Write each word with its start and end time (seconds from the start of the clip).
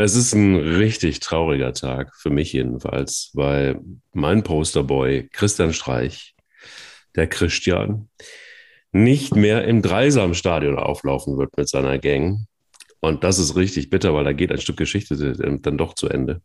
Es 0.00 0.14
ist 0.14 0.32
ein 0.32 0.54
richtig 0.54 1.18
trauriger 1.18 1.72
Tag, 1.72 2.14
für 2.14 2.30
mich 2.30 2.52
jedenfalls, 2.52 3.32
weil 3.34 3.80
mein 4.12 4.44
Posterboy 4.44 5.28
Christian 5.32 5.72
Streich, 5.72 6.36
der 7.16 7.26
Christian, 7.26 8.08
nicht 8.92 9.34
mehr 9.34 9.64
im 9.64 9.82
Dreisamstadion 9.82 10.78
auflaufen 10.78 11.36
wird 11.36 11.56
mit 11.56 11.68
seiner 11.68 11.98
Gang. 11.98 12.46
Und 13.00 13.24
das 13.24 13.40
ist 13.40 13.56
richtig 13.56 13.90
bitter, 13.90 14.14
weil 14.14 14.22
da 14.22 14.32
geht 14.32 14.52
ein 14.52 14.60
Stück 14.60 14.76
Geschichte 14.76 15.16
dann 15.60 15.78
doch 15.78 15.94
zu 15.94 16.08
Ende. 16.08 16.42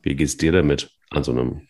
Wie 0.00 0.16
geht's 0.16 0.38
dir 0.38 0.52
damit 0.52 0.90
an 1.10 1.22
so 1.22 1.32
einem 1.32 1.68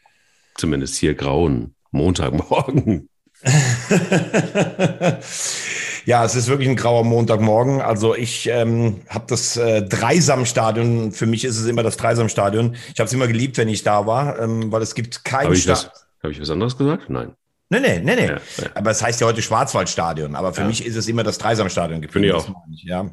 zumindest 0.54 0.94
hier 0.94 1.14
grauen 1.14 1.74
Montagmorgen? 1.90 3.08
Ja, 6.06 6.24
es 6.24 6.36
ist 6.36 6.46
wirklich 6.46 6.68
ein 6.68 6.76
grauer 6.76 7.04
Montagmorgen. 7.04 7.82
Also 7.82 8.14
ich 8.14 8.48
ähm, 8.48 9.00
habe 9.08 9.24
das 9.28 9.56
äh, 9.56 9.82
Dreisamstadion, 9.82 11.10
für 11.10 11.26
mich 11.26 11.44
ist 11.44 11.58
es 11.58 11.66
immer 11.66 11.82
das 11.82 11.96
Dreisamstadion. 11.96 12.76
Ich 12.94 13.00
habe 13.00 13.08
es 13.08 13.12
immer 13.12 13.26
geliebt, 13.26 13.58
wenn 13.58 13.68
ich 13.68 13.82
da 13.82 14.06
war, 14.06 14.38
ähm, 14.38 14.70
weil 14.70 14.82
es 14.82 14.94
gibt 14.94 15.24
keinen 15.24 15.46
Habe 15.46 15.56
ich, 15.56 15.68
hab 15.68 16.30
ich 16.30 16.40
was 16.40 16.48
anderes 16.48 16.78
gesagt? 16.78 17.10
Nein. 17.10 17.32
Nee, 17.70 17.80
nee, 17.80 17.98
nee, 17.98 18.14
nee. 18.14 18.26
Ja, 18.26 18.34
ja. 18.34 18.70
Aber 18.76 18.92
es 18.92 19.02
heißt 19.02 19.20
ja 19.20 19.26
heute 19.26 19.42
Schwarzwaldstadion. 19.42 20.36
Aber 20.36 20.54
für 20.54 20.60
ja. 20.60 20.68
mich 20.68 20.86
ist 20.86 20.94
es 20.94 21.08
immer 21.08 21.24
das 21.24 21.38
Dreisamstadion. 21.38 22.00
Finde 22.08 22.28
ich 22.28 22.34
auch. 22.34 22.48
ja. 22.84 23.10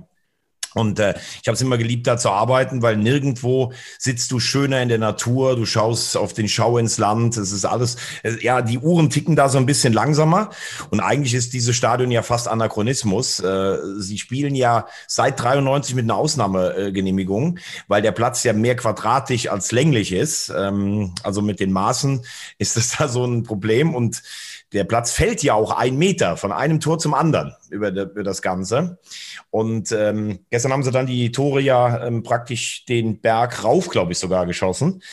Und 0.74 1.00
äh, 1.00 1.14
ich 1.42 1.48
habe 1.48 1.56
es 1.56 1.62
immer 1.62 1.78
geliebt, 1.78 2.08
da 2.08 2.18
zu 2.18 2.30
arbeiten, 2.30 2.82
weil 2.82 2.98
nirgendwo 2.98 3.74
sitzt 4.00 4.32
du 4.32 4.40
schöner 4.40 4.82
in 4.82 4.90
der 4.90 4.98
Natur, 4.98 5.56
du 5.56 5.66
schaust 5.66 6.18
auf 6.18 6.34
den 6.34 6.48
Schau 6.48 6.78
ins 6.78 6.98
Land, 6.98 7.38
es 7.38 7.52
ist 7.52 7.66
alles, 7.66 7.98
äh, 8.24 8.34
ja, 8.42 8.62
die 8.62 8.80
Uhren 8.80 9.10
ticken 9.10 9.36
da 9.36 9.50
so 9.50 9.58
ein 9.58 9.66
bisschen 9.66 9.94
langsamer 9.94 10.50
und 10.90 11.00
eigentlich 11.00 11.34
ist 11.34 11.54
dieses 11.54 11.76
Stadion 11.76 12.12
ja 12.12 12.24
fast 12.24 12.48
Anachronismus. 12.48 13.40
Äh, 13.40 13.78
sie 13.98 14.18
spielen 14.18 14.56
ja 14.56 14.88
seit 15.08 15.40
93 15.40 15.96
mit 15.96 16.06
einer 16.06 16.16
Ausnahmegenehmigung, 16.16 17.60
weil 17.88 18.02
der 18.02 18.12
Platz 18.12 18.44
ja 18.44 18.54
mehr 18.54 18.76
quadratisch 18.76 19.50
als 19.50 19.72
länglich 19.72 20.12
ist. 20.12 20.52
Ähm, 20.56 21.14
also 21.24 21.42
mit 21.42 21.60
den 21.60 21.72
Maßen 21.72 22.26
ist 22.58 22.78
das 22.78 22.92
da 22.98 23.08
so 23.08 23.26
ein 23.26 23.44
Problem 23.44 23.94
und 23.94 24.24
der 24.74 24.84
Platz 24.84 25.12
fällt 25.12 25.44
ja 25.44 25.54
auch 25.54 25.72
ein 25.72 25.98
Meter 25.98 26.36
von 26.36 26.52
einem 26.52 26.80
Tor 26.80 26.98
zum 26.98 27.14
anderen 27.14 27.56
über, 27.70 27.90
über 27.90 28.24
das 28.24 28.42
Ganze. 28.42 28.98
Und 29.52 29.92
ähm, 29.92 30.40
gestern 30.50 30.74
haben 30.74 30.84
sie 30.84 30.92
dann 30.92 31.06
die 31.06 31.32
Tore 31.32 31.62
ja 31.62 32.06
ähm, 32.06 32.24
praktisch 32.24 32.86
den 32.86 33.22
Berg 33.22 33.64
rauf, 33.64 33.90
glaube 33.90 34.12
ich, 34.12 34.20
sogar 34.20 34.46
geschossen. 34.46 35.04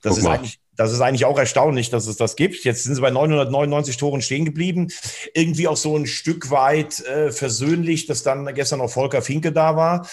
Das 0.00 0.10
Guck 0.10 0.18
ist 0.18 0.24
mal. 0.24 0.38
eigentlich 0.38 0.61
das 0.82 0.92
ist 0.92 1.00
eigentlich 1.00 1.24
auch 1.24 1.38
erstaunlich, 1.38 1.90
dass 1.90 2.06
es 2.06 2.16
das 2.16 2.36
gibt. 2.36 2.64
Jetzt 2.64 2.84
sind 2.84 2.94
sie 2.94 3.00
bei 3.00 3.10
999 3.10 3.96
Toren 3.96 4.22
stehen 4.22 4.44
geblieben. 4.44 4.88
Irgendwie 5.34 5.68
auch 5.68 5.76
so 5.76 5.96
ein 5.96 6.06
Stück 6.06 6.50
weit 6.50 7.00
äh, 7.06 7.32
versöhnlich, 7.32 8.06
dass 8.06 8.22
dann 8.22 8.52
gestern 8.54 8.78
noch 8.80 8.90
Volker 8.90 9.22
Finke 9.22 9.52
da 9.52 9.76
war, 9.76 10.06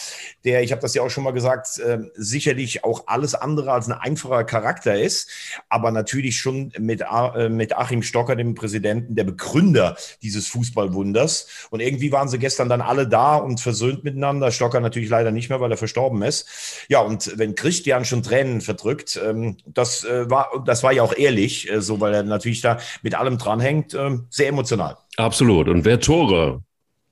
der, 0.45 0.63
ich 0.63 0.71
habe 0.71 0.81
das 0.81 0.93
ja 0.93 1.01
auch 1.01 1.09
schon 1.09 1.23
mal 1.23 1.31
gesagt, 1.31 1.79
äh, 1.79 1.99
sicherlich 2.15 2.83
auch 2.83 3.03
alles 3.07 3.35
andere 3.35 3.71
als 3.71 3.87
ein 3.87 3.93
einfacher 3.93 4.43
Charakter 4.43 4.99
ist, 4.99 5.29
aber 5.69 5.91
natürlich 5.91 6.37
schon 6.37 6.71
mit, 6.77 7.01
äh, 7.01 7.49
mit 7.49 7.75
Achim 7.75 8.03
Stocker, 8.03 8.35
dem 8.35 8.55
Präsidenten, 8.55 9.15
der 9.15 9.23
Begründer 9.23 9.97
dieses 10.21 10.47
Fußballwunders. 10.47 11.47
Und 11.69 11.79
irgendwie 11.79 12.11
waren 12.11 12.29
sie 12.29 12.39
gestern 12.39 12.69
dann 12.69 12.81
alle 12.81 13.07
da 13.07 13.35
und 13.35 13.59
versöhnt 13.59 14.03
miteinander. 14.03 14.51
Stocker 14.51 14.79
natürlich 14.79 15.09
leider 15.09 15.31
nicht 15.31 15.49
mehr, 15.49 15.59
weil 15.59 15.71
er 15.71 15.77
verstorben 15.77 16.21
ist. 16.21 16.47
Ja, 16.87 17.01
und 17.01 17.37
wenn 17.37 17.55
Christian 17.55 18.05
schon 18.05 18.23
Tränen 18.23 18.61
verdrückt, 18.61 19.19
ähm, 19.23 19.57
das 19.65 20.03
äh, 20.03 20.29
war 20.59 20.65
das 20.65 20.83
war 20.83 20.91
ja 20.91 21.03
auch 21.03 21.15
ehrlich, 21.15 21.69
äh, 21.71 21.81
so 21.81 21.99
weil 21.99 22.13
er 22.13 22.23
natürlich 22.23 22.61
da 22.61 22.77
mit 23.01 23.15
allem 23.15 23.37
dranhängt, 23.37 23.93
ähm, 23.93 24.27
sehr 24.29 24.49
emotional. 24.49 24.97
Absolut. 25.17 25.67
Und 25.67 25.85
wer 25.85 25.99
Tore 25.99 26.61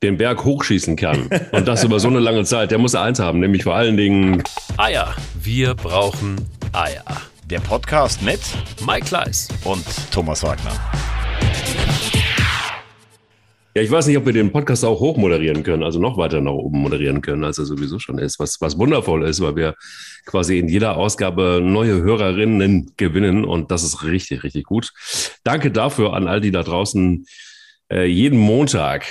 den 0.04 0.17
Berg 0.17 0.44
hochschießen 0.44 0.95
kann 0.95 1.30
und 1.52 1.67
das 1.67 1.84
über 1.84 2.00
so 2.00 2.08
eine 2.08 2.20
lange 2.20 2.44
Zeit, 2.44 2.72
der 2.72 2.78
muss 2.78 2.95
eins 2.95 3.20
haben, 3.20 3.39
nämlich 3.39 3.64
vor 3.64 3.76
allen 3.76 3.98
Dingen 3.98 4.44
Eier. 4.78 5.16
Wir 5.42 5.73
brauchen 5.73 6.38
Eier. 6.73 7.04
Der 7.45 7.59
Podcast 7.59 8.22
mit 8.22 8.42
Mike 8.86 9.06
Kleiss 9.06 9.48
und 9.64 9.86
Thomas 10.11 10.44
Wagner. 10.44 10.73
Ja, 13.77 13.83
ich 13.83 13.92
weiß 13.92 14.08
nicht, 14.08 14.17
ob 14.17 14.26
wir 14.26 14.33
den 14.33 14.52
Podcast 14.52 14.83
auch 14.83 14.99
hoch 14.99 15.17
moderieren 15.17 15.61
können, 15.61 15.83
also 15.83 15.99
noch 15.99 16.17
weiter 16.17 16.42
nach 16.42 16.52
oben 16.52 16.80
moderieren 16.80 17.21
können, 17.21 17.43
als 17.43 17.60
er 17.60 17.65
sowieso 17.65 17.99
schon 17.99 18.17
ist, 18.17 18.39
was, 18.39 18.60
was 18.60 18.76
wundervoll 18.80 19.23
ist, 19.23 19.39
weil 19.39 19.55
wir 19.55 19.76
quasi 20.26 20.58
in 20.58 20.67
jeder 20.67 20.98
Ausgabe 20.98 21.61
neue 21.64 22.02
Hörerinnen 22.02 22.93
gewinnen 22.98 23.45
und 23.45 23.70
das 23.70 23.83
ist 23.83 24.04
richtig, 24.04 24.43
richtig 24.43 24.64
gut. 24.64 24.92
Danke 25.43 25.70
dafür 25.70 26.14
an 26.14 26.27
all 26.27 26.42
die 26.42 26.49
da 26.49 26.64
draußen 26.64 27.27
äh, 27.92 28.05
jeden 28.05 28.39
Montag 28.39 29.05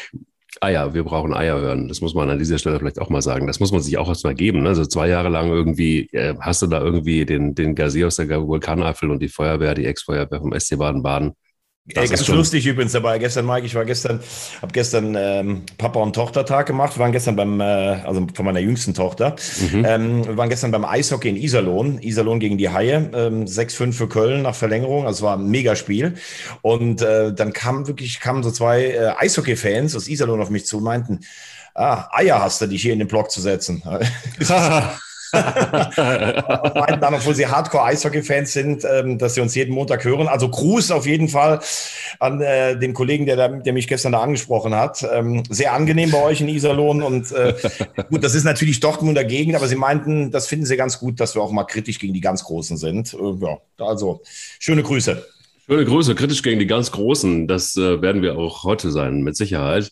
Eier, 0.60 0.94
wir 0.94 1.04
brauchen 1.04 1.33
Eier 1.33 1.60
hören. 1.60 1.87
Das 1.87 2.00
muss 2.00 2.15
man 2.15 2.28
an 2.28 2.41
dieser 2.41 2.59
Stelle 2.59 2.81
vielleicht 2.81 2.98
auch 2.98 3.09
mal 3.09 3.22
sagen. 3.22 3.47
Das 3.47 3.60
muss 3.60 3.71
man 3.71 3.83
sich 3.83 3.98
auch 3.98 4.09
erstmal 4.09 4.34
geben. 4.34 4.65
Ne? 4.65 4.71
Also 4.71 4.84
zwei 4.84 5.06
Jahre 5.06 5.28
lang 5.28 5.48
irgendwie 5.48 6.09
äh, 6.10 6.34
hast 6.41 6.62
du 6.62 6.66
da 6.66 6.81
irgendwie 6.81 7.25
den, 7.25 7.54
den 7.54 7.77
Gazier 7.77 8.09
aus 8.09 8.16
der 8.16 8.44
Vulkaneifel 8.44 9.12
und 9.12 9.22
die 9.22 9.28
Feuerwehr, 9.28 9.75
die 9.75 9.84
Ex-Feuerwehr 9.84 10.41
vom 10.41 10.59
SC 10.59 10.77
Baden-Baden 10.77 11.34
das 11.94 12.10
ganz 12.10 12.28
lustig 12.28 12.66
übrigens 12.66 12.92
dabei. 12.92 13.19
Gestern, 13.19 13.47
Mike, 13.47 13.64
ich 13.64 13.74
war 13.76 13.84
gestern, 13.84 14.20
habe 14.60 14.72
gestern 14.72 15.14
ähm, 15.16 15.62
Papa- 15.78 16.00
und 16.00 16.14
Tochtertag 16.14 16.66
gemacht. 16.66 16.97
Wir 16.97 17.00
waren 17.00 17.12
gestern 17.12 17.36
beim, 17.36 17.60
äh, 17.60 17.64
also 17.64 18.26
von 18.34 18.44
meiner 18.44 18.58
jüngsten 18.58 18.92
Tochter, 18.92 19.36
mhm. 19.60 19.84
ähm, 19.84 20.26
wir 20.26 20.36
waren 20.36 20.48
gestern 20.48 20.72
beim 20.72 20.84
Eishockey 20.84 21.28
in 21.28 21.36
Iserlohn. 21.36 22.00
Iserlohn 22.02 22.41
gegen 22.41 22.58
die 22.58 22.70
Haie, 22.70 23.10
ähm, 23.14 23.44
6-5 23.44 23.92
für 23.92 24.08
Köln 24.08 24.42
nach 24.42 24.56
Verlängerung. 24.56 25.06
Also 25.06 25.19
es 25.19 25.22
war 25.22 25.36
ein 25.36 25.48
Megaspiel. 25.48 26.14
Und 26.62 27.02
äh, 27.02 27.32
dann 27.32 27.52
kamen 27.52 27.86
wirklich, 27.86 28.18
kamen 28.18 28.42
so 28.42 28.50
zwei 28.50 28.86
äh, 28.86 29.12
Eishockey-Fans 29.18 29.94
aus 29.94 30.08
Iserlohn 30.08 30.41
auf 30.41 30.50
mich 30.50 30.66
zu 30.66 30.78
und 30.78 30.84
meinten, 30.84 31.20
ah, 31.74 32.08
Eier 32.10 32.42
hast 32.42 32.60
du, 32.60 32.66
dich 32.66 32.82
hier 32.82 32.94
in 32.94 32.98
den 32.98 33.08
Block 33.08 33.30
zu 33.30 33.41
setzen. 33.41 33.82
meinten 36.74 37.00
dann, 37.00 37.14
obwohl 37.14 37.34
sie 37.34 37.47
Hardcore-Eishockey-Fans 37.47 38.52
sind, 38.52 38.84
ähm, 38.84 39.19
dass 39.19 39.34
sie 39.34 39.41
uns 39.41 39.54
jeden 39.54 39.74
Montag 39.74 40.04
hören. 40.04 40.28
Also 40.28 40.48
Gruß 40.48 40.91
auf 40.91 41.06
jeden 41.06 41.28
Fall 41.28 41.60
an 42.20 42.41
äh, 42.41 42.78
den 42.78 42.94
Kollegen, 42.94 43.26
der, 43.26 43.48
der 43.48 43.72
mich 43.72 43.88
gestern 43.88 44.12
da 44.12 44.20
angesprochen 44.20 44.74
hat. 44.74 45.06
Ähm, 45.12 45.42
sehr 45.48 45.72
angenehm 45.72 46.10
bei 46.10 46.22
euch 46.22 46.41
in 46.41 46.48
Iserlohn 46.48 47.02
und 47.02 47.32
äh, 47.32 47.54
gut, 48.10 48.24
das 48.24 48.34
ist 48.34 48.44
natürlich 48.44 48.80
Dortmund 48.80 49.16
dagegen, 49.16 49.56
aber 49.56 49.69
sie 49.69 49.76
meinten, 49.76 50.30
das 50.30 50.47
finden 50.47 50.66
sie 50.66 50.76
ganz 50.76 50.98
gut, 50.98 51.20
dass 51.20 51.34
wir 51.34 51.42
auch 51.42 51.53
mal 51.53 51.64
kritisch 51.64 51.98
gegen 51.98 52.14
die 52.14 52.20
ganz 52.20 52.44
Großen 52.44 52.76
sind. 52.76 53.14
Äh, 53.14 53.44
ja, 53.44 53.58
also 53.78 54.22
schöne 54.58 54.82
Grüße. 54.82 55.24
Schöne 55.69 55.84
Grüße, 55.84 56.15
kritisch 56.15 56.44
gegen 56.44 56.60
die 56.60 56.69
ganz 56.69 56.93
Großen. 56.93 57.49
Das 57.49 57.77
äh, 57.77 58.00
werden 58.00 58.22
wir 58.22 58.38
auch 58.38 58.62
heute 58.62 58.93
sein, 58.93 59.22
mit 59.22 59.34
Sicherheit. 59.34 59.91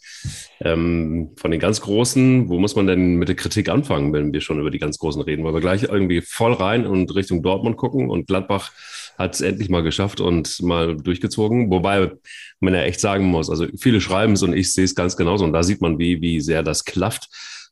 Ähm, 0.60 1.32
von 1.36 1.50
den 1.50 1.58
ganz 1.58 1.80
Großen, 1.80 2.48
wo 2.48 2.60
muss 2.60 2.76
man 2.76 2.86
denn 2.86 3.16
mit 3.16 3.26
der 3.26 3.34
Kritik 3.34 3.68
anfangen, 3.68 4.12
wenn 4.12 4.32
wir 4.32 4.40
schon 4.40 4.60
über 4.60 4.70
die 4.70 4.78
ganz 4.78 4.98
Großen 4.98 5.20
reden? 5.20 5.42
Weil 5.42 5.52
wir 5.52 5.60
gleich 5.60 5.82
irgendwie 5.82 6.20
voll 6.20 6.52
rein 6.52 6.86
und 6.86 7.12
Richtung 7.16 7.42
Dortmund 7.42 7.76
gucken 7.76 8.08
und 8.08 8.28
Gladbach 8.28 8.70
hat 9.18 9.34
es 9.34 9.40
endlich 9.40 9.68
mal 9.68 9.82
geschafft 9.82 10.20
und 10.20 10.62
mal 10.62 10.96
durchgezogen. 10.96 11.68
Wobei 11.72 12.12
man 12.60 12.74
ja 12.74 12.82
echt 12.82 13.00
sagen 13.00 13.24
muss, 13.24 13.50
also 13.50 13.66
viele 13.76 14.00
schreiben 14.00 14.34
es 14.34 14.44
und 14.44 14.52
ich 14.52 14.72
sehe 14.72 14.84
es 14.84 14.94
ganz 14.94 15.16
genauso. 15.16 15.44
Und 15.44 15.52
da 15.52 15.64
sieht 15.64 15.80
man, 15.80 15.98
wie, 15.98 16.20
wie 16.20 16.40
sehr 16.40 16.62
das 16.62 16.84
klafft, 16.84 17.28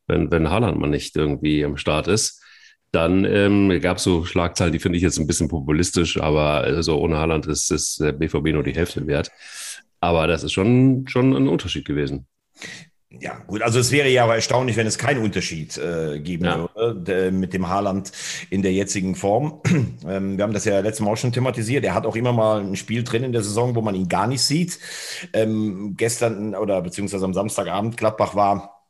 wenn, 0.09 0.29
wenn 0.33 0.51
Haaland 0.51 0.77
mal 0.77 0.91
nicht 0.91 1.15
irgendwie 1.15 1.65
am 1.65 1.77
Start 1.77 2.09
ist. 2.09 2.42
Dann 2.93 3.25
ähm, 3.25 3.81
gab 3.81 3.97
es 3.97 4.05
so 4.05 4.25
Schlagzeilen, 4.25 4.73
die 4.73 4.79
finde 4.79 4.99
ich 4.99 5.03
jetzt 5.03 5.19
ein 5.19 5.27
bisschen 5.27 5.49
populistisch, 5.49 6.21
aber 6.21 6.59
also 6.61 6.99
ohne 6.99 7.17
Haaland 7.17 7.47
ist, 7.47 7.71
ist 7.71 8.01
der 8.01 8.13
BVB 8.13 8.49
nur 8.53 8.63
die 8.63 8.75
Hälfte 8.75 9.07
wert. 9.07 9.31
Aber 10.01 10.27
das 10.27 10.45
ist 10.45 10.53
schon, 10.53 11.07
schon 11.09 11.35
ein 11.35 11.49
Unterschied 11.49 11.87
gewesen. 11.87 12.27
Ja, 13.21 13.39
gut, 13.47 13.63
also 13.63 13.79
es 13.79 13.93
wäre 13.93 14.09
ja 14.09 14.27
erstaunlich, 14.33 14.77
wenn 14.77 14.87
es 14.87 14.99
keinen 14.99 15.23
Unterschied 15.23 15.77
äh, 15.77 16.19
geben 16.21 16.45
ja. 16.45 16.69
würde 16.75 17.31
mit 17.31 17.53
dem 17.53 17.69
Haaland 17.69 18.11
in 18.51 18.63
der 18.63 18.73
jetzigen 18.73 19.15
Form. 19.15 19.61
Ähm, 20.05 20.37
wir 20.37 20.43
haben 20.43 20.53
das 20.53 20.65
ja 20.65 20.81
letztes 20.81 21.05
Mal 21.05 21.13
auch 21.13 21.17
schon 21.17 21.33
thematisiert. 21.33 21.85
Er 21.85 21.95
hat 21.95 22.07
auch 22.07 22.17
immer 22.17 22.33
mal 22.33 22.61
ein 22.61 22.75
Spiel 22.75 23.05
drin 23.05 23.23
in 23.23 23.31
der 23.31 23.43
Saison, 23.43 23.77
wo 23.77 23.83
man 23.83 23.95
ihn 23.95 24.09
gar 24.09 24.27
nicht 24.27 24.43
sieht. 24.43 24.81
Ähm, 25.33 25.95
gestern 25.97 26.57
oder 26.57 26.83
beziehungsweise 26.83 27.25
am 27.25 27.33
Samstagabend 27.33 27.97
Gladbach 27.97 28.35
war 28.35 28.82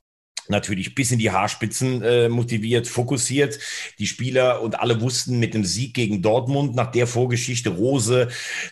natürlich 0.48 0.94
bis 0.94 1.10
in 1.10 1.18
die 1.18 1.30
Haarspitzen 1.30 2.02
äh, 2.02 2.28
motiviert, 2.28 2.88
fokussiert. 2.88 3.58
Die 3.98 4.06
Spieler 4.06 4.62
und 4.62 4.80
alle 4.80 5.00
wussten 5.00 5.38
mit 5.38 5.54
dem 5.54 5.64
Sieg 5.64 5.94
gegen 5.94 6.22
Dortmund 6.22 6.74
nach 6.74 6.90
der 6.90 7.06
Vorgeschichte 7.06 7.70
Rose, 7.70 8.28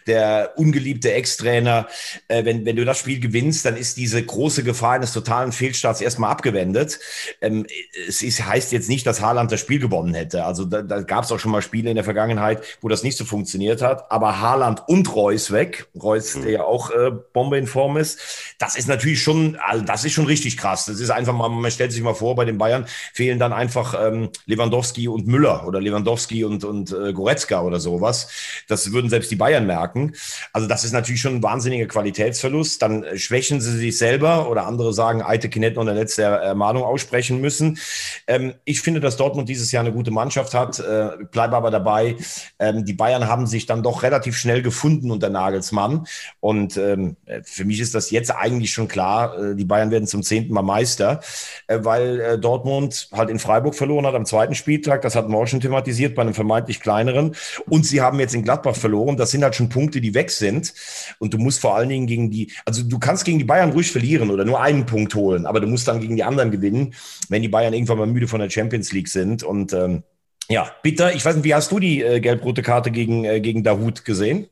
der 0.06 0.52
ungeliebte 0.56 1.12
Ex-Trainer, 1.12 1.88
äh, 2.28 2.44
wenn, 2.44 2.64
wenn 2.64 2.76
du 2.76 2.84
das 2.84 2.98
Spiel 2.98 3.20
gewinnst, 3.20 3.64
dann 3.64 3.76
ist 3.76 3.96
diese 3.96 4.22
große 4.22 4.62
Gefahr 4.64 4.94
eines 4.94 5.12
totalen 5.12 5.52
Fehlstarts 5.52 6.00
erstmal 6.00 6.30
abgewendet. 6.30 6.98
Ähm, 7.40 7.66
es 8.08 8.22
ist, 8.22 8.44
heißt 8.44 8.72
jetzt 8.72 8.88
nicht, 8.88 9.06
dass 9.06 9.20
Haaland 9.20 9.52
das 9.52 9.60
Spiel 9.60 9.78
gewonnen 9.78 10.14
hätte. 10.14 10.44
Also 10.44 10.64
da, 10.64 10.82
da 10.82 11.02
gab 11.02 11.24
es 11.24 11.32
auch 11.32 11.38
schon 11.38 11.52
mal 11.52 11.62
Spiele 11.62 11.90
in 11.90 11.96
der 11.96 12.04
Vergangenheit, 12.04 12.62
wo 12.80 12.88
das 12.88 13.02
nicht 13.02 13.16
so 13.16 13.24
funktioniert 13.24 13.82
hat. 13.82 14.10
Aber 14.10 14.40
Haaland 14.40 14.82
und 14.88 15.14
Reus 15.14 15.50
weg, 15.50 15.86
Reus, 16.00 16.36
mhm. 16.36 16.42
der 16.42 16.50
ja 16.50 16.64
auch 16.64 16.90
äh, 16.90 17.10
Bombe 17.32 17.58
in 17.58 17.66
Form 17.66 17.96
ist, 17.96 18.20
das 18.58 18.76
ist 18.76 18.88
natürlich 18.88 19.22
schon, 19.22 19.58
das 19.86 20.04
ist 20.04 20.12
schon 20.12 20.26
richtig 20.26 20.56
krass. 20.56 20.86
Das 20.86 21.00
ist 21.00 21.10
einfach 21.10 21.34
mal 21.34 21.48
man 21.60 21.70
stellt 21.70 21.92
sich 21.92 22.02
mal 22.02 22.14
vor, 22.14 22.34
bei 22.34 22.44
den 22.44 22.58
Bayern 22.58 22.86
fehlen 23.12 23.38
dann 23.38 23.52
einfach 23.52 23.94
ähm, 24.00 24.30
Lewandowski 24.46 25.08
und 25.08 25.26
Müller 25.26 25.66
oder 25.66 25.80
Lewandowski 25.80 26.44
und, 26.44 26.64
und 26.64 26.92
äh, 26.92 27.12
Goretzka 27.12 27.62
oder 27.62 27.80
sowas. 27.80 28.28
Das 28.68 28.92
würden 28.92 29.10
selbst 29.10 29.30
die 29.30 29.36
Bayern 29.36 29.66
merken. 29.66 30.14
Also 30.52 30.66
das 30.66 30.84
ist 30.84 30.92
natürlich 30.92 31.20
schon 31.20 31.36
ein 31.36 31.42
wahnsinniger 31.42 31.86
Qualitätsverlust. 31.86 32.82
Dann 32.82 33.04
äh, 33.04 33.18
schwächen 33.18 33.60
sie 33.60 33.76
sich 33.76 33.98
selber 33.98 34.48
oder 34.48 34.66
andere 34.66 34.92
sagen, 34.92 35.22
Eitekin 35.22 35.62
hätte 35.62 35.76
noch 35.76 35.86
eine 35.86 35.98
letzte 35.98 36.22
Ermahnung 36.22 36.82
aussprechen 36.82 37.40
müssen. 37.40 37.78
Ähm, 38.26 38.54
ich 38.64 38.80
finde, 38.80 39.00
dass 39.00 39.16
Dortmund 39.16 39.48
dieses 39.48 39.72
Jahr 39.72 39.84
eine 39.84 39.92
gute 39.92 40.10
Mannschaft 40.10 40.54
hat, 40.54 40.78
äh, 40.78 41.10
bleibe 41.30 41.56
aber 41.56 41.70
dabei. 41.70 42.16
Ähm, 42.58 42.84
die 42.84 42.94
Bayern 42.94 43.28
haben 43.28 43.46
sich 43.46 43.66
dann 43.66 43.82
doch 43.82 44.02
relativ 44.02 44.36
schnell 44.36 44.62
gefunden 44.62 45.10
unter 45.10 45.30
Nagelsmann. 45.30 46.06
Und 46.40 46.76
ähm, 46.76 47.16
für 47.44 47.64
mich 47.64 47.80
ist 47.80 47.94
das 47.94 48.10
jetzt 48.10 48.30
eigentlich 48.30 48.72
schon 48.72 48.88
klar, 48.88 49.38
äh, 49.38 49.56
die 49.56 49.64
Bayern 49.64 49.90
werden 49.90 50.06
zum 50.06 50.22
zehnten 50.22 50.52
Mal 50.52 50.62
Meister, 50.62 51.20
weil 51.68 52.20
äh, 52.20 52.38
Dortmund 52.38 53.08
halt 53.12 53.30
in 53.30 53.38
Freiburg 53.38 53.74
verloren 53.74 54.06
hat 54.06 54.14
am 54.14 54.26
zweiten 54.26 54.54
Spieltag. 54.54 55.02
Das 55.02 55.14
hat 55.14 55.28
man 55.28 55.40
auch 55.40 55.46
schon 55.46 55.60
thematisiert 55.60 56.14
bei 56.14 56.22
einem 56.22 56.34
vermeintlich 56.34 56.80
kleineren. 56.80 57.34
Und 57.68 57.86
sie 57.86 58.00
haben 58.00 58.20
jetzt 58.20 58.34
in 58.34 58.42
Gladbach 58.42 58.76
verloren. 58.76 59.16
Das 59.16 59.30
sind 59.30 59.42
halt 59.42 59.54
schon 59.54 59.68
Punkte, 59.68 60.00
die 60.00 60.14
weg 60.14 60.30
sind. 60.30 60.74
Und 61.18 61.34
du 61.34 61.38
musst 61.38 61.60
vor 61.60 61.76
allen 61.76 61.88
Dingen 61.88 62.06
gegen 62.06 62.30
die, 62.30 62.52
also 62.64 62.82
du 62.82 62.98
kannst 62.98 63.24
gegen 63.24 63.38
die 63.38 63.44
Bayern 63.44 63.70
ruhig 63.70 63.90
verlieren 63.90 64.30
oder 64.30 64.44
nur 64.44 64.60
einen 64.60 64.86
Punkt 64.86 65.14
holen, 65.14 65.46
aber 65.46 65.60
du 65.60 65.66
musst 65.66 65.88
dann 65.88 66.00
gegen 66.00 66.16
die 66.16 66.24
anderen 66.24 66.50
gewinnen, 66.50 66.94
wenn 67.28 67.42
die 67.42 67.48
Bayern 67.48 67.72
irgendwann 67.72 67.98
mal 67.98 68.06
müde 68.06 68.28
von 68.28 68.40
der 68.40 68.50
Champions 68.50 68.92
League 68.92 69.08
sind. 69.08 69.42
Und 69.42 69.72
ähm, 69.72 70.02
ja, 70.48 70.70
bitter. 70.82 71.14
Ich 71.14 71.24
weiß 71.24 71.36
nicht, 71.36 71.44
wie 71.44 71.54
hast 71.54 71.70
du 71.70 71.78
die 71.78 72.02
äh, 72.02 72.20
gelb-rote 72.20 72.62
Karte 72.62 72.90
gegen, 72.90 73.24
äh, 73.24 73.40
gegen 73.40 73.62
Dahut 73.62 74.04
gesehen? 74.04 74.48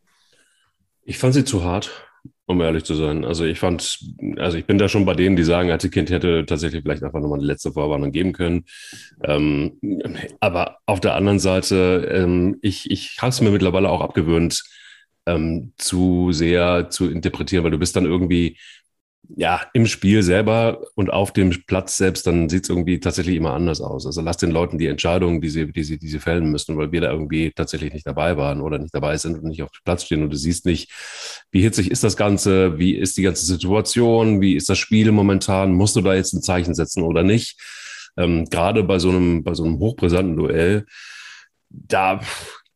Ich 1.04 1.18
fand 1.18 1.34
sie 1.34 1.44
zu 1.44 1.64
hart 1.64 2.07
um 2.46 2.60
ehrlich 2.60 2.84
zu 2.84 2.94
sein. 2.94 3.24
Also 3.24 3.44
ich 3.44 3.58
fand, 3.58 3.98
also 4.36 4.56
ich 4.56 4.66
bin 4.66 4.78
da 4.78 4.88
schon 4.88 5.04
bei 5.04 5.14
denen, 5.14 5.36
die 5.36 5.44
sagen, 5.44 5.70
als 5.70 5.88
Kind 5.90 6.10
hätte 6.10 6.46
tatsächlich 6.46 6.82
vielleicht 6.82 7.02
einfach 7.02 7.20
nochmal 7.20 7.38
eine 7.38 7.46
letzte 7.46 7.72
Vorwarnung 7.72 8.10
geben 8.10 8.32
können. 8.32 8.64
Ähm, 9.24 9.78
aber 10.40 10.78
auf 10.86 11.00
der 11.00 11.14
anderen 11.14 11.38
Seite, 11.38 12.08
ähm, 12.10 12.58
ich, 12.62 12.90
ich 12.90 13.16
habe 13.20 13.30
es 13.30 13.40
mir 13.40 13.50
mittlerweile 13.50 13.90
auch 13.90 14.00
abgewöhnt, 14.00 14.62
ähm, 15.26 15.72
zu 15.76 16.32
sehr 16.32 16.88
zu 16.90 17.10
interpretieren, 17.10 17.64
weil 17.64 17.70
du 17.70 17.78
bist 17.78 17.96
dann 17.96 18.06
irgendwie, 18.06 18.56
ja, 19.36 19.60
im 19.74 19.86
Spiel 19.86 20.22
selber 20.22 20.80
und 20.94 21.10
auf 21.10 21.32
dem 21.32 21.50
Platz 21.66 21.96
selbst, 21.96 22.26
dann 22.26 22.48
sieht 22.48 22.64
es 22.64 22.70
irgendwie 22.70 22.98
tatsächlich 22.98 23.36
immer 23.36 23.52
anders 23.52 23.80
aus. 23.80 24.06
Also 24.06 24.22
lass 24.22 24.38
den 24.38 24.50
Leuten 24.50 24.78
die 24.78 24.86
Entscheidungen, 24.86 25.40
die 25.40 25.50
sie, 25.50 25.70
die 25.70 25.84
sie, 25.84 25.98
die 25.98 26.08
sie 26.08 26.18
fällen 26.18 26.50
müssen, 26.50 26.76
weil 26.78 26.92
wir 26.92 27.02
da 27.02 27.10
irgendwie 27.10 27.52
tatsächlich 27.54 27.92
nicht 27.92 28.06
dabei 28.06 28.36
waren 28.36 28.60
oder 28.60 28.78
nicht 28.78 28.94
dabei 28.94 29.16
sind 29.18 29.36
und 29.36 29.44
nicht 29.44 29.62
auf 29.62 29.70
dem 29.70 29.84
Platz 29.84 30.04
stehen 30.04 30.22
und 30.22 30.30
du 30.30 30.36
siehst 30.36 30.64
nicht, 30.64 30.90
wie 31.50 31.62
hitzig 31.62 31.90
ist 31.90 32.04
das 32.04 32.16
Ganze, 32.16 32.78
wie 32.78 32.94
ist 32.94 33.18
die 33.18 33.22
ganze 33.22 33.44
Situation, 33.44 34.40
wie 34.40 34.54
ist 34.54 34.70
das 34.70 34.78
Spiel 34.78 35.12
momentan, 35.12 35.72
musst 35.72 35.96
du 35.96 36.00
da 36.00 36.14
jetzt 36.14 36.32
ein 36.32 36.42
Zeichen 36.42 36.74
setzen 36.74 37.02
oder 37.02 37.22
nicht? 37.22 37.60
Ähm, 38.16 38.46
Gerade 38.46 38.82
bei 38.82 38.98
so 38.98 39.10
einem, 39.10 39.44
bei 39.44 39.54
so 39.54 39.64
einem 39.64 39.78
hochbrisanten 39.78 40.36
Duell, 40.36 40.86
da, 41.68 42.20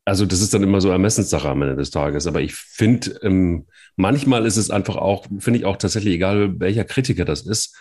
also 0.04 0.26
das 0.26 0.40
ist 0.40 0.52
dann 0.52 0.62
immer 0.62 0.80
so 0.80 0.90
Ermessenssache 0.90 1.48
am 1.48 1.62
Ende 1.62 1.76
des 1.76 1.90
Tages. 1.90 2.26
Aber 2.26 2.40
ich 2.40 2.54
finde, 2.54 3.20
ähm, 3.22 3.66
manchmal 3.96 4.46
ist 4.46 4.56
es 4.56 4.70
einfach 4.70 4.96
auch, 4.96 5.26
finde 5.38 5.60
ich 5.60 5.64
auch 5.64 5.76
tatsächlich 5.76 6.14
egal, 6.14 6.58
welcher 6.58 6.84
Kritiker 6.84 7.24
das 7.24 7.42
ist. 7.42 7.76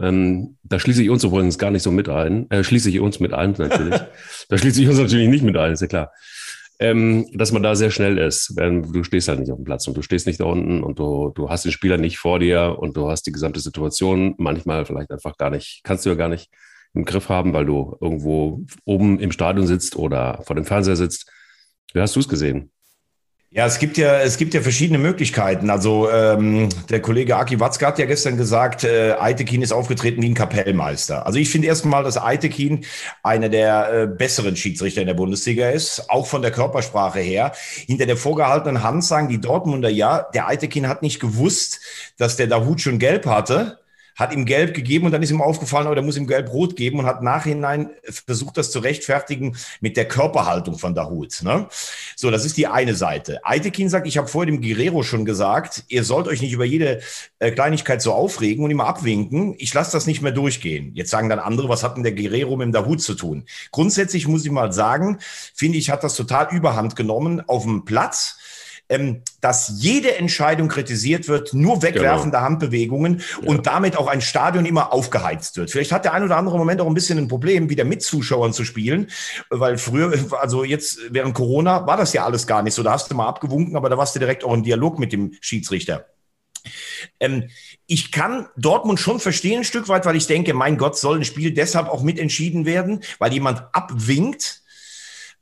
Ähm, 0.00 0.56
da 0.62 0.78
schließe 0.78 1.02
ich 1.02 1.10
uns 1.10 1.24
übrigens 1.24 1.58
gar 1.58 1.70
nicht 1.70 1.82
so 1.82 1.90
mit 1.90 2.08
ein. 2.08 2.50
Äh, 2.50 2.64
schließe 2.64 2.88
ich 2.88 3.00
uns 3.00 3.20
mit 3.20 3.34
ein, 3.34 3.54
natürlich. 3.58 4.00
da 4.48 4.58
schließe 4.58 4.82
ich 4.82 4.88
uns 4.88 4.98
natürlich 4.98 5.28
nicht 5.28 5.44
mit 5.44 5.56
ein, 5.56 5.72
ist 5.72 5.82
ja 5.82 5.86
klar. 5.86 6.12
Ähm, 6.78 7.26
dass 7.34 7.52
man 7.52 7.62
da 7.62 7.74
sehr 7.74 7.90
schnell 7.90 8.16
ist. 8.16 8.54
Du 8.56 9.04
stehst 9.04 9.28
halt 9.28 9.40
nicht 9.40 9.52
auf 9.52 9.58
dem 9.58 9.64
Platz 9.64 9.86
und 9.86 9.98
du 9.98 10.00
stehst 10.00 10.26
nicht 10.26 10.40
da 10.40 10.44
unten 10.44 10.82
und 10.82 10.98
du, 10.98 11.30
du 11.34 11.50
hast 11.50 11.66
den 11.66 11.72
Spieler 11.72 11.98
nicht 11.98 12.16
vor 12.16 12.38
dir 12.38 12.76
und 12.78 12.96
du 12.96 13.10
hast 13.10 13.26
die 13.26 13.32
gesamte 13.32 13.60
Situation 13.60 14.34
manchmal 14.38 14.86
vielleicht 14.86 15.10
einfach 15.10 15.36
gar 15.36 15.50
nicht, 15.50 15.82
kannst 15.84 16.06
du 16.06 16.10
ja 16.10 16.14
gar 16.14 16.30
nicht 16.30 16.48
im 16.94 17.04
Griff 17.04 17.28
haben, 17.28 17.52
weil 17.52 17.66
du 17.66 17.98
irgendwo 18.00 18.64
oben 18.86 19.20
im 19.20 19.30
Stadion 19.30 19.66
sitzt 19.66 19.94
oder 19.96 20.40
vor 20.44 20.56
dem 20.56 20.64
Fernseher 20.64 20.96
sitzt. 20.96 21.30
Wie 21.92 22.00
hast 22.00 22.16
du 22.16 22.20
es 22.20 22.28
gesehen? 22.28 22.70
Ja, 23.52 23.66
es 23.66 23.80
gibt 23.80 23.96
ja, 23.96 24.20
es 24.20 24.36
gibt 24.36 24.54
ja 24.54 24.60
verschiedene 24.60 24.98
Möglichkeiten. 24.98 25.70
Also 25.70 26.08
ähm, 26.08 26.68
der 26.88 27.02
Kollege 27.02 27.36
Aki 27.36 27.58
Watzke 27.58 27.84
hat 27.84 27.98
ja 27.98 28.06
gestern 28.06 28.36
gesagt, 28.36 28.84
äh, 28.84 29.16
Eitekin 29.18 29.60
ist 29.60 29.72
aufgetreten 29.72 30.22
wie 30.22 30.28
ein 30.28 30.34
Kapellmeister. 30.34 31.26
Also 31.26 31.40
ich 31.40 31.50
finde 31.50 31.66
erstmal, 31.66 32.04
dass 32.04 32.16
Eitekin 32.16 32.84
einer 33.24 33.48
der 33.48 33.92
äh, 33.92 34.06
besseren 34.06 34.54
Schiedsrichter 34.54 35.00
in 35.00 35.08
der 35.08 35.14
Bundesliga 35.14 35.68
ist, 35.68 36.10
auch 36.10 36.28
von 36.28 36.42
der 36.42 36.52
Körpersprache 36.52 37.18
her. 37.18 37.50
Hinter 37.88 38.06
der 38.06 38.16
vorgehaltenen 38.16 38.84
Hand 38.84 39.02
sagen 39.02 39.28
die 39.28 39.40
Dortmunder 39.40 39.90
ja, 39.90 40.28
der 40.32 40.46
Eitekin 40.46 40.86
hat 40.86 41.02
nicht 41.02 41.18
gewusst, 41.18 41.80
dass 42.18 42.36
der 42.36 42.46
Dahut 42.46 42.80
schon 42.80 43.00
gelb 43.00 43.26
hatte 43.26 43.79
hat 44.16 44.32
ihm 44.32 44.44
Gelb 44.44 44.74
gegeben 44.74 45.06
und 45.06 45.12
dann 45.12 45.22
ist 45.22 45.30
ihm 45.30 45.40
aufgefallen, 45.40 45.86
oder 45.86 46.02
muss 46.02 46.16
ihm 46.16 46.26
Gelb-Rot 46.26 46.76
geben 46.76 46.98
und 46.98 47.06
hat 47.06 47.22
nachhinein 47.22 47.90
versucht, 48.04 48.56
das 48.56 48.70
zu 48.70 48.80
rechtfertigen 48.80 49.56
mit 49.80 49.96
der 49.96 50.06
Körperhaltung 50.06 50.78
von 50.78 50.94
Dahut. 50.94 51.42
Ne? 51.42 51.66
So, 52.16 52.30
das 52.30 52.44
ist 52.44 52.56
die 52.56 52.66
eine 52.66 52.94
Seite. 52.94 53.40
Eitekin 53.44 53.88
sagt, 53.88 54.06
ich 54.06 54.18
habe 54.18 54.28
vorher 54.28 54.50
dem 54.50 54.60
Guerrero 54.60 55.02
schon 55.02 55.24
gesagt, 55.24 55.84
ihr 55.88 56.04
sollt 56.04 56.28
euch 56.28 56.40
nicht 56.40 56.52
über 56.52 56.64
jede 56.64 57.00
äh, 57.38 57.50
Kleinigkeit 57.50 58.02
so 58.02 58.12
aufregen 58.12 58.64
und 58.64 58.70
immer 58.70 58.86
abwinken. 58.86 59.54
Ich 59.58 59.72
lasse 59.72 59.92
das 59.92 60.06
nicht 60.06 60.22
mehr 60.22 60.32
durchgehen. 60.32 60.92
Jetzt 60.94 61.10
sagen 61.10 61.28
dann 61.28 61.38
andere, 61.38 61.68
was 61.68 61.82
hat 61.82 61.96
denn 61.96 62.02
der 62.02 62.12
Guerrero 62.12 62.56
mit 62.56 62.66
dem 62.66 62.72
Dahut 62.72 63.00
zu 63.02 63.14
tun? 63.14 63.44
Grundsätzlich 63.70 64.28
muss 64.28 64.44
ich 64.44 64.50
mal 64.50 64.72
sagen, 64.72 65.18
finde 65.54 65.78
ich, 65.78 65.90
hat 65.90 66.04
das 66.04 66.14
total 66.14 66.48
überhand 66.54 66.96
genommen 66.96 67.40
auf 67.46 67.64
dem 67.64 67.84
Platz 67.84 68.38
ähm, 68.90 69.22
dass 69.40 69.72
jede 69.78 70.16
Entscheidung 70.16 70.68
kritisiert 70.68 71.28
wird, 71.28 71.54
nur 71.54 71.82
wegwerfende 71.82 72.36
genau. 72.36 72.42
Handbewegungen 72.42 73.22
ja. 73.40 73.48
und 73.48 73.66
damit 73.66 73.96
auch 73.96 74.08
ein 74.08 74.20
Stadion 74.20 74.66
immer 74.66 74.92
aufgeheizt 74.92 75.56
wird. 75.56 75.70
Vielleicht 75.70 75.92
hat 75.92 76.04
der 76.04 76.12
ein 76.12 76.24
oder 76.24 76.36
andere 76.36 76.58
Moment 76.58 76.80
auch 76.80 76.86
ein 76.86 76.94
bisschen 76.94 77.16
ein 77.16 77.28
Problem, 77.28 77.70
wieder 77.70 77.84
mit 77.84 78.02
Zuschauern 78.02 78.52
zu 78.52 78.64
spielen, 78.64 79.08
weil 79.48 79.78
früher, 79.78 80.12
also 80.40 80.64
jetzt 80.64 80.98
während 81.10 81.34
Corona 81.34 81.86
war 81.86 81.96
das 81.96 82.12
ja 82.12 82.24
alles 82.24 82.46
gar 82.46 82.62
nicht 82.62 82.74
so. 82.74 82.82
Da 82.82 82.92
hast 82.92 83.10
du 83.10 83.14
mal 83.14 83.28
abgewunken, 83.28 83.76
aber 83.76 83.88
da 83.88 83.96
warst 83.96 84.14
du 84.16 84.18
direkt 84.18 84.44
auch 84.44 84.52
im 84.52 84.64
Dialog 84.64 84.98
mit 84.98 85.12
dem 85.12 85.34
Schiedsrichter. 85.40 86.06
Ähm, 87.20 87.48
ich 87.86 88.12
kann 88.12 88.48
Dortmund 88.56 89.00
schon 89.00 89.20
verstehen 89.20 89.60
ein 89.60 89.64
Stück 89.64 89.88
weit, 89.88 90.04
weil 90.04 90.16
ich 90.16 90.26
denke, 90.26 90.52
mein 90.52 90.76
Gott, 90.76 90.98
soll 90.98 91.18
ein 91.18 91.24
Spiel 91.24 91.52
deshalb 91.52 91.88
auch 91.88 92.02
mitentschieden 92.02 92.66
werden, 92.66 93.02
weil 93.18 93.32
jemand 93.32 93.62
abwinkt 93.72 94.59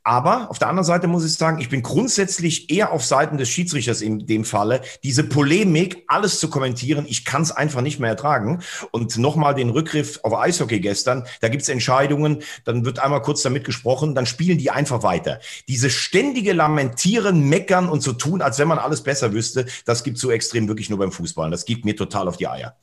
aber 0.03 0.49
auf 0.49 0.59
der 0.59 0.69
anderen 0.69 0.85
Seite 0.85 1.07
muss 1.07 1.25
ich 1.25 1.33
sagen, 1.33 1.59
ich 1.59 1.69
bin 1.69 1.83
grundsätzlich 1.83 2.69
eher 2.69 2.91
auf 2.91 3.03
Seiten 3.03 3.37
des 3.37 3.49
Schiedsrichters 3.49 4.01
in 4.01 4.25
dem 4.25 4.45
Falle. 4.45 4.81
Diese 5.03 5.23
Polemik, 5.23 6.03
alles 6.07 6.39
zu 6.39 6.49
kommentieren, 6.49 7.05
ich 7.07 7.25
kann 7.25 7.41
es 7.41 7.51
einfach 7.51 7.81
nicht 7.81 7.99
mehr 7.99 8.09
ertragen. 8.09 8.61
Und 8.91 9.17
nochmal 9.17 9.55
den 9.55 9.69
Rückgriff 9.69 10.19
auf 10.23 10.33
Eishockey 10.33 10.79
gestern, 10.79 11.25
da 11.41 11.49
gibt 11.49 11.63
es 11.63 11.69
Entscheidungen, 11.69 12.41
dann 12.65 12.85
wird 12.85 12.99
einmal 12.99 13.21
kurz 13.21 13.41
damit 13.41 13.65
gesprochen, 13.65 14.15
dann 14.15 14.25
spielen 14.25 14.57
die 14.57 14.71
einfach 14.71 15.03
weiter. 15.03 15.39
Diese 15.67 15.89
ständige 15.89 16.53
Lamentieren, 16.53 17.49
Meckern 17.49 17.89
und 17.89 18.01
so 18.01 18.13
tun, 18.13 18.41
als 18.41 18.59
wenn 18.59 18.67
man 18.67 18.79
alles 18.79 19.03
besser 19.03 19.33
wüsste, 19.33 19.65
das 19.85 20.03
gibt 20.03 20.17
so 20.17 20.31
extrem 20.31 20.67
wirklich 20.67 20.89
nur 20.89 20.99
beim 20.99 21.11
Fußball. 21.11 21.51
Das 21.51 21.65
gibt 21.65 21.85
mir 21.85 21.95
total 21.95 22.27
auf 22.27 22.37
die 22.37 22.47
Eier. 22.47 22.75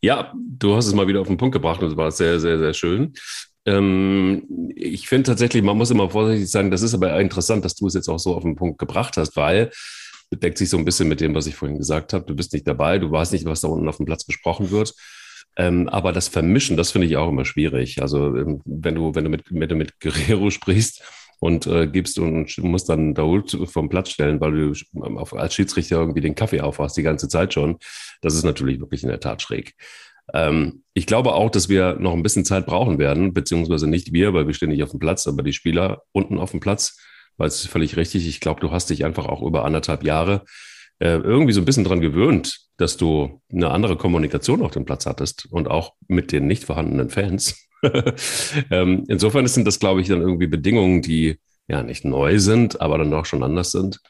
Ja, 0.00 0.32
du 0.34 0.76
hast 0.76 0.86
es 0.86 0.94
mal 0.94 1.08
wieder 1.08 1.20
auf 1.20 1.26
den 1.26 1.36
Punkt 1.36 1.52
gebracht 1.52 1.82
und 1.82 1.90
es 1.90 1.96
war 1.96 2.10
sehr, 2.10 2.38
sehr, 2.40 2.58
sehr 2.58 2.74
schön. 2.74 3.14
Ähm, 3.66 4.72
ich 4.74 5.08
finde 5.08 5.24
tatsächlich, 5.24 5.62
man 5.62 5.76
muss 5.76 5.90
immer 5.90 6.08
vorsichtig 6.08 6.50
sagen, 6.50 6.70
das 6.70 6.82
ist 6.82 6.94
aber 6.94 7.18
interessant, 7.20 7.64
dass 7.64 7.74
du 7.74 7.86
es 7.86 7.94
jetzt 7.94 8.08
auch 8.08 8.18
so 8.18 8.34
auf 8.34 8.44
den 8.44 8.56
Punkt 8.56 8.78
gebracht 8.78 9.16
hast, 9.16 9.36
weil 9.36 9.70
deckt 10.32 10.58
sich 10.58 10.70
so 10.70 10.78
ein 10.78 10.84
bisschen 10.84 11.08
mit 11.08 11.20
dem, 11.20 11.34
was 11.34 11.46
ich 11.46 11.54
vorhin 11.54 11.78
gesagt 11.78 12.12
habe. 12.12 12.24
Du 12.24 12.34
bist 12.34 12.52
nicht 12.52 12.66
dabei, 12.66 12.98
du 12.98 13.10
weißt 13.10 13.32
nicht, 13.32 13.44
was 13.44 13.60
da 13.60 13.68
unten 13.68 13.88
auf 13.88 13.98
dem 13.98 14.06
Platz 14.06 14.24
besprochen 14.24 14.70
wird. 14.70 14.94
Ähm, 15.56 15.88
aber 15.88 16.12
das 16.12 16.28
Vermischen, 16.28 16.76
das 16.76 16.90
finde 16.90 17.06
ich 17.06 17.16
auch 17.16 17.28
immer 17.28 17.44
schwierig. 17.44 18.02
Also 18.02 18.36
ähm, 18.36 18.60
wenn 18.64 18.94
du, 18.94 19.14
wenn 19.14 19.24
du 19.24 19.30
mit, 19.30 19.44
wenn 19.50 19.68
du 19.68 19.74
mit 19.74 20.00
Guerrero 20.00 20.50
sprichst 20.50 21.02
und 21.38 21.66
äh, 21.66 21.86
gibst 21.86 22.18
und 22.18 22.58
musst 22.58 22.88
dann 22.88 23.14
Daoud 23.14 23.56
vom 23.70 23.88
Platz 23.88 24.10
stellen, 24.10 24.40
weil 24.40 24.52
du 24.52 24.72
auf, 25.16 25.34
als 25.34 25.54
Schiedsrichter 25.54 25.96
irgendwie 25.96 26.20
den 26.20 26.34
Kaffee 26.34 26.60
aufhast 26.60 26.96
die 26.96 27.02
ganze 27.02 27.28
Zeit 27.28 27.54
schon, 27.54 27.78
das 28.20 28.34
ist 28.34 28.44
natürlich 28.44 28.80
wirklich 28.80 29.02
in 29.02 29.08
der 29.08 29.20
Tat 29.20 29.42
schräg. 29.42 29.74
Ähm, 30.34 30.82
ich 30.94 31.06
glaube 31.06 31.34
auch, 31.34 31.50
dass 31.50 31.68
wir 31.68 31.96
noch 31.96 32.12
ein 32.12 32.22
bisschen 32.22 32.44
Zeit 32.44 32.66
brauchen 32.66 32.98
werden, 32.98 33.32
beziehungsweise 33.32 33.86
nicht 33.86 34.12
wir, 34.12 34.34
weil 34.34 34.46
wir 34.46 34.54
stehen 34.54 34.70
nicht 34.70 34.82
auf 34.82 34.90
dem 34.90 35.00
Platz, 35.00 35.26
aber 35.26 35.42
die 35.42 35.52
Spieler 35.52 36.02
unten 36.12 36.38
auf 36.38 36.50
dem 36.50 36.60
Platz, 36.60 36.98
weil 37.36 37.48
es 37.48 37.64
ist 37.64 37.70
völlig 37.70 37.96
richtig. 37.96 38.26
Ich 38.26 38.40
glaube, 38.40 38.60
du 38.60 38.70
hast 38.70 38.90
dich 38.90 39.04
einfach 39.04 39.26
auch 39.26 39.42
über 39.42 39.64
anderthalb 39.64 40.04
Jahre 40.04 40.44
äh, 40.98 41.16
irgendwie 41.18 41.52
so 41.52 41.60
ein 41.60 41.66
bisschen 41.66 41.84
dran 41.84 42.00
gewöhnt, 42.00 42.60
dass 42.78 42.96
du 42.96 43.40
eine 43.52 43.70
andere 43.70 43.96
Kommunikation 43.96 44.62
auf 44.62 44.70
dem 44.70 44.84
Platz 44.84 45.06
hattest 45.06 45.46
und 45.50 45.68
auch 45.68 45.94
mit 46.08 46.32
den 46.32 46.46
nicht 46.46 46.64
vorhandenen 46.64 47.10
Fans. 47.10 47.66
ähm, 48.70 49.04
insofern 49.08 49.46
sind 49.46 49.66
das, 49.66 49.78
glaube 49.78 50.00
ich, 50.00 50.08
dann 50.08 50.22
irgendwie 50.22 50.46
Bedingungen, 50.46 51.02
die 51.02 51.38
ja 51.68 51.82
nicht 51.82 52.04
neu 52.04 52.38
sind, 52.38 52.80
aber 52.80 52.98
dann 52.98 53.10
doch 53.10 53.26
schon 53.26 53.42
anders 53.42 53.72
sind. 53.72 54.00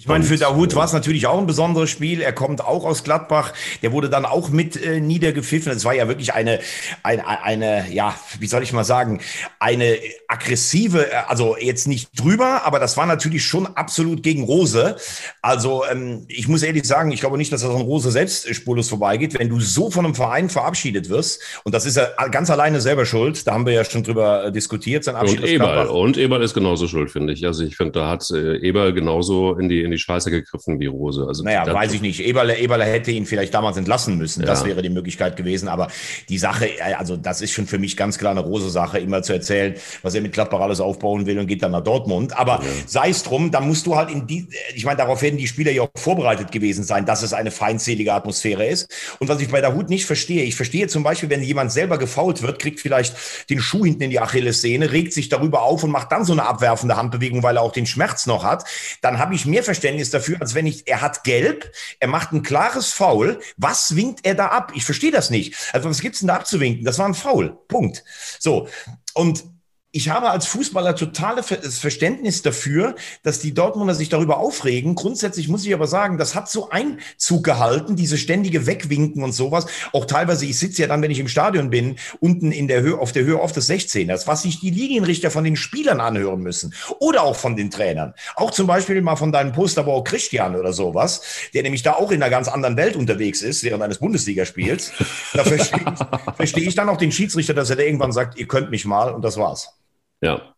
Ich 0.00 0.08
meine, 0.08 0.24
für 0.24 0.38
Dahut 0.38 0.74
war 0.74 0.86
es 0.86 0.94
natürlich 0.94 1.26
auch 1.26 1.38
ein 1.38 1.46
besonderes 1.46 1.90
Spiel. 1.90 2.22
Er 2.22 2.32
kommt 2.32 2.64
auch 2.64 2.86
aus 2.86 3.04
Gladbach. 3.04 3.52
Der 3.82 3.92
wurde 3.92 4.08
dann 4.08 4.24
auch 4.24 4.48
mit 4.48 4.82
äh, 4.82 4.98
niedergepfiffen. 4.98 5.70
Es 5.70 5.84
war 5.84 5.94
ja 5.94 6.08
wirklich 6.08 6.32
eine, 6.32 6.60
eine, 7.02 7.26
eine, 7.44 7.84
ja, 7.92 8.14
wie 8.38 8.46
soll 8.46 8.62
ich 8.62 8.72
mal 8.72 8.82
sagen, 8.82 9.20
eine 9.58 9.98
aggressive, 10.26 11.12
äh, 11.12 11.16
also 11.28 11.54
jetzt 11.60 11.86
nicht 11.86 12.18
drüber, 12.18 12.62
aber 12.64 12.78
das 12.78 12.96
war 12.96 13.04
natürlich 13.04 13.44
schon 13.44 13.66
absolut 13.66 14.22
gegen 14.22 14.44
Rose. 14.44 14.96
Also 15.42 15.84
ähm, 15.84 16.24
ich 16.28 16.48
muss 16.48 16.62
ehrlich 16.62 16.86
sagen, 16.86 17.12
ich 17.12 17.20
glaube 17.20 17.36
nicht, 17.36 17.52
dass 17.52 17.60
das 17.60 17.70
an 17.70 17.82
Rose 17.82 18.10
selbst 18.10 18.54
spurlos 18.54 18.88
vorbeigeht. 18.88 19.38
Wenn 19.38 19.50
du 19.50 19.60
so 19.60 19.90
von 19.90 20.06
einem 20.06 20.14
Verein 20.14 20.48
verabschiedet 20.48 21.10
wirst, 21.10 21.42
und 21.64 21.74
das 21.74 21.84
ist 21.84 21.98
ja 21.98 22.06
ganz 22.28 22.48
alleine 22.48 22.80
selber 22.80 23.04
schuld, 23.04 23.46
da 23.46 23.52
haben 23.52 23.66
wir 23.66 23.74
ja 23.74 23.84
schon 23.84 24.02
drüber 24.02 24.46
äh, 24.46 24.52
diskutiert, 24.52 25.04
sein 25.04 25.16
Abschied. 25.16 25.40
Und 25.40 25.46
Eberl, 25.46 25.88
und 25.88 26.16
Eberl 26.16 26.42
ist 26.42 26.54
genauso 26.54 26.88
schuld, 26.88 27.10
finde 27.10 27.34
ich. 27.34 27.44
Also 27.44 27.64
ich 27.64 27.76
finde, 27.76 27.92
da 27.92 28.08
hat 28.08 28.30
äh, 28.30 28.56
Eberl 28.66 28.94
genauso 28.94 29.56
in 29.56 29.68
die 29.68 29.89
in 29.90 29.96
die 29.96 30.02
Scheiße 30.02 30.30
gegriffen 30.30 30.80
wie 30.80 30.86
Rose. 30.86 31.24
Also 31.26 31.42
naja, 31.42 31.66
weiß 31.72 31.92
ich 31.92 32.00
nicht. 32.00 32.20
Eberle, 32.20 32.58
Eberle 32.58 32.84
hätte 32.84 33.10
ihn 33.10 33.26
vielleicht 33.26 33.52
damals 33.54 33.76
entlassen 33.76 34.16
müssen. 34.16 34.40
Ja. 34.40 34.46
Das 34.46 34.64
wäre 34.64 34.82
die 34.82 34.90
Möglichkeit 34.90 35.36
gewesen. 35.36 35.68
Aber 35.68 35.88
die 36.28 36.38
Sache, 36.38 36.66
äh, 36.66 36.94
also 36.94 37.16
das 37.16 37.40
ist 37.42 37.52
schon 37.52 37.66
für 37.66 37.78
mich 37.78 37.96
ganz 37.96 38.18
klar 38.18 38.32
eine 38.32 38.40
Rose-Sache, 38.40 38.98
immer 38.98 39.22
zu 39.22 39.32
erzählen, 39.32 39.74
was 40.02 40.14
er 40.14 40.20
mit 40.20 40.32
Gladbach 40.32 40.60
alles 40.60 40.80
aufbauen 40.80 41.26
will 41.26 41.38
und 41.38 41.46
geht 41.46 41.62
dann 41.62 41.72
nach 41.72 41.82
Dortmund. 41.82 42.36
Aber 42.38 42.60
ja. 42.62 42.68
sei 42.86 43.10
es 43.10 43.22
drum, 43.22 43.50
dann 43.50 43.66
musst 43.66 43.86
du 43.86 43.96
halt 43.96 44.10
in 44.10 44.26
die, 44.26 44.48
ich 44.74 44.84
meine, 44.84 44.98
darauf 44.98 45.22
werden 45.22 45.38
die 45.38 45.46
Spieler 45.46 45.72
ja 45.72 45.82
auch 45.82 45.90
vorbereitet 45.96 46.52
gewesen 46.52 46.84
sein, 46.84 47.06
dass 47.06 47.22
es 47.22 47.32
eine 47.32 47.50
feindselige 47.50 48.12
Atmosphäre 48.12 48.66
ist. 48.66 48.90
Und 49.18 49.28
was 49.28 49.40
ich 49.40 49.48
bei 49.48 49.60
der 49.60 49.74
Hut 49.74 49.90
nicht 49.90 50.06
verstehe, 50.06 50.44
ich 50.44 50.56
verstehe 50.56 50.88
zum 50.88 51.02
Beispiel, 51.02 51.30
wenn 51.30 51.42
jemand 51.42 51.72
selber 51.72 51.98
gefault 51.98 52.42
wird, 52.42 52.58
kriegt 52.58 52.80
vielleicht 52.80 53.16
den 53.50 53.60
Schuh 53.60 53.84
hinten 53.84 54.04
in 54.04 54.10
die 54.10 54.20
Achillessehne, 54.20 54.92
regt 54.92 55.12
sich 55.12 55.28
darüber 55.28 55.62
auf 55.62 55.84
und 55.84 55.90
macht 55.90 56.12
dann 56.12 56.24
so 56.24 56.32
eine 56.32 56.46
abwerfende 56.46 56.96
Handbewegung, 56.96 57.42
weil 57.42 57.56
er 57.56 57.62
auch 57.62 57.72
den 57.72 57.86
Schmerz 57.86 58.26
noch 58.26 58.44
hat, 58.44 58.64
dann 59.00 59.18
habe 59.18 59.34
ich 59.34 59.46
mehr 59.46 59.62
Verständnis 59.62 59.79
dafür, 59.80 60.40
als 60.40 60.54
wenn 60.54 60.66
ich, 60.66 60.86
er 60.86 61.00
hat 61.00 61.24
gelb, 61.24 61.72
er 61.98 62.08
macht 62.08 62.32
ein 62.32 62.42
klares 62.42 62.92
Foul. 62.92 63.40
Was 63.56 63.96
winkt 63.96 64.20
er 64.24 64.34
da 64.34 64.46
ab? 64.46 64.72
Ich 64.74 64.84
verstehe 64.84 65.10
das 65.10 65.30
nicht. 65.30 65.54
Also 65.72 65.88
was 65.88 66.00
gibt's 66.00 66.20
denn 66.20 66.28
da 66.28 66.36
abzuwinken? 66.36 66.84
Das 66.84 66.98
war 66.98 67.06
ein 67.06 67.14
Foul. 67.14 67.58
Punkt. 67.68 68.04
So. 68.38 68.68
Und 69.14 69.44
ich 69.92 70.08
habe 70.08 70.30
als 70.30 70.46
Fußballer 70.46 70.94
totales 70.94 71.78
Verständnis 71.78 72.42
dafür, 72.42 72.94
dass 73.24 73.40
die 73.40 73.52
Dortmunder 73.52 73.94
sich 73.94 74.08
darüber 74.08 74.38
aufregen. 74.38 74.94
Grundsätzlich 74.94 75.48
muss 75.48 75.66
ich 75.66 75.74
aber 75.74 75.88
sagen, 75.88 76.16
das 76.16 76.36
hat 76.36 76.48
so 76.48 76.70
Einzug 76.70 77.42
gehalten, 77.42 77.96
diese 77.96 78.16
ständige 78.16 78.66
Wegwinken 78.66 79.24
und 79.24 79.32
sowas. 79.32 79.66
Auch 79.92 80.04
teilweise, 80.04 80.46
ich 80.46 80.58
sitze 80.58 80.82
ja 80.82 80.88
dann, 80.88 81.02
wenn 81.02 81.10
ich 81.10 81.18
im 81.18 81.26
Stadion 81.26 81.70
bin, 81.70 81.96
unten 82.20 82.52
in 82.52 82.68
der 82.68 82.82
Höhe, 82.82 82.98
auf 82.98 83.10
der 83.10 83.24
Höhe 83.24 83.40
auf 83.40 83.50
des 83.50 83.68
16ers, 83.68 84.28
was 84.28 84.42
sich 84.42 84.60
die 84.60 84.70
Linienrichter 84.70 85.32
von 85.32 85.42
den 85.42 85.56
Spielern 85.56 86.00
anhören 86.00 86.40
müssen. 86.40 86.72
Oder 87.00 87.24
auch 87.24 87.36
von 87.36 87.56
den 87.56 87.70
Trainern. 87.72 88.14
Auch 88.36 88.52
zum 88.52 88.68
Beispiel 88.68 89.02
mal 89.02 89.16
von 89.16 89.32
deinem 89.32 89.50
Posterbau 89.50 90.04
Christian 90.04 90.54
oder 90.54 90.72
sowas, 90.72 91.22
der 91.52 91.64
nämlich 91.64 91.82
da 91.82 91.94
auch 91.94 92.12
in 92.12 92.22
einer 92.22 92.30
ganz 92.30 92.46
anderen 92.46 92.76
Welt 92.76 92.94
unterwegs 92.94 93.42
ist, 93.42 93.64
während 93.64 93.82
eines 93.82 93.98
Bundesligaspiels. 93.98 94.92
Da 95.34 95.42
verstehe 95.42 95.80
ich, 95.80 96.36
verstehe 96.36 96.68
ich 96.68 96.74
dann 96.76 96.88
auch 96.88 96.96
den 96.96 97.10
Schiedsrichter, 97.10 97.54
dass 97.54 97.70
er 97.70 97.76
da 97.76 97.82
irgendwann 97.82 98.12
sagt, 98.12 98.38
ihr 98.38 98.46
könnt 98.46 98.70
mich 98.70 98.84
mal 98.84 99.10
und 99.10 99.22
das 99.22 99.36
war's. 99.36 99.79
Ja. 100.20 100.54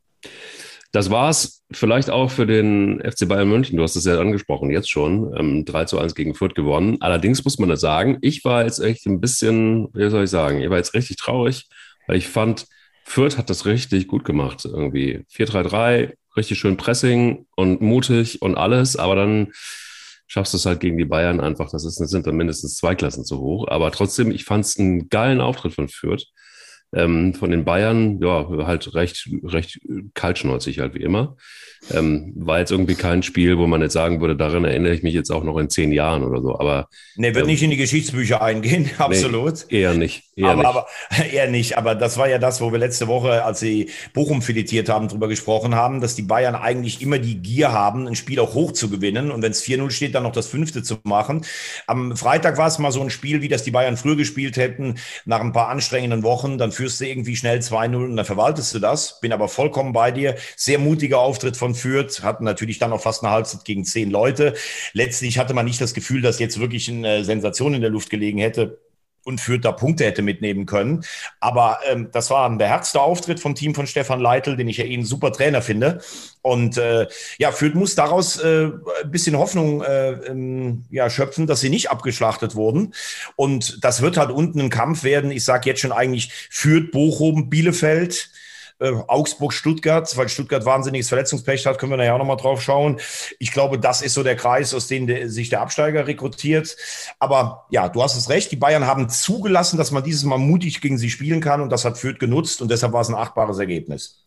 Das 0.92 1.10
war's 1.10 1.62
vielleicht 1.72 2.10
auch 2.10 2.30
für 2.30 2.46
den 2.46 3.00
FC 3.00 3.26
Bayern 3.26 3.48
München. 3.48 3.78
Du 3.78 3.82
hast 3.82 3.96
es 3.96 4.04
ja 4.04 4.20
angesprochen, 4.20 4.70
jetzt 4.70 4.90
schon. 4.90 5.34
Ähm, 5.38 5.64
3 5.64 5.86
zu 5.86 5.98
1 5.98 6.14
gegen 6.14 6.34
Fürth 6.34 6.54
gewonnen. 6.54 6.98
Allerdings 7.00 7.44
muss 7.44 7.58
man 7.58 7.70
das 7.70 7.80
sagen, 7.80 8.18
ich 8.20 8.44
war 8.44 8.64
jetzt 8.64 8.78
echt 8.78 9.06
ein 9.06 9.20
bisschen, 9.20 9.88
wie 9.94 10.10
soll 10.10 10.24
ich 10.24 10.30
sagen, 10.30 10.60
ich 10.60 10.68
war 10.68 10.76
jetzt 10.76 10.92
richtig 10.92 11.16
traurig, 11.16 11.66
weil 12.06 12.18
ich 12.18 12.28
fand, 12.28 12.66
Fürth 13.04 13.38
hat 13.38 13.48
das 13.48 13.64
richtig 13.64 14.06
gut 14.06 14.24
gemacht. 14.24 14.66
Irgendwie 14.66 15.24
4-3-3, 15.34 16.12
richtig 16.36 16.58
schön 16.58 16.76
Pressing 16.76 17.46
und 17.56 17.80
mutig 17.80 18.42
und 18.42 18.56
alles, 18.56 18.96
aber 18.96 19.16
dann 19.16 19.52
schaffst 20.26 20.54
du 20.54 20.56
es 20.56 20.66
halt 20.66 20.80
gegen 20.80 20.96
die 20.96 21.04
Bayern 21.04 21.40
einfach. 21.40 21.70
Das, 21.70 21.84
ist, 21.84 22.00
das 22.00 22.10
sind 22.10 22.26
dann 22.26 22.36
mindestens 22.36 22.76
zwei 22.76 22.94
Klassen 22.94 23.24
zu 23.24 23.38
hoch. 23.38 23.68
Aber 23.68 23.90
trotzdem, 23.90 24.30
ich 24.30 24.44
fand 24.44 24.64
es 24.64 24.78
einen 24.78 25.08
geilen 25.08 25.40
Auftritt 25.40 25.74
von 25.74 25.88
Fürth. 25.88 26.26
Ähm, 26.94 27.34
von 27.34 27.50
den 27.50 27.64
Bayern, 27.64 28.20
ja, 28.20 28.46
halt 28.66 28.94
recht, 28.94 29.28
recht 29.44 29.80
kaltschnäuzig 30.14 30.80
halt 30.80 30.94
wie 30.94 31.02
immer. 31.02 31.36
Ähm, 31.90 32.32
war 32.36 32.60
jetzt 32.60 32.70
irgendwie 32.70 32.94
kein 32.94 33.24
Spiel, 33.24 33.58
wo 33.58 33.66
man 33.66 33.80
jetzt 33.82 33.94
sagen 33.94 34.20
würde, 34.20 34.36
daran 34.36 34.64
erinnere 34.64 34.94
ich 34.94 35.02
mich 35.02 35.14
jetzt 35.14 35.30
auch 35.30 35.42
noch 35.42 35.58
in 35.58 35.68
zehn 35.68 35.90
Jahren 35.90 36.22
oder 36.22 36.40
so. 36.40 36.58
Aber 36.58 36.88
nee, 37.16 37.34
wird 37.34 37.44
ähm, 37.44 37.46
nicht 37.46 37.62
in 37.62 37.70
die 37.70 37.76
Geschichtsbücher 37.76 38.40
eingehen, 38.40 38.88
absolut. 38.98 39.66
Nee, 39.68 39.80
eher 39.80 39.94
nicht. 39.94 40.22
Eher 40.36 40.50
aber, 40.50 40.62
nicht. 40.62 40.66
aber 40.66 40.86
eher 41.32 41.50
nicht. 41.50 41.76
Aber 41.78 41.94
das 41.96 42.18
war 42.18 42.28
ja 42.28 42.38
das, 42.38 42.60
wo 42.60 42.70
wir 42.70 42.78
letzte 42.78 43.08
Woche, 43.08 43.44
als 43.44 43.58
sie 43.58 43.90
Bochum 44.14 44.42
filetiert 44.42 44.88
haben, 44.88 45.08
drüber 45.08 45.26
gesprochen 45.26 45.74
haben, 45.74 46.00
dass 46.00 46.14
die 46.14 46.22
Bayern 46.22 46.54
eigentlich 46.54 47.02
immer 47.02 47.18
die 47.18 47.42
Gier 47.42 47.72
haben, 47.72 48.06
ein 48.06 48.14
Spiel 48.14 48.38
auch 48.38 48.54
hoch 48.54 48.72
zu 48.72 48.88
gewinnen 48.88 49.32
und 49.32 49.42
wenn 49.42 49.50
es 49.50 49.64
4-0 49.64 49.90
steht, 49.90 50.14
dann 50.14 50.22
noch 50.22 50.32
das 50.32 50.46
fünfte 50.46 50.84
zu 50.84 50.98
machen. 51.02 51.44
Am 51.88 52.16
Freitag 52.16 52.58
war 52.58 52.68
es 52.68 52.78
mal 52.78 52.92
so 52.92 53.00
ein 53.02 53.10
Spiel, 53.10 53.42
wie 53.42 53.48
das 53.48 53.64
die 53.64 53.72
Bayern 53.72 53.96
früher 53.96 54.16
gespielt 54.16 54.56
hätten, 54.56 54.94
nach 55.24 55.40
ein 55.40 55.52
paar 55.52 55.68
anstrengenden 55.68 56.22
Wochen, 56.22 56.58
dann 56.58 56.70
führst 56.82 57.00
du 57.00 57.06
irgendwie 57.06 57.36
schnell 57.36 57.60
2-0 57.60 57.94
und 57.94 58.16
dann 58.16 58.26
verwaltest 58.26 58.74
du 58.74 58.80
das. 58.80 59.20
Bin 59.20 59.32
aber 59.32 59.46
vollkommen 59.46 59.92
bei 59.92 60.10
dir. 60.10 60.34
Sehr 60.56 60.80
mutiger 60.80 61.20
Auftritt 61.20 61.56
von 61.56 61.76
Fürth, 61.76 62.24
hatten 62.24 62.42
natürlich 62.42 62.80
dann 62.80 62.92
auch 62.92 63.00
fast 63.00 63.22
eine 63.22 63.32
Halbzeit 63.32 63.64
gegen 63.64 63.84
zehn 63.84 64.10
Leute. 64.10 64.54
Letztlich 64.92 65.38
hatte 65.38 65.54
man 65.54 65.64
nicht 65.64 65.80
das 65.80 65.94
Gefühl, 65.94 66.22
dass 66.22 66.40
jetzt 66.40 66.58
wirklich 66.58 66.90
eine 66.90 67.24
Sensation 67.24 67.74
in 67.74 67.82
der 67.82 67.90
Luft 67.90 68.10
gelegen 68.10 68.38
hätte 68.38 68.80
und 69.24 69.40
Fürth 69.40 69.64
da 69.64 69.72
Punkte 69.72 70.04
hätte 70.04 70.22
mitnehmen 70.22 70.66
können. 70.66 71.04
Aber 71.40 71.78
ähm, 71.88 72.08
das 72.12 72.30
war 72.30 72.48
ein 72.48 72.58
beherzter 72.58 73.02
Auftritt 73.02 73.40
vom 73.40 73.54
Team 73.54 73.74
von 73.74 73.86
Stefan 73.86 74.20
Leitl, 74.20 74.56
den 74.56 74.68
ich 74.68 74.78
ja 74.78 74.84
eh 74.84 74.94
einen 74.94 75.04
super 75.04 75.32
Trainer 75.32 75.62
finde. 75.62 76.00
Und 76.42 76.76
äh, 76.76 77.06
ja, 77.38 77.52
Fürth 77.52 77.74
muss 77.74 77.94
daraus 77.94 78.38
äh, 78.40 78.70
ein 79.04 79.10
bisschen 79.10 79.38
Hoffnung 79.38 79.82
äh, 79.82 80.12
ähm, 80.28 80.84
ja, 80.90 81.08
schöpfen, 81.08 81.46
dass 81.46 81.60
sie 81.60 81.70
nicht 81.70 81.90
abgeschlachtet 81.90 82.54
wurden. 82.54 82.94
Und 83.36 83.84
das 83.84 84.02
wird 84.02 84.16
halt 84.16 84.30
unten 84.30 84.60
ein 84.60 84.70
Kampf 84.70 85.04
werden. 85.04 85.30
Ich 85.30 85.44
sage 85.44 85.70
jetzt 85.70 85.80
schon 85.80 85.92
eigentlich 85.92 86.32
Fürth, 86.50 86.90
Bochum, 86.90 87.48
Bielefeld 87.48 88.30
äh, 88.78 88.92
Augsburg, 89.08 89.52
Stuttgart, 89.52 90.16
weil 90.16 90.28
Stuttgart 90.28 90.64
wahnsinniges 90.64 91.08
Verletzungspech 91.08 91.66
hat, 91.66 91.78
können 91.78 91.92
wir 91.92 91.96
nachher 91.96 92.14
auch 92.14 92.18
nochmal 92.18 92.36
drauf 92.36 92.62
schauen. 92.62 92.98
Ich 93.38 93.52
glaube, 93.52 93.78
das 93.78 94.02
ist 94.02 94.14
so 94.14 94.22
der 94.22 94.36
Kreis, 94.36 94.74
aus 94.74 94.86
dem 94.88 95.06
der, 95.06 95.28
sich 95.28 95.48
der 95.48 95.60
Absteiger 95.60 96.06
rekrutiert. 96.06 96.76
Aber 97.18 97.66
ja, 97.70 97.88
du 97.88 98.02
hast 98.02 98.16
es 98.16 98.28
recht, 98.28 98.50
die 98.52 98.56
Bayern 98.56 98.86
haben 98.86 99.08
zugelassen, 99.08 99.76
dass 99.76 99.90
man 99.90 100.04
dieses 100.04 100.24
Mal 100.24 100.38
mutig 100.38 100.80
gegen 100.80 100.98
sie 100.98 101.10
spielen 101.10 101.40
kann 101.40 101.60
und 101.60 101.70
das 101.70 101.84
hat 101.84 101.98
Fürth 101.98 102.18
genutzt 102.18 102.62
und 102.62 102.70
deshalb 102.70 102.92
war 102.92 103.02
es 103.02 103.08
ein 103.08 103.14
achtbares 103.14 103.58
Ergebnis. 103.58 104.26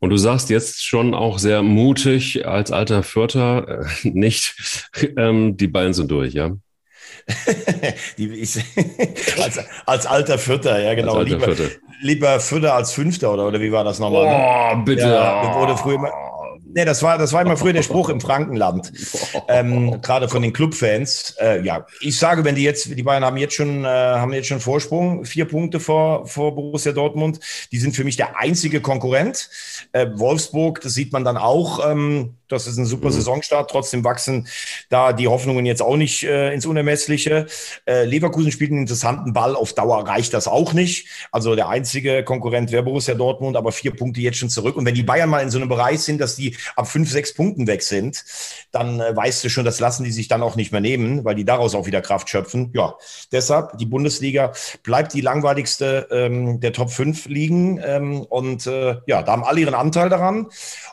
Und 0.00 0.10
du 0.10 0.18
sagst 0.18 0.50
jetzt 0.50 0.84
schon 0.84 1.14
auch 1.14 1.38
sehr 1.38 1.62
mutig 1.62 2.46
als 2.46 2.70
alter 2.70 3.02
Fürther, 3.02 3.86
äh, 4.04 4.08
nicht, 4.08 4.90
ähm, 5.16 5.56
die 5.56 5.68
Bayern 5.68 5.94
sind 5.94 6.10
durch, 6.10 6.34
ja? 6.34 6.56
Die, 8.18 8.28
ich, 8.28 8.56
als, 9.42 9.60
als 9.86 10.06
alter 10.06 10.38
Vierter, 10.38 10.80
ja 10.80 10.94
genau. 10.94 11.20
Lieber, 11.20 11.44
Vierter. 11.44 11.74
lieber 12.00 12.40
Vierter 12.40 12.74
als 12.74 12.92
Fünfter, 12.92 13.32
oder, 13.32 13.46
oder 13.46 13.60
wie 13.60 13.72
war 13.72 13.84
das 13.84 13.98
nochmal? 13.98 14.74
Oh, 14.76 14.84
bitte. 14.84 15.02
Ja, 15.08 15.54
wurde 15.54 15.76
früher 15.76 15.94
immer, 15.94 16.10
Nee, 16.74 16.84
das 16.84 17.04
war, 17.04 17.18
das 17.18 17.32
war 17.32 17.42
immer 17.42 17.56
früher 17.56 17.72
der 17.72 17.84
Spruch 17.84 18.08
im 18.08 18.20
Frankenland. 18.20 18.92
Ähm, 19.46 20.00
Gerade 20.00 20.28
von 20.28 20.42
den 20.42 20.52
Clubfans. 20.52 21.36
Äh, 21.38 21.62
ja, 21.62 21.86
ich 22.00 22.18
sage, 22.18 22.44
wenn 22.44 22.54
die 22.54 22.62
jetzt, 22.62 22.96
die 22.96 23.02
Bayern 23.02 23.24
haben 23.24 23.36
jetzt 23.36 23.54
schon, 23.54 23.84
äh, 23.84 23.88
haben 23.88 24.32
jetzt 24.32 24.48
schon 24.48 24.60
Vorsprung, 24.60 25.24
vier 25.24 25.44
Punkte 25.44 25.80
vor, 25.80 26.26
vor 26.26 26.54
Borussia 26.54 26.92
Dortmund. 26.92 27.40
Die 27.72 27.78
sind 27.78 27.94
für 27.94 28.04
mich 28.04 28.16
der 28.16 28.38
einzige 28.38 28.80
Konkurrent. 28.80 29.50
Äh, 29.92 30.06
Wolfsburg, 30.14 30.80
das 30.80 30.94
sieht 30.94 31.12
man 31.12 31.24
dann 31.24 31.36
auch. 31.36 31.90
Ähm, 31.90 32.36
das 32.48 32.66
ist 32.66 32.76
ein 32.76 32.86
super 32.86 33.08
mhm. 33.08 33.12
Saisonstart. 33.12 33.70
Trotzdem 33.70 34.04
wachsen 34.04 34.46
da 34.88 35.12
die 35.12 35.28
Hoffnungen 35.28 35.66
jetzt 35.66 35.82
auch 35.82 35.96
nicht 35.96 36.22
äh, 36.24 36.52
ins 36.52 36.66
Unermessliche. 36.66 37.46
Äh, 37.86 38.04
Leverkusen 38.04 38.52
spielt 38.52 38.70
einen 38.70 38.80
interessanten 38.80 39.32
Ball. 39.32 39.56
Auf 39.56 39.74
Dauer 39.74 40.06
reicht 40.06 40.34
das 40.34 40.46
auch 40.46 40.72
nicht. 40.72 41.08
Also 41.32 41.54
der 41.54 41.68
einzige 41.68 42.22
Konkurrent 42.22 42.70
wäre 42.70 42.82
Borussia 42.82 43.14
Dortmund, 43.14 43.56
aber 43.56 43.72
vier 43.72 43.94
Punkte 43.94 44.20
jetzt 44.20 44.38
schon 44.38 44.50
zurück. 44.50 44.76
Und 44.76 44.86
wenn 44.86 44.94
die 44.94 45.02
Bayern 45.02 45.30
mal 45.30 45.42
in 45.42 45.50
so 45.50 45.58
einem 45.58 45.68
Bereich 45.68 46.00
sind, 46.00 46.20
dass 46.20 46.36
die 46.36 46.56
ab 46.76 46.88
fünf, 46.88 47.10
sechs 47.10 47.34
Punkten 47.34 47.66
weg 47.66 47.82
sind, 47.82 48.24
dann 48.72 49.00
äh, 49.00 49.14
weißt 49.14 49.44
du 49.44 49.48
schon, 49.48 49.64
das 49.64 49.80
lassen 49.80 50.04
die 50.04 50.12
sich 50.12 50.28
dann 50.28 50.42
auch 50.42 50.56
nicht 50.56 50.72
mehr 50.72 50.80
nehmen, 50.80 51.24
weil 51.24 51.34
die 51.34 51.44
daraus 51.44 51.74
auch 51.74 51.86
wieder 51.86 52.00
Kraft 52.00 52.28
schöpfen. 52.28 52.70
Ja, 52.74 52.94
deshalb 53.32 53.78
die 53.78 53.86
Bundesliga 53.86 54.52
bleibt 54.82 55.12
die 55.14 55.20
langweiligste 55.20 56.08
ähm, 56.10 56.60
der 56.60 56.72
Top 56.72 56.90
5 56.90 57.26
liegen. 57.26 57.80
Ähm, 57.84 58.22
und 58.22 58.66
äh, 58.66 58.96
ja, 59.06 59.22
da 59.22 59.32
haben 59.32 59.44
alle 59.44 59.60
ihren 59.60 59.74
Anteil 59.74 60.08
daran. 60.08 60.48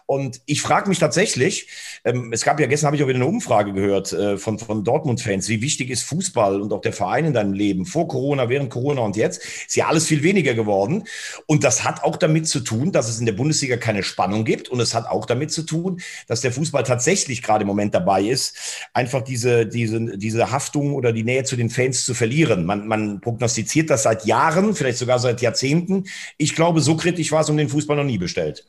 Und 0.05 0.41
ich 0.45 0.61
frage 0.61 0.89
mich 0.89 0.99
tatsächlich, 0.99 1.67
ähm, 2.03 2.31
es 2.33 2.43
gab 2.43 2.59
ja 2.59 2.67
gestern, 2.67 2.87
habe 2.87 2.97
ich 2.97 3.03
auch 3.03 3.07
wieder 3.07 3.17
eine 3.17 3.25
Umfrage 3.25 3.73
gehört 3.73 4.11
äh, 4.13 4.37
von, 4.37 4.59
von 4.59 4.83
Dortmund-Fans, 4.83 5.47
wie 5.49 5.61
wichtig 5.61 5.89
ist 5.89 6.03
Fußball 6.03 6.61
und 6.61 6.73
auch 6.73 6.81
der 6.81 6.93
Verein 6.93 7.25
in 7.25 7.33
deinem 7.33 7.53
Leben, 7.53 7.85
vor 7.85 8.07
Corona, 8.07 8.49
während 8.49 8.69
Corona 8.69 9.01
und 9.01 9.15
jetzt, 9.15 9.43
ist 9.43 9.75
ja 9.75 9.87
alles 9.87 10.05
viel 10.05 10.23
weniger 10.23 10.53
geworden. 10.53 11.03
Und 11.47 11.63
das 11.63 11.83
hat 11.83 12.03
auch 12.03 12.17
damit 12.17 12.47
zu 12.47 12.59
tun, 12.59 12.91
dass 12.91 13.09
es 13.09 13.19
in 13.19 13.25
der 13.25 13.33
Bundesliga 13.33 13.77
keine 13.77 14.03
Spannung 14.03 14.45
gibt. 14.45 14.69
Und 14.69 14.79
es 14.79 14.93
hat 14.93 15.07
auch 15.07 15.25
damit 15.25 15.51
zu 15.51 15.60
tun, 15.63 16.01
dass 16.27 16.41
der 16.41 16.51
Fußball 16.51 16.83
tatsächlich 16.83 17.41
gerade 17.41 17.63
im 17.63 17.67
Moment 17.67 17.93
dabei 17.93 18.23
ist, 18.23 18.87
einfach 18.93 19.21
diese, 19.21 19.65
diese, 19.65 20.17
diese 20.17 20.51
Haftung 20.51 20.93
oder 20.93 21.13
die 21.13 21.23
Nähe 21.23 21.43
zu 21.43 21.55
den 21.55 21.69
Fans 21.69 22.05
zu 22.05 22.13
verlieren. 22.13 22.65
Man, 22.65 22.87
man 22.87 23.21
prognostiziert 23.21 23.89
das 23.89 24.03
seit 24.03 24.25
Jahren, 24.25 24.75
vielleicht 24.75 24.97
sogar 24.97 25.19
seit 25.19 25.41
Jahrzehnten. 25.41 26.05
Ich 26.37 26.55
glaube, 26.55 26.81
so 26.81 26.95
kritisch 26.95 27.31
war 27.31 27.41
es 27.41 27.49
um 27.49 27.57
den 27.57 27.69
Fußball 27.69 27.97
noch 27.97 28.03
nie 28.03 28.17
bestellt. 28.17 28.65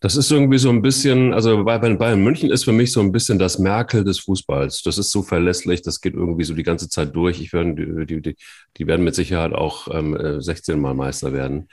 Das 0.00 0.14
ist 0.14 0.30
irgendwie 0.30 0.58
so 0.58 0.68
ein 0.68 0.82
bisschen, 0.82 1.32
also 1.32 1.64
bei 1.64 1.78
Bayern 1.78 2.22
München 2.22 2.50
ist 2.50 2.64
für 2.64 2.72
mich 2.72 2.92
so 2.92 3.00
ein 3.00 3.12
bisschen 3.12 3.38
das 3.38 3.58
Merkel 3.58 4.04
des 4.04 4.18
Fußballs. 4.20 4.82
Das 4.82 4.98
ist 4.98 5.10
so 5.10 5.22
verlässlich, 5.22 5.80
das 5.80 6.02
geht 6.02 6.12
irgendwie 6.12 6.44
so 6.44 6.52
die 6.52 6.62
ganze 6.62 6.90
Zeit 6.90 7.16
durch. 7.16 7.40
Ich 7.40 7.54
werde, 7.54 8.06
die, 8.06 8.20
die, 8.20 8.36
die 8.76 8.86
werden 8.86 9.04
mit 9.04 9.14
Sicherheit 9.14 9.54
auch 9.54 9.88
ähm, 9.90 10.40
16 10.40 10.74
äh, 10.74 10.78
Mal 10.78 10.94
Meister 10.94 11.32
werden. 11.32 11.68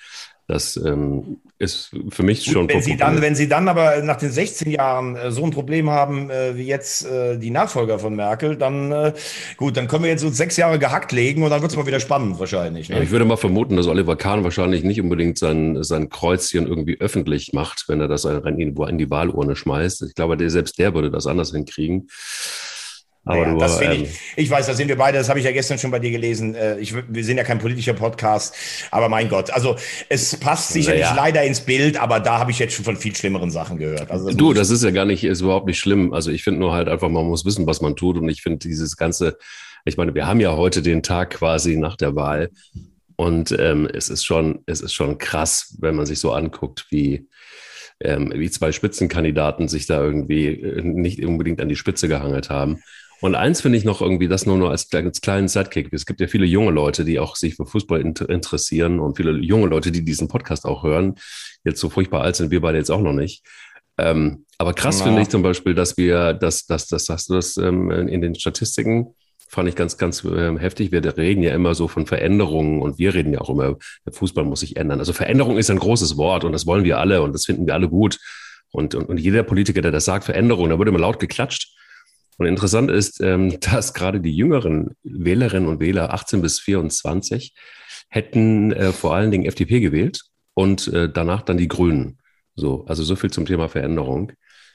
Das 0.54 0.78
ähm, 0.78 1.38
ist 1.58 1.90
für 2.10 2.22
mich 2.22 2.46
Gut, 2.46 2.54
schon. 2.54 2.70
Wenn 2.70 2.84
Sie, 2.84 2.96
dann, 2.96 3.22
wenn 3.22 3.34
Sie 3.34 3.50
dann 3.50 3.68
aber 3.68 4.04
nach 4.04 4.18
den 4.18 4.30
16 4.30 4.70
Jahren 4.70 5.16
äh, 5.16 5.32
so 5.32 5.44
ein 5.44 5.50
Problem 5.50 5.90
haben 5.90 6.30
äh, 6.30 6.56
wie 6.56 6.68
jetzt 6.68 7.08
äh, 7.08 7.40
die 7.40 7.50
Nachfolger 7.50 7.98
von 7.98 8.16
Merkel, 8.16 8.56
dann 8.56 8.92
äh, 8.92 9.14
gut, 9.58 9.78
dann 9.78 9.88
können 9.88 10.04
wir 10.04 10.12
jetzt 10.12 10.24
uns 10.24 10.38
sechs 10.38 10.56
Jahre 10.56 10.78
gehackt 10.78 11.12
legen 11.12 11.42
und 11.42 11.50
dann 11.50 11.64
wird 11.64 11.72
es 11.72 11.78
mal 11.78 11.88
wieder 11.88 12.00
spannend 12.00 12.40
wahrscheinlich. 12.40 12.88
Ne? 12.88 12.98
Ja, 12.98 13.02
ich 13.02 13.10
würde 13.10 13.26
mal 13.26 13.38
vermuten, 13.38 13.78
dass 13.78 13.88
Oliver 13.88 14.16
Kahn 14.16 14.44
wahrscheinlich 14.44 14.84
nicht 14.84 15.02
unbedingt 15.02 15.40
sein, 15.40 15.82
sein 15.84 16.10
Kreuzchen 16.10 16.68
irgendwie 16.68 17.00
öffentlich 17.00 17.54
macht, 17.54 17.86
wenn 17.88 18.00
er 18.00 18.08
das 18.08 18.26
irgendwo 18.26 18.86
in 18.86 19.00
die 19.00 19.10
Wahlurne 19.10 19.56
schmeißt. 19.56 20.04
Ich 20.04 20.14
glaube, 20.14 20.38
der, 20.38 20.52
selbst 20.52 20.78
der 20.78 20.94
würde 20.94 21.10
das 21.10 21.26
anders 21.26 21.52
hinkriegen. 21.52 22.10
Aber 23.25 23.42
naja, 23.42 23.53
du, 23.53 23.60
das 23.60 23.82
ähm, 23.82 24.03
ich, 24.03 24.10
ich 24.36 24.50
weiß, 24.50 24.68
da 24.68 24.74
sind 24.74 24.89
wir 24.89 24.98
beide, 24.98 25.18
das 25.18 25.30
habe 25.30 25.39
ich 25.39 25.46
ja 25.46 25.51
gestern 25.51 25.77
schon 25.77 25.92
bei 25.92 26.00
dir 26.00 26.12
gelesen. 26.12 26.56
Äh, 26.56 26.80
ich, 26.80 26.94
wir 26.94 27.24
sind 27.24 27.38
ja 27.38 27.44
kein 27.44 27.60
politischer 27.60 27.94
Podcast, 27.94 28.53
aber 28.92 29.08
mein 29.08 29.30
Gott, 29.30 29.50
also 29.51 29.77
es 30.10 30.36
passt 30.38 30.74
sicherlich 30.74 31.03
naja. 31.03 31.15
leider 31.15 31.44
ins 31.44 31.62
Bild, 31.62 31.98
aber 31.98 32.20
da 32.20 32.39
habe 32.39 32.51
ich 32.51 32.60
jetzt 32.60 32.74
schon 32.74 32.84
von 32.84 32.98
viel 32.98 33.15
schlimmeren 33.15 33.50
Sachen 33.50 33.77
gehört. 33.77 34.12
Also 34.12 34.27
das 34.27 34.36
du, 34.36 34.53
das 34.53 34.70
ist 34.70 34.84
ja 34.84 34.92
gar 34.92 35.06
nicht, 35.06 35.24
ist 35.24 35.39
überhaupt 35.39 35.68
nicht 35.68 35.80
schlimm. 35.80 36.13
Also 36.13 36.32
ich 36.32 36.44
finde 36.44 36.60
nur 36.60 36.74
halt 36.74 36.89
einfach, 36.89 37.08
man 37.08 37.25
muss 37.25 37.46
wissen, 37.46 37.65
was 37.65 37.80
man 37.80 37.96
tut. 37.96 38.18
Und 38.18 38.27
ich 38.27 38.42
finde 38.42 38.60
dieses 38.60 38.98
ganze, 38.98 39.38
ich 39.86 39.96
meine, 39.96 40.13
wir 40.13 40.27
haben 40.27 40.42
ja 40.42 40.56
heute 40.58 40.82
den 40.82 41.01
Tag 41.01 41.32
quasi 41.32 41.77
nach 41.77 41.96
der 41.96 42.15
Wahl. 42.15 42.50
Und 43.15 43.56
ähm, 43.58 43.88
es 43.92 44.10
ist 44.10 44.25
schon, 44.25 44.63
es 44.65 44.82
ist 44.82 44.94
schon 44.94 45.18
krass, 45.18 45.77
wenn 45.80 45.96
man 45.96 46.06
sich 46.06 46.20
so 46.20 46.34
anguckt, 46.34 46.88
wie, 46.89 47.27
ähm, 48.01 48.34
wie 48.36 48.50
zwei 48.50 48.72
Spitzenkandidaten 48.72 49.70
sich 49.70 49.86
da 49.86 50.01
irgendwie 50.01 50.48
äh, 50.48 50.82
nicht 50.82 51.24
unbedingt 51.24 51.62
an 51.62 51.70
die 51.70 51.75
Spitze 51.75 52.08
gehangelt 52.10 52.50
haben. 52.50 52.82
Und 53.24 53.36
eins 53.36 53.62
finde 53.62 53.77
ich 53.77 53.86
noch 53.86 54.01
irgendwie, 54.01 54.27
das 54.27 54.46
nur, 54.46 54.58
nur 54.58 54.72
als, 54.72 54.92
als 54.92 55.22
kleinen 55.22 55.48
Sidekick. 55.48 55.94
Es 55.94 56.06
gibt 56.06 56.20
ja 56.20 56.27
viele 56.27 56.46
junge 56.46 56.72
Leute, 56.72 57.06
die 57.06 57.20
auch 57.20 57.38
sich 57.38 57.56
für 57.56 57.65
Fußball 57.65 58.01
interessieren 58.01 59.00
und 59.00 59.15
viele 59.15 59.32
junge 59.38 59.68
Leute, 59.68 59.94
die 59.94 60.03
diesen 60.03 60.27
Podcast 60.27 60.65
auch 60.65 60.84
hören. 60.84 61.15
Jetzt 61.63 61.80
so 61.80 61.89
furchtbar 61.89 62.20
alt 62.20 62.36
sind 62.36 62.51
wir 62.51 62.60
beide 62.60 62.80
jetzt 62.80 62.92
auch 62.92 63.00
noch 63.00 63.13
nicht. 63.13 63.42
Ähm, 63.98 64.44
aber 64.58 64.74
krass 64.74 65.00
ja. 65.00 65.06
finde 65.06 65.22
ich 65.22 65.30
zum 65.30 65.42
Beispiel, 65.42 65.74
dass 65.74 65.96
wir, 65.96 66.34
dass, 66.34 66.65
dass, 66.65 66.89
dass, 66.89 67.06
dass 67.06 67.27
du 67.27 67.36
das 67.36 67.56
ähm, 67.56 67.89
in 67.92 68.20
den 68.20 68.36
Statistiken 68.36 69.15
fand 69.48 69.70
ich 69.70 69.75
ganz, 69.75 69.98
ganz 69.98 70.25
äh, 70.25 70.58
heftig. 70.60 70.92
Wir 70.92 71.01
reden 71.15 71.44
ja 71.44 71.56
immer 71.56 71.75
so 71.75 71.88
von 71.88 72.06
Veränderungen 72.06 72.82
und 72.82 73.00
wir 73.00 73.13
reden 73.13 73.32
ja 73.32 73.39
auch 73.39 73.50
immer, 73.50 73.77
der 74.06 74.12
Fußball 74.12 74.44
muss 74.44 74.60
sich 74.60 74.75
ändern. 74.75 75.00
Also 75.00 75.13
Veränderung 75.13 75.58
ist 75.58 75.70
ein 75.70 75.80
großes 75.80 76.18
Wort 76.18 76.44
und 76.44 76.51
das 76.51 76.65
wollen 76.65 76.84
wir 76.84 77.00
alle 77.00 77.22
und 77.22 77.32
das 77.32 77.46
finden 77.46 77.68
wir 77.68 77.74
alle 77.74 77.88
gut. 77.88 78.20
Und, 78.72 78.96
und, 78.96 79.08
und 79.08 79.18
jeder 79.18 79.44
Politiker, 79.44 79.82
der 79.82 79.92
das 79.92 80.03
sagt, 80.03 80.25
Veränderung, 80.25 80.72
da 80.72 80.77
wird 80.77 80.89
immer 80.89 81.00
laut 81.00 81.22
geklatscht. 81.22 81.74
Und 82.38 82.48
interessant 82.48 82.92
ist, 82.92 83.22
ähm, 83.22 83.60
dass 83.72 83.94
gerade 83.94 84.22
die 84.22 84.36
jüngeren 84.36 84.96
Wählerinnen 85.04 85.68
und 85.68 85.80
Wähler 85.80 86.13
18 86.13 86.42
bis 86.42 86.60
24 86.60 87.54
hätten 88.10 88.72
äh, 88.72 88.92
vor 88.92 89.16
allen 89.16 89.32
Dingen 89.32 89.46
FDP 89.46 89.80
gewählt 89.80 90.22
und 90.54 90.88
äh, 90.88 91.10
danach 91.12 91.42
dann 91.42 91.58
die 91.58 91.68
Grünen. 91.68 92.20
So, 92.56 92.86
also 92.86 93.04
so 93.04 93.16
viel 93.16 93.32
zum 93.32 93.46
Thema 93.46 93.70
Veränderung. 93.70 94.32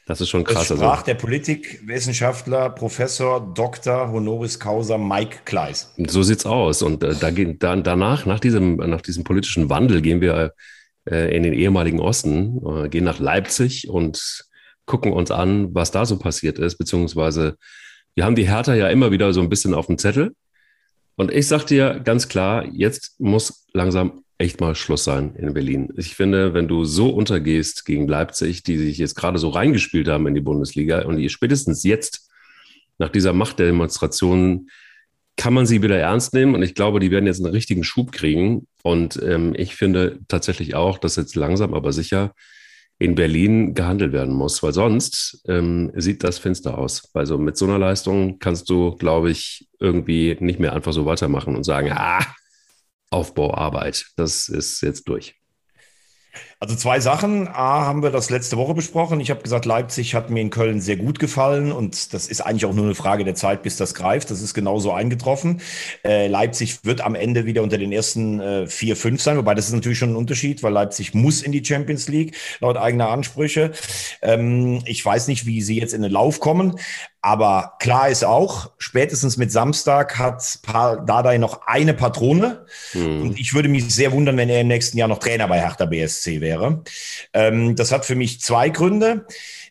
Das 0.06 0.22
ist 0.22 0.30
schon 0.30 0.42
krass. 0.42 0.68
Das 0.68 0.78
sprach 0.78 0.92
also, 0.92 1.04
der 1.04 1.14
Politikwissenschaftler 1.14 2.70
Professor 2.70 3.52
Dr. 3.54 4.10
Honoris 4.10 4.58
Causa 4.58 4.96
Mike 4.96 5.40
Kleis. 5.44 5.92
So 5.98 6.22
sieht's 6.22 6.46
aus. 6.46 6.80
Und 6.82 7.04
äh, 7.04 7.14
da 7.14 7.30
dann 7.30 7.82
danach, 7.82 8.24
nach 8.24 8.40
diesem, 8.40 8.76
nach 8.76 9.02
diesem 9.02 9.22
politischen 9.22 9.68
Wandel, 9.68 10.00
gehen 10.00 10.22
wir 10.22 10.54
äh, 11.08 11.36
in 11.36 11.42
den 11.42 11.52
ehemaligen 11.52 12.00
Osten, 12.00 12.58
äh, 12.66 12.88
gehen 12.88 13.04
nach 13.04 13.18
Leipzig 13.18 13.88
und 13.88 14.47
gucken 14.88 15.12
uns 15.12 15.30
an, 15.30 15.72
was 15.74 15.92
da 15.92 16.04
so 16.04 16.18
passiert 16.18 16.58
ist, 16.58 16.76
beziehungsweise 16.76 17.56
wir 18.16 18.24
haben 18.24 18.34
die 18.34 18.48
Hertha 18.48 18.74
ja 18.74 18.88
immer 18.88 19.12
wieder 19.12 19.32
so 19.32 19.40
ein 19.40 19.48
bisschen 19.48 19.74
auf 19.74 19.86
dem 19.86 19.98
Zettel. 19.98 20.34
Und 21.14 21.30
ich 21.30 21.46
sag 21.46 21.64
dir 21.66 22.00
ganz 22.00 22.28
klar, 22.28 22.64
jetzt 22.72 23.20
muss 23.20 23.66
langsam 23.72 24.24
echt 24.38 24.60
mal 24.60 24.74
Schluss 24.74 25.04
sein 25.04 25.34
in 25.36 25.52
Berlin. 25.52 25.92
Ich 25.96 26.14
finde, 26.14 26.54
wenn 26.54 26.68
du 26.68 26.84
so 26.84 27.10
untergehst 27.10 27.84
gegen 27.84 28.08
Leipzig, 28.08 28.62
die 28.62 28.76
sich 28.76 28.98
jetzt 28.98 29.14
gerade 29.14 29.38
so 29.38 29.48
reingespielt 29.48 30.08
haben 30.08 30.26
in 30.26 30.34
die 30.34 30.40
Bundesliga 30.40 31.02
und 31.02 31.16
die 31.16 31.28
spätestens 31.28 31.82
jetzt 31.82 32.30
nach 32.98 33.08
dieser 33.08 33.32
Machtdemonstration 33.32 34.68
kann 35.36 35.54
man 35.54 35.66
sie 35.66 35.82
wieder 35.82 35.98
ernst 35.98 36.34
nehmen 36.34 36.54
und 36.54 36.62
ich 36.62 36.74
glaube, 36.74 36.98
die 36.98 37.12
werden 37.12 37.26
jetzt 37.26 37.44
einen 37.44 37.54
richtigen 37.54 37.84
Schub 37.84 38.10
kriegen. 38.10 38.66
Und 38.82 39.20
ähm, 39.22 39.54
ich 39.56 39.76
finde 39.76 40.18
tatsächlich 40.26 40.74
auch, 40.74 40.98
dass 40.98 41.14
jetzt 41.14 41.36
langsam 41.36 41.74
aber 41.74 41.92
sicher 41.92 42.32
in 42.98 43.14
Berlin 43.14 43.74
gehandelt 43.74 44.12
werden 44.12 44.34
muss, 44.34 44.62
weil 44.62 44.72
sonst 44.72 45.42
ähm, 45.46 45.92
sieht 45.94 46.24
das 46.24 46.38
finster 46.38 46.76
aus. 46.76 47.08
Also 47.14 47.38
mit 47.38 47.56
so 47.56 47.64
einer 47.64 47.78
Leistung 47.78 48.38
kannst 48.40 48.68
du, 48.70 48.96
glaube 48.96 49.30
ich, 49.30 49.68
irgendwie 49.78 50.36
nicht 50.40 50.58
mehr 50.58 50.72
einfach 50.72 50.92
so 50.92 51.06
weitermachen 51.06 51.54
und 51.54 51.64
sagen, 51.64 51.92
ah, 51.92 52.24
Aufbauarbeit, 53.10 54.06
das 54.16 54.48
ist 54.48 54.82
jetzt 54.82 55.08
durch. 55.08 55.36
Also 56.60 56.74
zwei 56.74 56.98
Sachen. 56.98 57.46
A, 57.46 57.86
haben 57.86 58.02
wir 58.02 58.10
das 58.10 58.30
letzte 58.30 58.56
Woche 58.56 58.74
besprochen. 58.74 59.20
Ich 59.20 59.30
habe 59.30 59.42
gesagt, 59.42 59.64
Leipzig 59.64 60.16
hat 60.16 60.28
mir 60.28 60.40
in 60.40 60.50
Köln 60.50 60.80
sehr 60.80 60.96
gut 60.96 61.20
gefallen 61.20 61.70
und 61.70 62.12
das 62.12 62.26
ist 62.26 62.40
eigentlich 62.40 62.66
auch 62.66 62.74
nur 62.74 62.84
eine 62.84 62.96
Frage 62.96 63.22
der 63.22 63.36
Zeit, 63.36 63.62
bis 63.62 63.76
das 63.76 63.94
greift. 63.94 64.32
Das 64.32 64.42
ist 64.42 64.54
genauso 64.54 64.90
eingetroffen. 64.90 65.60
Äh, 66.04 66.26
Leipzig 66.26 66.84
wird 66.84 67.00
am 67.00 67.14
Ende 67.14 67.46
wieder 67.46 67.62
unter 67.62 67.78
den 67.78 67.92
ersten 67.92 68.40
äh, 68.40 68.66
vier, 68.66 68.96
fünf 68.96 69.22
sein, 69.22 69.36
wobei 69.36 69.54
das 69.54 69.68
ist 69.68 69.72
natürlich 69.72 69.98
schon 69.98 70.10
ein 70.10 70.16
Unterschied, 70.16 70.64
weil 70.64 70.72
Leipzig 70.72 71.14
muss 71.14 71.42
in 71.42 71.52
die 71.52 71.64
Champions 71.64 72.08
League 72.08 72.34
laut 72.58 72.76
eigener 72.76 73.10
Ansprüche. 73.10 73.70
Ähm, 74.20 74.82
ich 74.84 75.04
weiß 75.04 75.28
nicht, 75.28 75.46
wie 75.46 75.62
sie 75.62 75.78
jetzt 75.78 75.94
in 75.94 76.02
den 76.02 76.10
Lauf 76.10 76.40
kommen, 76.40 76.74
aber 77.20 77.74
klar 77.80 78.08
ist 78.08 78.24
auch, 78.24 78.70
spätestens 78.78 79.36
mit 79.36 79.50
Samstag 79.50 80.18
hat 80.18 80.60
Dardai 80.66 81.38
noch 81.38 81.66
eine 81.66 81.92
Patrone. 81.92 82.64
Mhm. 82.94 83.22
Und 83.22 83.40
ich 83.40 83.54
würde 83.54 83.68
mich 83.68 83.92
sehr 83.92 84.12
wundern, 84.12 84.36
wenn 84.36 84.48
er 84.48 84.60
im 84.60 84.68
nächsten 84.68 84.96
Jahr 84.96 85.08
noch 85.08 85.18
Trainer 85.18 85.48
bei 85.48 85.60
Hertha 85.60 85.84
BSC 85.84 86.40
wäre. 86.40 86.47
Ähm, 87.32 87.76
das 87.76 87.92
hat 87.92 88.04
für 88.04 88.14
mich 88.14 88.40
zwei 88.40 88.68
Gründe. 88.68 89.26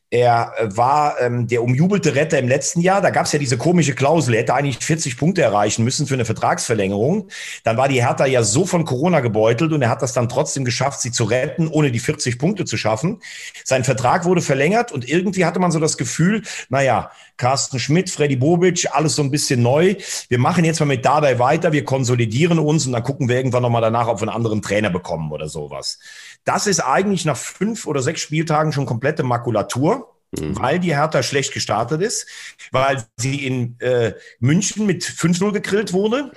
Er 0.09 0.53
war 0.61 1.19
ähm, 1.19 1.47
der 1.47 1.61
umjubelte 1.61 2.15
Retter 2.15 2.39
im 2.39 2.47
letzten 2.47 2.79
Jahr. 2.79 3.01
Da 3.01 3.09
gab 3.09 3.25
es 3.25 3.33
ja 3.33 3.39
diese 3.39 3.57
komische 3.57 3.93
Klausel. 3.93 4.35
Er 4.35 4.41
hätte 4.41 4.53
eigentlich 4.53 4.77
40 4.77 5.17
Punkte 5.17 5.41
erreichen 5.41 5.83
müssen 5.83 6.07
für 6.07 6.13
eine 6.13 6.23
Vertragsverlängerung. 6.23 7.27
Dann 7.65 7.75
war 7.75 7.89
die 7.89 8.01
Hertha 8.01 8.25
ja 8.25 8.41
so 8.41 8.65
von 8.65 8.85
Corona 8.85 9.19
gebeutelt 9.19 9.73
und 9.73 9.81
er 9.81 9.89
hat 9.89 10.01
das 10.01 10.13
dann 10.13 10.29
trotzdem 10.29 10.63
geschafft, 10.63 11.01
sie 11.01 11.11
zu 11.11 11.25
retten, 11.25 11.67
ohne 11.67 11.91
die 11.91 11.99
40 11.99 12.39
Punkte 12.39 12.63
zu 12.63 12.77
schaffen. 12.77 13.21
Sein 13.65 13.83
Vertrag 13.83 14.23
wurde 14.23 14.41
verlängert 14.41 14.93
und 14.93 15.07
irgendwie 15.09 15.43
hatte 15.43 15.59
man 15.59 15.71
so 15.71 15.79
das 15.79 15.97
Gefühl, 15.97 16.41
naja, 16.69 17.11
Carsten 17.35 17.77
Schmidt, 17.77 18.09
Freddy 18.09 18.37
Bobic, 18.37 18.87
alles 18.91 19.15
so 19.15 19.21
ein 19.23 19.29
bisschen 19.29 19.61
neu. 19.61 19.95
Wir 20.29 20.39
machen 20.39 20.63
jetzt 20.63 20.79
mal 20.79 20.85
mit 20.85 21.03
dabei 21.03 21.37
weiter, 21.37 21.73
wir 21.73 21.83
konsolidieren 21.83 22.59
uns 22.59 22.85
und 22.85 22.93
dann 22.93 23.03
gucken 23.03 23.27
wir 23.27 23.35
irgendwann 23.35 23.61
nochmal 23.61 23.81
danach, 23.81 24.07
ob 24.07 24.21
wir 24.21 24.29
einen 24.29 24.35
anderen 24.35 24.61
Trainer 24.61 24.89
bekommen 24.89 25.33
oder 25.33 25.49
sowas. 25.49 25.99
Das 26.47 26.65
ist 26.65 26.79
eigentlich 26.79 27.25
nach 27.25 27.35
fünf 27.35 27.85
oder 27.85 28.01
sechs 28.01 28.21
Spieltagen 28.21 28.71
schon 28.71 28.85
komplette 28.85 29.23
Makulatur. 29.23 30.13
Mhm. 30.31 30.59
Weil 30.59 30.79
die 30.79 30.93
Hertha 30.93 31.23
schlecht 31.23 31.53
gestartet 31.53 32.01
ist, 32.01 32.27
weil 32.71 33.05
sie 33.15 33.45
in 33.45 33.79
äh, 33.79 34.13
München 34.39 34.85
mit 34.85 35.05
5-0 35.05 35.53
gegrillt 35.53 35.93
wurde. 35.93 36.31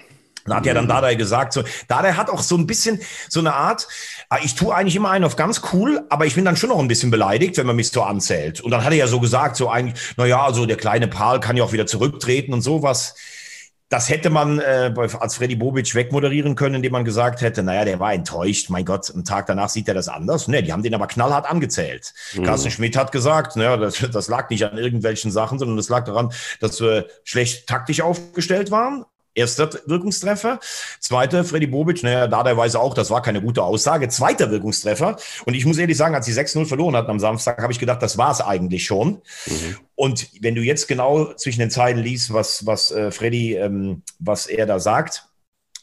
Da 0.47 0.57
hat 0.57 0.67
ja 0.67 0.75
dann 0.75 0.85
mhm. 0.85 0.91
Dada 0.91 1.15
gesagt, 1.15 1.53
so, 1.53 1.65
Dada 1.89 2.17
hat 2.17 2.31
auch 2.31 2.43
so 2.43 2.57
ein 2.57 2.67
bisschen 2.67 3.01
so 3.29 3.41
eine 3.41 3.55
Art, 3.55 3.89
ah, 4.29 4.39
ich 4.43 4.55
tue 4.55 4.75
eigentlich 4.75 4.97
immer 4.97 5.11
einen 5.11 5.25
auf 5.25 5.37
ganz 5.37 5.63
cool, 5.73 6.05
aber 6.09 6.25
ich 6.27 6.35
bin 6.35 6.45
dann 6.45 6.57
schon 6.57 6.71
noch 6.71 6.79
ein 6.79 6.89
bisschen 6.89 7.11
beleidigt, 7.11 7.57
wenn 7.57 7.67
man 7.67 7.77
mich 7.77 7.91
so 7.91 8.03
anzählt. 8.03 8.61
Und 8.61 8.71
dann 8.71 8.85
hat 8.85 8.93
er 8.93 8.99
ja 8.99 9.07
so 9.07 9.21
gesagt, 9.21 9.57
so 9.57 9.69
eigentlich, 9.69 10.01
na 10.17 10.25
ja, 10.25 10.43
also 10.43 10.67
der 10.67 10.77
kleine 10.77 11.09
Paul 11.09 11.41
kann 11.41 11.57
ja 11.57 11.65
auch 11.65 11.73
wieder 11.73 11.87
zurücktreten 11.87 12.53
und 12.53 12.63
sowas. 12.63 13.15
Das 13.91 14.09
hätte 14.09 14.31
man 14.31 14.61
äh, 14.61 14.95
als 15.19 15.35
Freddy 15.35 15.57
Bobic 15.57 15.97
wegmoderieren 15.97 16.55
können, 16.55 16.77
indem 16.77 16.93
man 16.93 17.05
gesagt 17.05 17.41
hätte, 17.41 17.65
naja, 17.65 17.85
der 17.85 17.99
war 17.99 18.15
enttäuscht, 18.15 18.71
mein 18.71 18.85
Gott, 18.85 19.13
einen 19.13 19.25
Tag 19.25 19.47
danach 19.47 19.69
sieht 19.69 19.89
er 19.89 19.95
das 19.95 20.07
anders. 20.07 20.47
Ne, 20.47 20.63
die 20.63 20.73
haben 20.73 20.85
den 20.85 20.95
aber 20.95 21.09
knallhart 21.09 21.51
angezählt. 21.51 22.15
Mhm. 22.35 22.45
Carsten 22.45 22.71
Schmidt 22.71 22.97
hat 22.97 23.11
gesagt, 23.11 23.57
naja, 23.57 23.77
das, 23.77 23.99
das 24.13 24.29
lag 24.29 24.49
nicht 24.49 24.65
an 24.65 24.79
irgendwelchen 24.79 25.33
Sachen, 25.33 25.59
sondern 25.59 25.77
das 25.77 25.89
lag 25.89 26.05
daran, 26.05 26.33
dass 26.61 26.81
wir 26.81 27.09
schlecht 27.25 27.67
taktisch 27.67 28.01
aufgestellt 28.01 28.71
waren. 28.71 29.05
Erster 29.35 29.71
Wirkungstreffer. 29.87 30.59
Zweiter, 30.99 31.45
Freddy 31.45 31.67
Bobic, 31.67 32.03
naja, 32.03 32.27
da 32.27 32.43
der 32.43 32.57
weiß 32.57 32.75
auch, 32.75 32.95
das 32.95 33.11
war 33.11 33.23
keine 33.23 33.41
gute 33.41 33.63
Aussage. 33.63 34.09
Zweiter 34.09 34.51
Wirkungstreffer. 34.51 35.17
Und 35.45 35.55
ich 35.55 35.65
muss 35.65 35.79
ehrlich 35.79 35.97
sagen, 35.97 36.15
als 36.15 36.27
sie 36.27 36.33
6-0 36.33 36.67
verloren 36.67 36.97
hatten 36.97 37.11
am 37.11 37.21
Samstag, 37.21 37.63
habe 37.63 37.73
ich 37.73 37.79
gedacht, 37.79 38.03
das 38.03 38.19
war 38.19 38.33
es 38.33 38.41
eigentlich 38.41 38.85
schon. 38.85 39.23
Mhm. 39.47 39.77
Und 39.95 40.29
wenn 40.41 40.55
du 40.55 40.63
jetzt 40.63 40.89
genau 40.89 41.33
zwischen 41.35 41.61
den 41.61 41.71
Zeilen 41.71 41.99
liest, 41.99 42.33
was, 42.33 42.67
was 42.67 42.91
äh, 42.91 43.13
Freddy, 43.13 43.55
ähm, 43.55 44.03
was 44.19 44.47
er 44.47 44.67
da 44.67 44.81
sagt, 44.81 45.27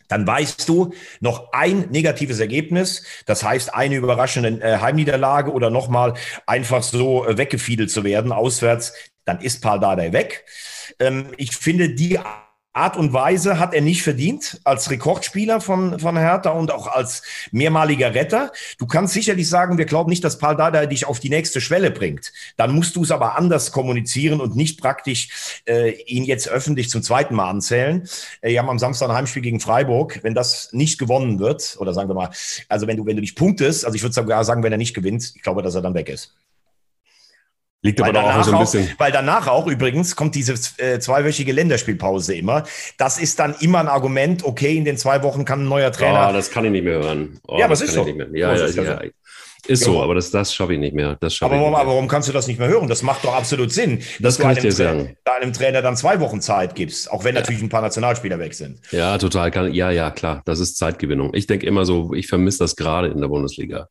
dann 0.07 0.25
weißt 0.25 0.67
du 0.67 0.93
noch 1.19 1.51
ein 1.51 1.89
negatives 1.89 2.39
Ergebnis, 2.39 3.03
das 3.25 3.43
heißt 3.43 3.73
eine 3.73 3.95
überraschende 3.95 4.62
äh, 4.62 4.79
Heimniederlage 4.79 5.51
oder 5.51 5.69
nochmal 5.69 6.13
einfach 6.45 6.83
so 6.83 7.25
äh, 7.25 7.38
weggefiedelt 7.38 7.91
zu 7.91 8.03
werden, 8.03 8.31
auswärts, 8.31 8.93
dann 9.25 9.41
ist 9.41 9.62
Paul 9.62 9.79
Dardai 9.79 10.13
weg. 10.13 10.45
Ähm, 10.99 11.27
ich 11.38 11.55
finde, 11.55 11.89
die 11.89 12.19
Art 12.77 12.95
und 12.95 13.11
Weise 13.11 13.57
hat 13.59 13.73
er 13.73 13.81
nicht 13.81 14.03
verdient 14.03 14.61
als 14.63 14.91
Rekordspieler 14.91 15.61
von, 15.61 15.99
von 15.99 16.15
Hertha 16.15 16.51
und 16.51 16.71
auch 16.71 16.87
als 16.87 17.23
mehrmaliger 17.51 18.13
Retter. 18.13 18.51
Du 18.77 18.85
kannst 18.85 19.13
sicherlich 19.13 19.49
sagen, 19.49 19.79
wir 19.79 19.85
glauben 19.85 20.11
nicht, 20.11 20.23
dass 20.23 20.37
Paul 20.37 20.55
Dada 20.55 20.85
dich 20.85 21.07
auf 21.07 21.19
die 21.19 21.29
nächste 21.29 21.59
Schwelle 21.59 21.89
bringt. 21.89 22.31
Dann 22.55 22.75
musst 22.75 22.95
du 22.95 23.01
es 23.01 23.11
aber 23.11 23.35
anders 23.35 23.71
kommunizieren 23.71 24.39
und 24.39 24.55
nicht 24.55 24.79
praktisch 24.79 25.61
äh, 25.65 25.91
ihn 26.03 26.23
jetzt 26.23 26.47
öffentlich 26.47 26.89
zum 26.91 27.01
zweiten 27.01 27.33
Mal 27.33 27.49
anzählen. 27.49 28.07
Äh, 28.41 28.51
wir 28.51 28.59
haben 28.59 28.69
am 28.69 28.79
Samstag 28.79 29.09
ein 29.09 29.15
Heimspiel 29.15 29.41
gegen 29.41 29.59
Freiburg. 29.59 30.19
Wenn 30.21 30.35
das 30.35 30.69
nicht 30.71 30.99
gewonnen 30.99 31.39
wird, 31.39 31.77
oder 31.79 31.95
sagen 31.95 32.09
wir 32.09 32.13
mal, 32.13 32.29
also 32.69 32.85
wenn 32.85 32.97
du, 32.97 33.05
wenn 33.07 33.15
du 33.15 33.21
nicht 33.21 33.35
punktest, 33.35 33.85
also 33.85 33.95
ich 33.95 34.03
würde 34.03 34.13
sogar 34.13 34.45
sagen, 34.45 34.61
wenn 34.61 34.71
er 34.71 34.77
nicht 34.77 34.93
gewinnt, 34.93 35.33
ich 35.35 35.41
glaube, 35.41 35.63
dass 35.63 35.73
er 35.73 35.81
dann 35.81 35.95
weg 35.95 36.09
ist. 36.09 36.35
Liegt 37.88 38.02
aber 38.02 38.23
auch 38.23 38.43
so 38.43 38.52
ein 38.52 38.60
bisschen. 38.60 38.84
Auch, 38.84 39.00
weil 39.00 39.12
danach 39.12 39.47
auch 39.47 39.65
übrigens 39.67 40.15
kommt 40.15 40.36
diese 40.36 40.56
äh, 40.78 41.00
zweiwöchige 41.00 41.54
Länderspielpause 41.54 42.36
immer. 42.36 42.63
Das 42.97 43.17
ist 43.17 43.39
dann 43.39 43.56
immer 43.62 43.80
ein 43.80 43.88
Argument, 43.88 44.43
okay, 44.43 44.76
in 44.76 44.84
den 44.84 44.97
zwei 44.97 45.23
Wochen 45.23 45.45
kann 45.45 45.62
ein 45.62 45.69
neuer 45.69 45.91
Trainer. 45.91 46.28
Oh, 46.30 46.34
das 46.34 46.52
kann 46.52 46.65
ich 46.65 46.71
nicht 46.71 46.84
mehr 46.84 47.00
hören. 47.00 47.39
Oh, 47.47 47.58
ja, 47.58 47.65
aber 47.65 47.76
es 47.76 47.82
ist 47.82 47.93
so. 47.93 48.06
Ja, 48.06 48.54
ja, 48.54 48.67
ja, 48.67 48.84
ja, 48.84 49.02
Ist 49.67 49.84
so, 49.86 50.02
aber 50.02 50.15
das, 50.15 50.32
das 50.32 50.54
schaffe 50.54 50.73
ich 50.73 50.80
nicht 50.80 50.93
mehr. 50.93 51.15
Das 51.21 51.41
aber, 51.41 51.56
warum, 51.56 51.76
aber 51.76 51.91
warum 51.91 52.10
kannst 52.10 52.28
du 52.28 52.34
das 52.34 52.47
nicht 52.47 52.60
mehr 52.60 52.67
hören? 52.67 52.89
Das 52.89 53.04
macht 53.04 53.23
doch 53.23 53.34
absolut 53.34 53.71
Sinn, 53.71 54.04
das 54.19 54.38
kann 54.38 54.52
ich 54.52 54.60
dir 54.60 54.71
sagen. 54.73 55.15
deinem 55.23 55.54
Trainer 55.54 55.82
dann 55.82 55.95
zwei 55.95 56.19
Wochen 56.19 56.41
Zeit 56.41 56.76
gibst, 56.76 57.10
auch 57.10 57.23
wenn 57.23 57.36
ja. 57.36 57.41
natürlich 57.41 57.62
ein 57.62 57.69
paar 57.69 57.82
Nationalspieler 57.82 58.38
weg 58.38 58.54
sind. 58.54 58.82
Ja, 58.91 59.17
total. 59.17 59.50
Kann, 59.52 59.73
ja, 59.73 59.91
ja, 59.91 60.12
klar. 60.12 60.41
Das 60.43 60.60
ist 60.60 60.78
Zeitgewinnung. 60.78 61.34
Ich 61.34 61.47
denke 61.47 61.65
immer 61.65 61.86
so, 61.86 62.13
ich 62.13 62.28
vermisse 62.28 62.60
das 62.60 62.76
gerade 62.76 63.08
in 63.08 63.21
der 63.21 63.30
Bundesliga. 63.30 63.88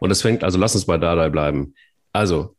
Und 0.00 0.10
es 0.10 0.22
fängt, 0.22 0.44
also 0.44 0.58
lass 0.58 0.74
uns 0.74 0.86
bei 0.86 0.98
Dardai 0.98 1.30
bleiben. 1.30 1.74
Also, 2.12 2.55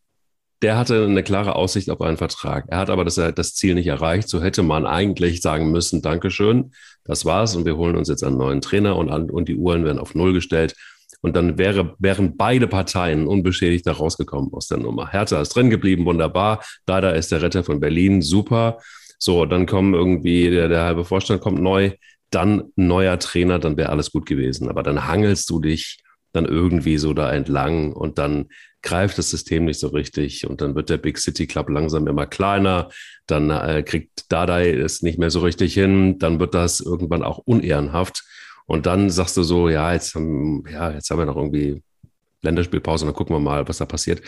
der 0.62 0.78
hatte 0.78 1.06
eine 1.06 1.24
klare 1.24 1.56
Aussicht 1.56 1.90
auf 1.90 2.02
einen 2.02 2.18
Vertrag. 2.18 2.66
Er 2.70 2.80
hat 2.80 2.90
aber 2.90 3.06
das, 3.06 3.16
das 3.16 3.54
Ziel 3.54 3.76
nicht 3.76 3.88
erreicht. 3.88 4.28
So 4.28 4.42
hätte 4.42 4.64
man 4.64 4.86
eigentlich 4.86 5.42
sagen 5.42 5.72
müssen, 5.72 6.02
Dankeschön, 6.02 6.72
das 7.04 7.26
war's 7.26 7.56
und 7.56 7.66
wir 7.66 7.78
holen 7.78 7.96
uns 7.96 8.10
jetzt 8.10 8.24
einen 8.24 8.38
neuen 8.38 8.62
Trainer 8.62 8.96
und, 8.96 9.10
an, 9.10 9.30
und 9.30 9.48
die 9.48 9.56
Uhren 9.56 9.86
werden 9.86 10.00
auf 10.00 10.16
Null 10.16 10.34
gestellt. 10.34 10.76
Und 11.22 11.36
dann 11.36 11.58
wäre, 11.58 11.96
wären 12.00 12.38
beide 12.38 12.68
Parteien 12.68 13.28
unbeschädigt 13.28 13.88
da 13.88 13.94
rausgekommen 13.94 14.54
aus 14.54 14.68
der 14.68 14.78
Nummer. 14.78 15.12
Hertha 15.12 15.42
ist 15.42 15.50
drin 15.50 15.70
geblieben, 15.70 16.06
wunderbar. 16.06 16.64
Dada 16.86 17.12
ist 17.12 17.32
der 17.32 17.42
Retter 17.42 17.64
von 17.64 17.80
Berlin, 17.80 18.22
super. 18.22 18.80
So, 19.20 19.46
dann 19.46 19.66
kommen 19.66 19.94
irgendwie, 19.94 20.50
der, 20.50 20.68
der 20.68 20.84
halbe 20.84 21.06
Vorstand 21.06 21.42
kommt 21.42 21.62
neu, 21.62 21.92
dann 22.30 22.66
neuer 22.76 23.18
Trainer, 23.20 23.58
dann 23.58 23.78
wäre 23.78 23.90
alles 23.90 24.12
gut 24.12 24.26
gewesen. 24.26 24.70
Aber 24.70 24.84
dann 24.84 25.08
hangelst 25.08 25.50
du 25.50 25.60
dich 25.60 26.00
dann 26.34 26.46
irgendwie 26.46 26.98
so 26.98 27.14
da 27.14 27.32
entlang 27.32 27.94
und 27.94 28.18
dann 28.18 28.48
greift 28.82 29.18
das 29.18 29.30
System 29.30 29.66
nicht 29.66 29.80
so 29.80 29.88
richtig 29.88 30.48
und 30.48 30.62
dann 30.62 30.76
wird 30.76 30.90
der 30.90 30.98
Big 30.98 31.18
City 31.18 31.48
Club 31.48 31.70
langsam 31.70 32.08
immer 32.08 32.26
kleiner, 32.26 32.90
dann 33.26 33.50
äh, 33.50 33.84
kriegt 33.84 34.26
Dadai 34.30 34.72
es 34.72 35.02
nicht 35.02 35.20
mehr 35.20 35.32
so 35.32 35.40
richtig 35.40 35.74
hin, 35.74 36.20
dann 36.20 36.40
wird 36.40 36.54
das 36.54 36.80
irgendwann 36.80 37.24
auch 37.24 37.40
unehrenhaft 37.40 38.24
und 38.66 38.86
dann 38.86 39.10
sagst 39.10 39.36
du 39.38 39.44
so, 39.44 39.70
ja, 39.70 39.94
jetzt 39.94 40.14
haben, 40.16 40.64
ja, 40.72 40.92
jetzt 40.92 41.10
haben 41.10 41.20
wir 41.20 41.26
noch 41.26 41.38
irgendwie 41.38 41.82
Länderspielpause 42.42 43.06
und 43.06 43.10
dann 43.10 43.16
gucken 43.16 43.36
wir 43.36 43.40
mal, 43.40 43.68
was 43.68 43.78
da 43.78 43.86
passiert. 43.86 44.22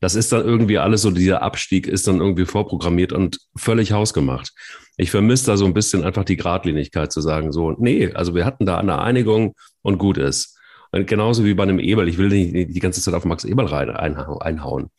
Das 0.00 0.14
ist 0.14 0.32
dann 0.32 0.44
irgendwie 0.44 0.78
alles 0.78 1.02
so, 1.02 1.10
dieser 1.10 1.42
Abstieg 1.42 1.86
ist 1.86 2.06
dann 2.06 2.20
irgendwie 2.20 2.44
vorprogrammiert 2.44 3.12
und 3.12 3.38
völlig 3.56 3.92
hausgemacht. 3.92 4.52
Ich 4.96 5.10
vermisse 5.10 5.46
da 5.46 5.56
so 5.56 5.64
ein 5.64 5.74
bisschen 5.74 6.04
einfach 6.04 6.24
die 6.24 6.36
Gradlinigkeit 6.36 7.10
zu 7.10 7.20
sagen, 7.20 7.52
so, 7.52 7.72
nee, 7.72 8.12
also 8.12 8.34
wir 8.34 8.44
hatten 8.44 8.66
da 8.66 8.78
eine 8.78 9.00
Einigung 9.00 9.54
und 9.82 9.98
gut 9.98 10.18
ist. 10.18 10.53
Genauso 11.02 11.44
wie 11.44 11.54
bei 11.54 11.64
einem 11.64 11.78
Eberl. 11.78 12.08
Ich 12.08 12.18
will 12.18 12.28
nicht 12.28 12.74
die 12.74 12.80
ganze 12.80 13.00
Zeit 13.00 13.14
auf 13.14 13.24
Max 13.24 13.44
Eberl 13.44 13.66
rein, 13.66 13.90
einhauen. 13.90 14.90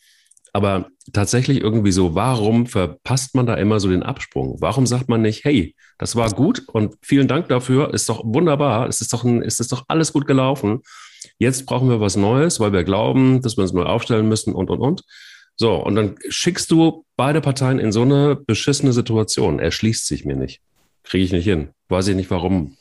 Aber 0.52 0.88
tatsächlich 1.12 1.60
irgendwie 1.60 1.92
so, 1.92 2.16
warum 2.16 2.66
verpasst 2.66 3.36
man 3.36 3.46
da 3.46 3.56
immer 3.56 3.82
so 3.82 3.90
den 3.90 4.04
Absprung? 4.04 4.56
Warum 4.62 4.88
sagt 4.88 5.10
man 5.10 5.22
nicht, 5.22 5.44
hey, 5.44 5.76
das 5.98 6.16
war 6.16 6.32
gut 6.32 6.64
und 6.68 6.96
vielen 7.02 7.28
Dank 7.28 7.50
dafür, 7.50 7.94
ist 7.94 8.08
doch 8.08 8.24
wunderbar, 8.24 8.88
es 8.88 9.02
ist 9.02 9.12
doch, 9.12 9.26
ein, 9.26 9.44
es 9.44 9.60
ist 9.60 9.74
doch 9.74 9.84
alles 9.90 10.14
gut 10.14 10.26
gelaufen. 10.26 10.82
Jetzt 11.40 11.66
brauchen 11.66 11.90
wir 11.90 12.00
was 12.00 12.16
Neues, 12.16 12.62
weil 12.62 12.72
wir 12.72 12.86
glauben, 12.86 13.42
dass 13.42 13.58
wir 13.58 13.64
uns 13.64 13.74
neu 13.74 13.84
aufstellen 13.84 14.30
müssen 14.30 14.54
und, 14.54 14.70
und, 14.70 14.80
und. 14.80 15.04
So, 15.58 15.76
und 15.76 15.96
dann 15.96 16.16
schickst 16.30 16.72
du 16.72 17.06
beide 17.18 17.42
Parteien 17.42 17.80
in 17.80 17.92
so 17.92 18.04
eine 18.04 18.38
beschissene 18.38 18.94
Situation. 18.94 19.60
Erschließt 19.60 20.08
sich 20.08 20.24
mir 20.24 20.38
nicht. 20.38 20.62
Kriege 21.04 21.26
ich 21.26 21.32
nicht 21.34 21.46
hin. 21.46 21.70
Weiß 21.90 22.08
ich 22.08 22.16
nicht 22.16 22.32
warum. 22.32 22.78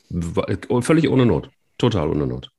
Völlig 0.80 1.08
ohne 1.08 1.26
Not. 1.26 1.50
Total 1.78 2.08
ohne 2.08 2.26
Not. 2.26 2.50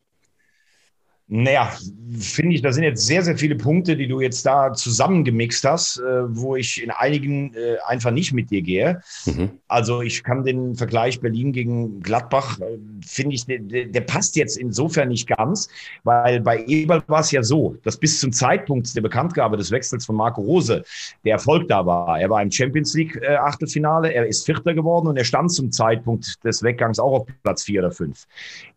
Naja, 1.28 1.72
finde 2.20 2.54
ich, 2.54 2.62
da 2.62 2.72
sind 2.72 2.84
jetzt 2.84 3.08
sehr, 3.08 3.24
sehr 3.24 3.36
viele 3.36 3.56
Punkte, 3.56 3.98
die 3.98 4.08
du 4.08 4.22
jetzt 4.22 4.46
da 4.46 4.74
zusammengemixt 4.74 5.66
hast, 5.66 5.98
äh, 5.98 6.04
wo 6.28 6.56
ich 6.56 6.84
in 6.84 6.92
einigen 6.92 7.52
äh, 7.56 7.78
einfach 7.88 8.12
nicht 8.12 8.32
mit 8.32 8.52
dir 8.52 8.62
gehe. 8.62 9.02
Mhm. 9.26 9.50
Also 9.68 10.04
ich 10.04 10.24
kann 10.24 10.44
den 10.44 10.76
Vergleich 10.76 11.20
Berlin 11.20 11.52
gegen 11.52 12.00
Gladbach, 12.02 12.60
äh, 12.60 12.78
finde 13.04 13.34
ich, 13.34 13.46
der, 13.48 13.60
der, 13.60 14.02
passt 14.02 14.36
jetzt 14.36 14.56
insofern 14.56 15.08
nicht 15.08 15.28
ganz, 15.28 15.68
weil 16.04 16.42
bei 16.42 16.64
Eberl 16.68 17.02
war 17.08 17.22
es 17.22 17.32
ja 17.32 17.42
so, 17.42 17.76
dass 17.84 17.98
bis 17.98 18.20
zum 18.20 18.32
Zeitpunkt 18.32 18.96
der 18.96 19.02
Bekanntgabe 19.02 19.58
des 19.58 19.72
Wechsels 19.72 20.06
von 20.06 20.16
Marco 20.16 20.42
Rose 20.42 20.84
der 21.24 21.34
Erfolg 21.34 21.68
da 21.68 21.84
war. 21.88 22.20
Er 22.20 22.30
war 22.30 22.44
im 22.44 22.52
Champions 22.52 22.94
League 22.94 23.20
Achtelfinale, 23.28 24.14
er 24.14 24.28
ist 24.28 24.46
Vierter 24.46 24.76
geworden 24.76 25.08
und 25.08 25.18
er 25.18 25.24
stand 25.24 25.52
zum 25.52 25.72
Zeitpunkt 25.72 26.44
des 26.44 26.62
Weggangs 26.62 27.00
auch 27.00 27.22
auf 27.22 27.28
Platz 27.42 27.64
vier 27.64 27.80
oder 27.80 27.92
fünf. 27.92 28.28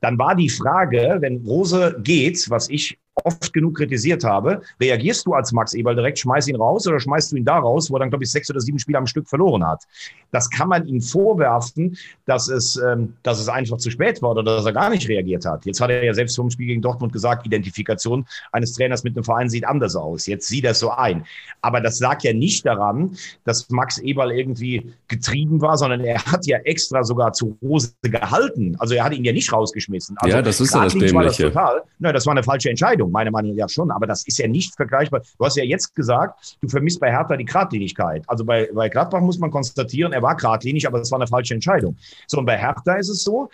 Dann 0.00 0.18
war 0.18 0.34
die 0.34 0.48
Frage, 0.48 1.18
wenn 1.20 1.44
Rose 1.44 1.96
geht, 2.02 2.37
was 2.50 2.68
ich 2.68 2.98
oft 3.24 3.52
genug 3.52 3.76
kritisiert 3.76 4.24
habe, 4.24 4.62
reagierst 4.80 5.26
du 5.26 5.34
als 5.34 5.52
Max 5.52 5.74
Eberl 5.74 5.94
direkt, 5.94 6.18
schmeiß 6.18 6.48
ihn 6.48 6.56
raus 6.56 6.86
oder 6.86 7.00
schmeißt 7.00 7.32
du 7.32 7.36
ihn 7.36 7.44
da 7.44 7.58
raus, 7.58 7.90
wo 7.90 7.96
er 7.96 8.00
dann, 8.00 8.10
glaube 8.10 8.24
ich, 8.24 8.30
sechs 8.30 8.50
oder 8.50 8.60
sieben 8.60 8.78
Spiele 8.78 8.98
am 8.98 9.06
Stück 9.06 9.28
verloren 9.28 9.66
hat. 9.66 9.84
Das 10.30 10.50
kann 10.50 10.68
man 10.68 10.86
ihm 10.86 11.00
vorwerfen, 11.00 11.96
dass 12.26 12.48
es, 12.48 12.76
ähm, 12.76 13.14
dass 13.22 13.40
es 13.40 13.48
einfach 13.48 13.78
zu 13.78 13.90
spät 13.90 14.20
war 14.22 14.32
oder 14.32 14.42
dass 14.42 14.66
er 14.66 14.72
gar 14.72 14.90
nicht 14.90 15.08
reagiert 15.08 15.44
hat. 15.44 15.64
Jetzt 15.66 15.80
hat 15.80 15.90
er 15.90 16.04
ja 16.04 16.14
selbst 16.14 16.36
vor 16.36 16.44
dem 16.44 16.50
Spiel 16.50 16.66
gegen 16.66 16.82
Dortmund 16.82 17.12
gesagt, 17.12 17.46
Identifikation 17.46 18.26
eines 18.52 18.74
Trainers 18.74 19.04
mit 19.04 19.16
einem 19.16 19.24
Verein 19.24 19.48
sieht 19.48 19.66
anders 19.66 19.96
aus. 19.96 20.26
Jetzt 20.26 20.48
sieht 20.48 20.64
er 20.64 20.72
es 20.72 20.80
so 20.80 20.90
ein. 20.90 21.24
Aber 21.62 21.80
das 21.80 22.00
lag 22.00 22.22
ja 22.22 22.32
nicht 22.32 22.66
daran, 22.66 23.16
dass 23.44 23.68
Max 23.70 23.98
Eberl 23.98 24.32
irgendwie 24.32 24.92
getrieben 25.08 25.60
war, 25.60 25.76
sondern 25.76 26.00
er 26.00 26.24
hat 26.24 26.46
ja 26.46 26.58
extra 26.58 27.02
sogar 27.04 27.32
zu 27.32 27.56
Rose 27.62 27.92
gehalten. 28.02 28.76
Also 28.78 28.94
er 28.94 29.04
hat 29.04 29.14
ihn 29.14 29.24
ja 29.24 29.32
nicht 29.32 29.52
rausgeschmissen. 29.52 30.16
Also 30.18 30.36
ja, 30.36 30.42
das 30.42 30.60
ist 30.60 30.74
ja 30.74 30.84
das 30.84 30.92
Dämliche. 30.92 31.14
War 31.14 31.24
das, 31.24 31.36
total, 31.36 31.82
na, 31.98 32.12
das 32.12 32.26
war 32.26 32.32
eine 32.32 32.42
falsche 32.42 32.70
Entscheidung. 32.70 33.07
Entwicklung, 33.08 33.12
meiner 33.12 33.30
Meinung 33.30 33.56
nach 33.56 33.68
schon. 33.68 33.90
Aber 33.90 34.06
das 34.06 34.26
ist 34.26 34.38
ja 34.38 34.48
nicht 34.48 34.74
vergleichbar. 34.74 35.22
Du 35.38 35.44
hast 35.44 35.56
ja 35.56 35.64
jetzt 35.64 35.94
gesagt, 35.94 36.56
du 36.60 36.68
vermisst 36.68 37.00
bei 37.00 37.10
Hertha 37.10 37.36
die 37.36 37.44
Gradlinigkeit. 37.44 38.24
Also 38.26 38.44
bei, 38.44 38.68
bei 38.72 38.88
Gladbach 38.88 39.20
muss 39.20 39.38
man 39.38 39.50
konstatieren, 39.50 40.12
er 40.12 40.22
war 40.22 40.36
geradlinig, 40.36 40.86
aber 40.86 40.98
das 40.98 41.10
war 41.10 41.18
eine 41.18 41.26
falsche 41.26 41.54
Entscheidung. 41.54 41.96
So, 42.26 42.38
und 42.38 42.46
bei 42.46 42.56
Hertha 42.56 42.94
ist 42.94 43.08
es 43.08 43.24
so, 43.24 43.50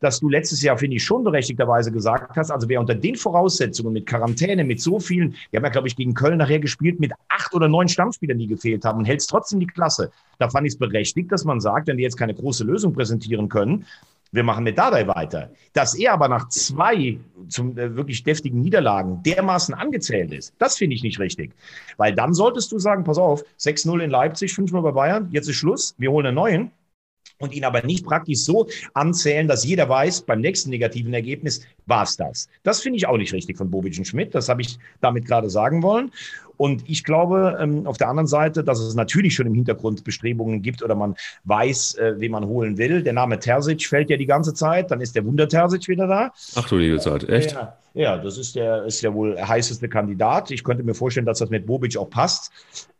dass 0.00 0.20
du 0.20 0.28
letztes 0.28 0.60
Jahr, 0.62 0.76
finde 0.76 0.96
ich, 0.96 1.04
schon 1.04 1.24
berechtigterweise 1.24 1.90
gesagt 1.90 2.36
hast, 2.36 2.50
also 2.50 2.68
wer 2.68 2.80
unter 2.80 2.94
den 2.94 3.16
Voraussetzungen 3.16 3.92
mit 3.92 4.06
Quarantäne, 4.06 4.62
mit 4.62 4.80
so 4.80 5.00
vielen, 5.00 5.34
wir 5.50 5.58
haben 5.58 5.64
ja, 5.64 5.70
glaube 5.70 5.88
ich, 5.88 5.96
gegen 5.96 6.12
Köln 6.12 6.38
nachher 6.38 6.58
gespielt, 6.58 7.00
mit 7.00 7.12
acht 7.28 7.54
oder 7.54 7.68
neun 7.68 7.88
Stammspielern, 7.88 8.38
die 8.38 8.46
gefehlt 8.46 8.84
haben 8.84 8.98
und 8.98 9.04
hältst 9.06 9.30
trotzdem 9.30 9.60
die 9.60 9.66
Klasse. 9.66 10.10
Da 10.38 10.50
fand 10.50 10.66
ich 10.66 10.74
es 10.74 10.78
berechtigt, 10.78 11.32
dass 11.32 11.44
man 11.44 11.60
sagt, 11.60 11.86
wenn 11.86 11.96
die 11.96 12.02
jetzt 12.02 12.18
keine 12.18 12.34
große 12.34 12.64
Lösung 12.64 12.92
präsentieren 12.92 13.48
können, 13.48 13.86
wir 14.34 14.42
machen 14.42 14.64
mit 14.64 14.76
Dardai 14.76 15.06
weiter. 15.06 15.50
Dass 15.72 15.94
er 15.94 16.12
aber 16.12 16.28
nach 16.28 16.48
zwei 16.48 17.18
zum 17.48 17.78
äh, 17.78 17.96
wirklich 17.96 18.24
deftigen 18.24 18.60
Niederlagen 18.60 19.22
dermaßen 19.22 19.74
angezählt 19.74 20.32
ist, 20.32 20.52
das 20.58 20.76
finde 20.76 20.96
ich 20.96 21.02
nicht 21.02 21.20
richtig. 21.20 21.52
Weil 21.96 22.14
dann 22.14 22.34
solltest 22.34 22.72
du 22.72 22.78
sagen, 22.78 23.04
pass 23.04 23.16
auf, 23.16 23.44
6-0 23.60 24.02
in 24.02 24.10
Leipzig, 24.10 24.52
5-0 24.52 24.82
bei 24.82 24.90
Bayern, 24.90 25.28
jetzt 25.30 25.48
ist 25.48 25.56
Schluss, 25.56 25.94
wir 25.98 26.10
holen 26.10 26.26
einen 26.26 26.34
neuen 26.34 26.70
und 27.38 27.52
ihn 27.52 27.64
aber 27.64 27.82
nicht 27.82 28.04
praktisch 28.04 28.40
so 28.40 28.66
anzählen, 28.92 29.46
dass 29.46 29.64
jeder 29.64 29.88
weiß, 29.88 30.22
beim 30.22 30.40
nächsten 30.40 30.70
negativen 30.70 31.14
Ergebnis 31.14 31.64
war 31.86 32.02
es 32.02 32.16
das. 32.16 32.48
Das 32.64 32.80
finde 32.80 32.96
ich 32.96 33.06
auch 33.06 33.16
nicht 33.16 33.32
richtig 33.32 33.56
von 33.56 33.70
Bobic 33.70 33.96
und 33.98 34.04
Schmidt. 34.04 34.34
Das 34.34 34.48
habe 34.48 34.62
ich 34.62 34.78
damit 35.00 35.26
gerade 35.26 35.48
sagen 35.48 35.82
wollen. 35.82 36.10
Und 36.56 36.88
ich 36.88 37.04
glaube 37.04 37.56
ähm, 37.60 37.86
auf 37.86 37.96
der 37.96 38.08
anderen 38.08 38.26
Seite, 38.26 38.64
dass 38.64 38.78
es 38.78 38.94
natürlich 38.94 39.34
schon 39.34 39.46
im 39.46 39.54
Hintergrund 39.54 40.04
Bestrebungen 40.04 40.62
gibt 40.62 40.82
oder 40.82 40.94
man 40.94 41.14
weiß, 41.44 41.94
äh, 41.96 42.14
wen 42.18 42.32
man 42.32 42.46
holen 42.46 42.78
will. 42.78 43.02
Der 43.02 43.12
Name 43.12 43.38
Terzic 43.38 43.86
fällt 43.86 44.10
ja 44.10 44.16
die 44.16 44.26
ganze 44.26 44.54
Zeit, 44.54 44.90
dann 44.90 45.00
ist 45.00 45.16
der 45.16 45.24
Wunder 45.24 45.48
Terzic 45.48 45.88
wieder 45.88 46.06
da. 46.06 46.32
Ach 46.54 46.68
du 46.68 46.76
liebe 46.76 46.98
Zeit, 46.98 47.28
echt? 47.28 47.52
Ja, 47.52 47.76
ja, 47.94 48.18
das 48.18 48.38
ist 48.38 48.56
der, 48.56 48.84
ist 48.84 49.02
der 49.02 49.14
wohl 49.14 49.40
heißeste 49.40 49.88
Kandidat. 49.88 50.50
Ich 50.50 50.64
könnte 50.64 50.82
mir 50.82 50.94
vorstellen, 50.94 51.26
dass 51.26 51.38
das 51.38 51.50
mit 51.50 51.64
Bobic 51.64 51.96
auch 51.96 52.10
passt. 52.10 52.50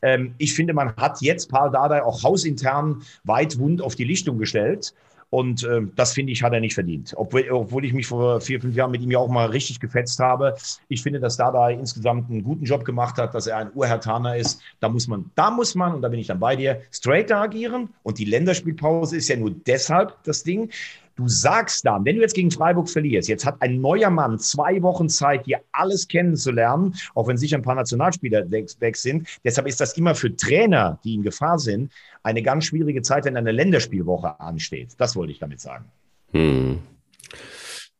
Ähm, 0.02 0.34
ich 0.38 0.54
finde, 0.54 0.72
man 0.72 0.94
hat 0.96 1.20
jetzt 1.20 1.50
Paul 1.50 1.72
Dardai 1.72 2.02
auch 2.02 2.22
hausintern 2.22 3.02
weit 3.24 3.58
wund 3.58 3.82
auf 3.82 3.96
die 3.96 4.04
Lichtung 4.04 4.38
gestellt. 4.38 4.94
Und 5.34 5.64
äh, 5.64 5.80
das 5.96 6.12
finde 6.12 6.30
ich, 6.30 6.44
hat 6.44 6.52
er 6.52 6.60
nicht 6.60 6.74
verdient. 6.74 7.12
Obwohl, 7.16 7.50
obwohl 7.50 7.84
ich 7.84 7.92
mich 7.92 8.06
vor 8.06 8.40
vier, 8.40 8.60
fünf 8.60 8.76
Jahren 8.76 8.92
mit 8.92 9.02
ihm 9.02 9.10
ja 9.10 9.18
auch 9.18 9.28
mal 9.28 9.46
richtig 9.46 9.80
gefetzt 9.80 10.20
habe. 10.20 10.54
Ich 10.86 11.02
finde, 11.02 11.18
dass 11.18 11.36
Dada 11.36 11.70
insgesamt 11.70 12.30
einen 12.30 12.44
guten 12.44 12.64
Job 12.64 12.84
gemacht 12.84 13.18
hat, 13.18 13.34
dass 13.34 13.48
er 13.48 13.56
ein 13.56 13.72
Urhertaner 13.74 14.36
ist. 14.36 14.60
Da 14.78 14.88
muss 14.88 15.08
man, 15.08 15.32
da 15.34 15.50
muss 15.50 15.74
man, 15.74 15.92
und 15.92 16.02
da 16.02 16.08
bin 16.08 16.20
ich 16.20 16.28
dann 16.28 16.38
bei 16.38 16.54
dir, 16.54 16.82
straighter 16.92 17.38
agieren. 17.38 17.88
Und 18.04 18.20
die 18.20 18.26
Länderspielpause 18.26 19.16
ist 19.16 19.26
ja 19.26 19.34
nur 19.34 19.50
deshalb 19.50 20.22
das 20.22 20.44
Ding, 20.44 20.70
Du 21.16 21.28
sagst 21.28 21.86
dann, 21.86 22.04
wenn 22.04 22.16
du 22.16 22.22
jetzt 22.22 22.34
gegen 22.34 22.50
Freiburg 22.50 22.88
verlierst, 22.88 23.28
jetzt 23.28 23.46
hat 23.46 23.60
ein 23.60 23.80
neuer 23.80 24.10
Mann 24.10 24.38
zwei 24.38 24.82
Wochen 24.82 25.08
Zeit, 25.08 25.46
dir 25.46 25.60
alles 25.72 26.08
kennenzulernen, 26.08 26.94
auch 27.14 27.28
wenn 27.28 27.36
sicher 27.36 27.56
ein 27.56 27.62
paar 27.62 27.76
Nationalspieler 27.76 28.50
weg 28.50 28.96
sind. 28.96 29.28
Deshalb 29.44 29.68
ist 29.68 29.80
das 29.80 29.96
immer 29.96 30.14
für 30.14 30.34
Trainer, 30.34 30.98
die 31.04 31.14
in 31.14 31.22
Gefahr 31.22 31.58
sind, 31.58 31.92
eine 32.22 32.42
ganz 32.42 32.64
schwierige 32.64 33.02
Zeit, 33.02 33.24
wenn 33.26 33.36
eine 33.36 33.52
Länderspielwoche 33.52 34.40
ansteht. 34.40 34.94
Das 34.98 35.14
wollte 35.14 35.32
ich 35.32 35.38
damit 35.38 35.60
sagen. 35.60 35.84
Hm. 36.32 36.80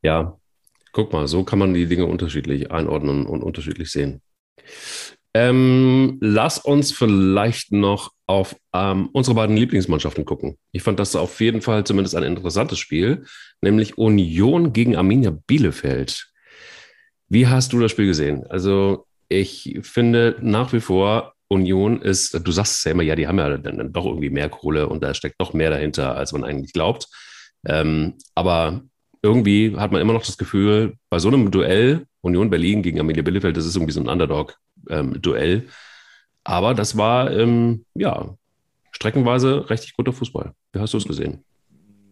Ja, 0.03 0.37
guck 0.93 1.13
mal, 1.13 1.29
so 1.29 1.45
kann 1.45 1.59
man 1.59 1.73
die 1.73 1.87
Dinge 1.87 2.07
unterschiedlich 2.07 2.71
einordnen 2.71 3.27
und 3.27 3.43
unterschiedlich 3.43 3.91
sehen. 3.91 4.21
Ähm, 5.35 6.19
lass 6.21 6.59
uns 6.59 6.93
vielleicht 6.93 7.73
noch 7.73 8.13
auf 8.27 8.57
ähm, 8.73 9.11
unsere 9.13 9.35
beiden 9.35 9.57
Lieblingsmannschaften 9.57 10.25
gucken. 10.25 10.57
Ich 10.73 10.83
fand 10.83 10.99
das 11.01 11.17
auf 11.17 11.41
jeden 11.41 11.61
Fall 11.61 11.85
zumindest 11.85 12.15
ein 12.15 12.23
interessantes 12.23 12.79
Spiel, 12.79 13.25
nämlich 13.61 13.99
Union 13.99 14.73
gegen 14.73 14.97
Arminia 14.97 15.37
Bielefeld. 15.47 16.31
Wie 17.29 17.49
hast 17.49 17.73
du 17.73 17.81
das 17.81 17.91
Spiel 17.91 18.07
gesehen? 18.07 18.47
Also 18.49 19.07
ich 19.29 19.79
finde 19.83 20.37
nach 20.41 20.73
wie 20.73 20.81
vor, 20.81 21.35
Union 21.49 22.01
ist, 22.01 22.35
du 22.47 22.53
sagst 22.53 22.79
es 22.79 22.85
ja 22.85 22.93
immer, 22.93 23.03
ja, 23.03 23.17
die 23.17 23.27
haben 23.27 23.39
ja 23.39 23.57
dann 23.59 23.93
doch 23.93 24.07
irgendwie 24.07 24.31
mehr 24.31 24.49
Kohle 24.49 24.89
und 24.89 25.03
da 25.03 25.15
steckt 25.15 25.41
doch 25.41 25.53
mehr 25.53 25.71
dahinter, 25.71 26.17
als 26.17 26.33
man 26.33 26.45
eigentlich 26.45 26.73
glaubt. 26.73 27.09
Ähm, 27.67 28.15
aber 28.35 28.83
irgendwie 29.23 29.75
hat 29.77 29.91
man 29.93 30.01
immer 30.01 30.13
noch 30.13 30.25
das 30.25 30.39
Gefühl, 30.39 30.95
bei 31.11 31.19
so 31.19 31.29
einem 31.29 31.51
Duell, 31.51 32.07
Union 32.21 32.51
Berlin 32.51 32.83
gegen 32.83 32.99
Arminia 32.99 33.23
Bielefeld, 33.23 33.57
das 33.57 33.67
ist 33.67 33.77
irgendwie 33.77 33.93
so 33.93 34.01
ein 34.01 34.09
Underdog-Duell. 34.09 34.57
Ähm, 34.89 35.21
aber 36.45 36.75
das 36.75 36.97
war, 36.97 37.31
ähm, 37.33 37.85
ja, 37.95 38.37
streckenweise 38.93 39.69
richtig 39.71 39.97
guter 39.97 40.13
Fußball. 40.13 40.53
Wie 40.73 40.79
hast 40.79 40.93
du 40.93 40.99
es 40.99 41.07
gesehen? 41.07 41.45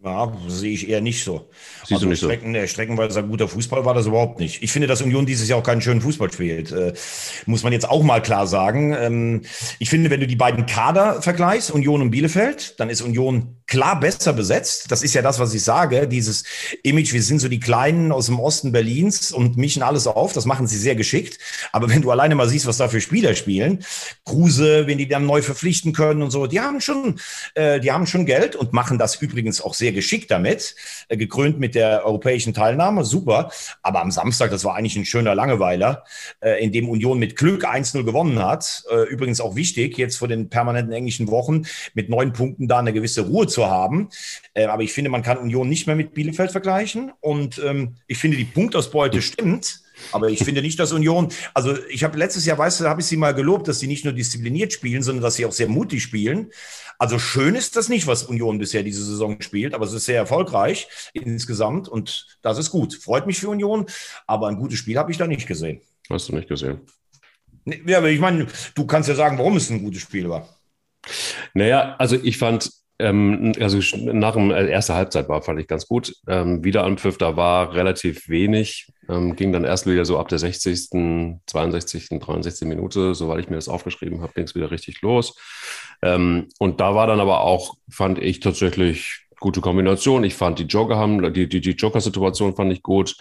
Ja, 0.04 0.32
sehe 0.48 0.72
ich 0.72 0.88
eher 0.88 1.00
nicht 1.00 1.22
so. 1.22 1.48
Siehst 1.82 1.92
also 1.92 2.06
du 2.06 2.10
nicht 2.10 2.18
Strecken, 2.18 2.54
so? 2.54 2.66
Streckenweise 2.66 3.20
ein 3.20 3.28
guter 3.28 3.46
Fußball 3.46 3.84
war 3.84 3.94
das 3.94 4.06
überhaupt 4.06 4.40
nicht. 4.40 4.60
Ich 4.60 4.72
finde, 4.72 4.88
dass 4.88 5.00
Union 5.00 5.26
dieses 5.26 5.48
Jahr 5.48 5.60
auch 5.60 5.62
keinen 5.62 5.80
schönen 5.80 6.00
Fußball 6.00 6.32
spielt. 6.32 6.72
Äh, 6.72 6.92
muss 7.46 7.62
man 7.62 7.72
jetzt 7.72 7.88
auch 7.88 8.02
mal 8.02 8.20
klar 8.20 8.48
sagen. 8.48 8.96
Ähm, 8.98 9.42
ich 9.78 9.90
finde, 9.90 10.10
wenn 10.10 10.18
du 10.18 10.26
die 10.26 10.34
beiden 10.34 10.66
Kader 10.66 11.22
vergleichst, 11.22 11.70
Union 11.70 12.02
und 12.02 12.10
Bielefeld, 12.10 12.80
dann 12.80 12.90
ist 12.90 13.00
Union 13.00 13.62
klar 13.68 14.00
besser 14.00 14.32
besetzt. 14.32 14.90
Das 14.90 15.04
ist 15.04 15.14
ja 15.14 15.22
das, 15.22 15.38
was 15.38 15.54
ich 15.54 15.62
sage. 15.62 16.08
Dieses 16.08 16.42
Image, 16.82 17.12
wir 17.12 17.22
sind 17.22 17.38
so 17.38 17.48
die 17.48 17.60
Kleinen 17.60 18.10
aus 18.10 18.26
dem 18.26 18.40
Osten 18.40 18.72
Berlins 18.72 19.30
und 19.30 19.56
mischen 19.56 19.84
alles 19.84 20.08
auf. 20.08 20.32
Das 20.32 20.46
machen 20.46 20.66
sie 20.66 20.78
sehr 20.78 20.96
geschickt. 20.96 21.38
Aber 21.70 21.88
wenn 21.88 22.02
du 22.02 22.10
alleine 22.10 22.34
mal 22.34 22.48
siehst, 22.48 22.66
was 22.66 22.76
da 22.76 22.88
für 22.88 23.00
Spieler 23.00 23.36
spielen, 23.36 23.84
Kruse, 24.24 24.88
wenn 24.88 24.98
die 24.98 25.06
dann 25.06 25.26
neu 25.26 25.42
verpflichten 25.42 25.92
können 25.92 26.22
und 26.22 26.32
so, 26.32 26.48
die 26.48 26.60
haben 26.60 26.80
schon, 26.80 27.20
äh, 27.54 27.78
die 27.78 27.92
haben 27.92 28.06
schon 28.06 28.26
Geld 28.26 28.56
und 28.56 28.72
machen 28.72 28.98
das 28.98 29.14
übrigens 29.22 29.60
auch 29.60 29.74
sehr 29.74 29.91
sehr 29.92 30.00
geschickt 30.02 30.30
damit, 30.30 30.74
äh, 31.08 31.16
gekrönt 31.16 31.58
mit 31.58 31.74
der 31.74 32.04
europäischen 32.04 32.54
Teilnahme, 32.54 33.04
super. 33.04 33.50
Aber 33.82 34.00
am 34.00 34.10
Samstag, 34.10 34.50
das 34.50 34.64
war 34.64 34.74
eigentlich 34.74 34.96
ein 34.96 35.04
schöner 35.04 35.34
Langeweiler, 35.34 36.04
äh, 36.40 36.62
in 36.62 36.72
dem 36.72 36.88
Union 36.88 37.18
mit 37.18 37.36
Glück 37.36 37.64
1-0 37.64 38.04
gewonnen 38.04 38.42
hat. 38.42 38.84
Äh, 38.90 39.08
übrigens 39.08 39.40
auch 39.40 39.54
wichtig, 39.54 39.98
jetzt 39.98 40.16
vor 40.16 40.28
den 40.28 40.48
permanenten 40.48 40.92
englischen 40.92 41.28
Wochen 41.28 41.62
mit 41.94 42.08
neun 42.08 42.32
Punkten 42.32 42.68
da 42.68 42.78
eine 42.78 42.92
gewisse 42.92 43.22
Ruhe 43.22 43.46
zu 43.46 43.66
haben. 43.66 44.08
aber 44.54 44.82
ich 44.82 44.92
finde, 44.92 45.10
man 45.10 45.22
kann 45.22 45.38
Union 45.38 45.68
nicht 45.68 45.86
mehr 45.86 45.96
mit 45.96 46.14
Bielefeld 46.14 46.52
vergleichen. 46.52 47.12
Und 47.20 47.60
ähm, 47.64 47.96
ich 48.06 48.18
finde, 48.18 48.36
die 48.36 48.44
Punktausbeute 48.44 49.22
stimmt. 49.22 49.80
Aber 50.10 50.28
ich 50.28 50.38
finde 50.44 50.62
nicht, 50.62 50.78
dass 50.78 50.92
Union, 50.92 51.28
also 51.54 51.76
ich 51.88 52.04
habe 52.04 52.18
letztes 52.18 52.44
Jahr, 52.44 52.58
weißt 52.58 52.80
du, 52.80 52.84
habe 52.84 53.00
ich 53.00 53.06
sie 53.06 53.16
mal 53.16 53.34
gelobt, 53.34 53.68
dass 53.68 53.78
sie 53.78 53.86
nicht 53.86 54.04
nur 54.04 54.12
diszipliniert 54.12 54.72
spielen, 54.72 55.02
sondern 55.02 55.22
dass 55.22 55.36
sie 55.36 55.46
auch 55.46 55.52
sehr 55.52 55.68
mutig 55.68 56.02
spielen. 56.02 56.50
Also 56.98 57.18
schön 57.18 57.54
ist 57.54 57.76
das 57.76 57.88
nicht, 57.88 58.06
was 58.06 58.24
Union 58.24 58.58
bisher 58.58 58.82
diese 58.82 59.04
Saison 59.04 59.40
spielt, 59.40 59.74
aber 59.74 59.84
es 59.84 59.92
ist 59.92 60.04
sehr 60.04 60.16
erfolgreich 60.18 60.88
insgesamt 61.14 61.88
und 61.88 62.38
das 62.42 62.58
ist 62.58 62.70
gut. 62.70 62.94
Freut 62.94 63.26
mich 63.26 63.38
für 63.38 63.48
Union, 63.48 63.86
aber 64.26 64.48
ein 64.48 64.56
gutes 64.56 64.78
Spiel 64.78 64.98
habe 64.98 65.10
ich 65.10 65.18
da 65.18 65.26
nicht 65.26 65.46
gesehen. 65.46 65.80
Hast 66.10 66.28
du 66.28 66.34
nicht 66.34 66.48
gesehen? 66.48 66.80
Ja, 67.86 67.98
aber 67.98 68.10
ich 68.10 68.20
meine, 68.20 68.46
du 68.74 68.86
kannst 68.86 69.08
ja 69.08 69.14
sagen, 69.14 69.38
warum 69.38 69.56
es 69.56 69.70
ein 69.70 69.82
gutes 69.82 70.02
Spiel 70.02 70.28
war. 70.28 70.48
Naja, 71.54 71.96
also 71.98 72.16
ich 72.16 72.38
fand, 72.38 72.70
ähm, 73.02 73.52
also 73.60 73.80
nach 73.96 74.34
dem 74.34 74.50
äh, 74.50 74.68
erste 74.68 74.94
Halbzeit 74.94 75.28
war, 75.28 75.42
fand 75.42 75.60
ich 75.60 75.66
ganz 75.66 75.86
gut. 75.86 76.14
Ähm, 76.28 76.64
Wiederanpfiff, 76.64 77.18
da 77.18 77.36
war 77.36 77.74
relativ 77.74 78.28
wenig. 78.28 78.88
Ähm, 79.08 79.36
ging 79.36 79.52
dann 79.52 79.64
erst 79.64 79.86
wieder 79.86 80.04
so 80.04 80.18
ab 80.18 80.28
der 80.28 80.38
60., 80.38 81.40
62., 81.46 82.08
63. 82.20 82.68
Minute, 82.68 83.14
soweit 83.14 83.40
ich 83.40 83.50
mir 83.50 83.56
das 83.56 83.68
aufgeschrieben 83.68 84.22
habe, 84.22 84.32
ging 84.34 84.44
es 84.44 84.54
wieder 84.54 84.70
richtig 84.70 85.02
los. 85.02 85.36
Ähm, 86.02 86.48
und 86.58 86.80
da 86.80 86.94
war 86.94 87.06
dann 87.06 87.20
aber 87.20 87.42
auch, 87.42 87.74
fand 87.90 88.18
ich 88.18 88.40
tatsächlich 88.40 89.26
gute 89.40 89.60
Kombination. 89.60 90.24
Ich 90.24 90.34
fand 90.34 90.58
die 90.58 90.64
Joker 90.64 90.96
haben, 90.96 91.32
die, 91.32 91.48
die, 91.48 91.60
die 91.60 91.70
Joker-Situation 91.72 92.54
fand 92.54 92.72
ich 92.72 92.82
gut. 92.82 93.16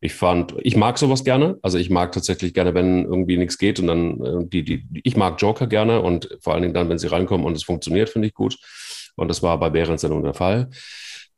Ich 0.00 0.14
fand, 0.14 0.54
ich 0.62 0.76
mag 0.76 0.98
sowas 0.98 1.24
gerne. 1.24 1.58
Also 1.62 1.78
ich 1.78 1.90
mag 1.90 2.12
tatsächlich 2.12 2.52
gerne, 2.52 2.74
wenn 2.74 3.04
irgendwie 3.04 3.38
nichts 3.38 3.56
geht 3.58 3.80
und 3.80 3.86
dann 3.86 4.20
äh, 4.24 4.46
die, 4.46 4.64
die, 4.64 4.86
ich 5.04 5.16
mag 5.16 5.40
Joker 5.40 5.66
gerne 5.66 6.00
und 6.00 6.28
vor 6.40 6.52
allen 6.52 6.62
Dingen 6.62 6.74
dann, 6.74 6.88
wenn 6.88 6.98
sie 6.98 7.10
reinkommen 7.10 7.46
und 7.46 7.56
es 7.56 7.64
funktioniert, 7.64 8.10
finde 8.10 8.28
ich 8.28 8.34
gut. 8.34 8.58
Und 9.16 9.28
das 9.28 9.42
war 9.42 9.58
bei 9.58 9.70
Behrens 9.70 10.02
dann 10.02 10.22
der 10.22 10.34
Fall. 10.34 10.70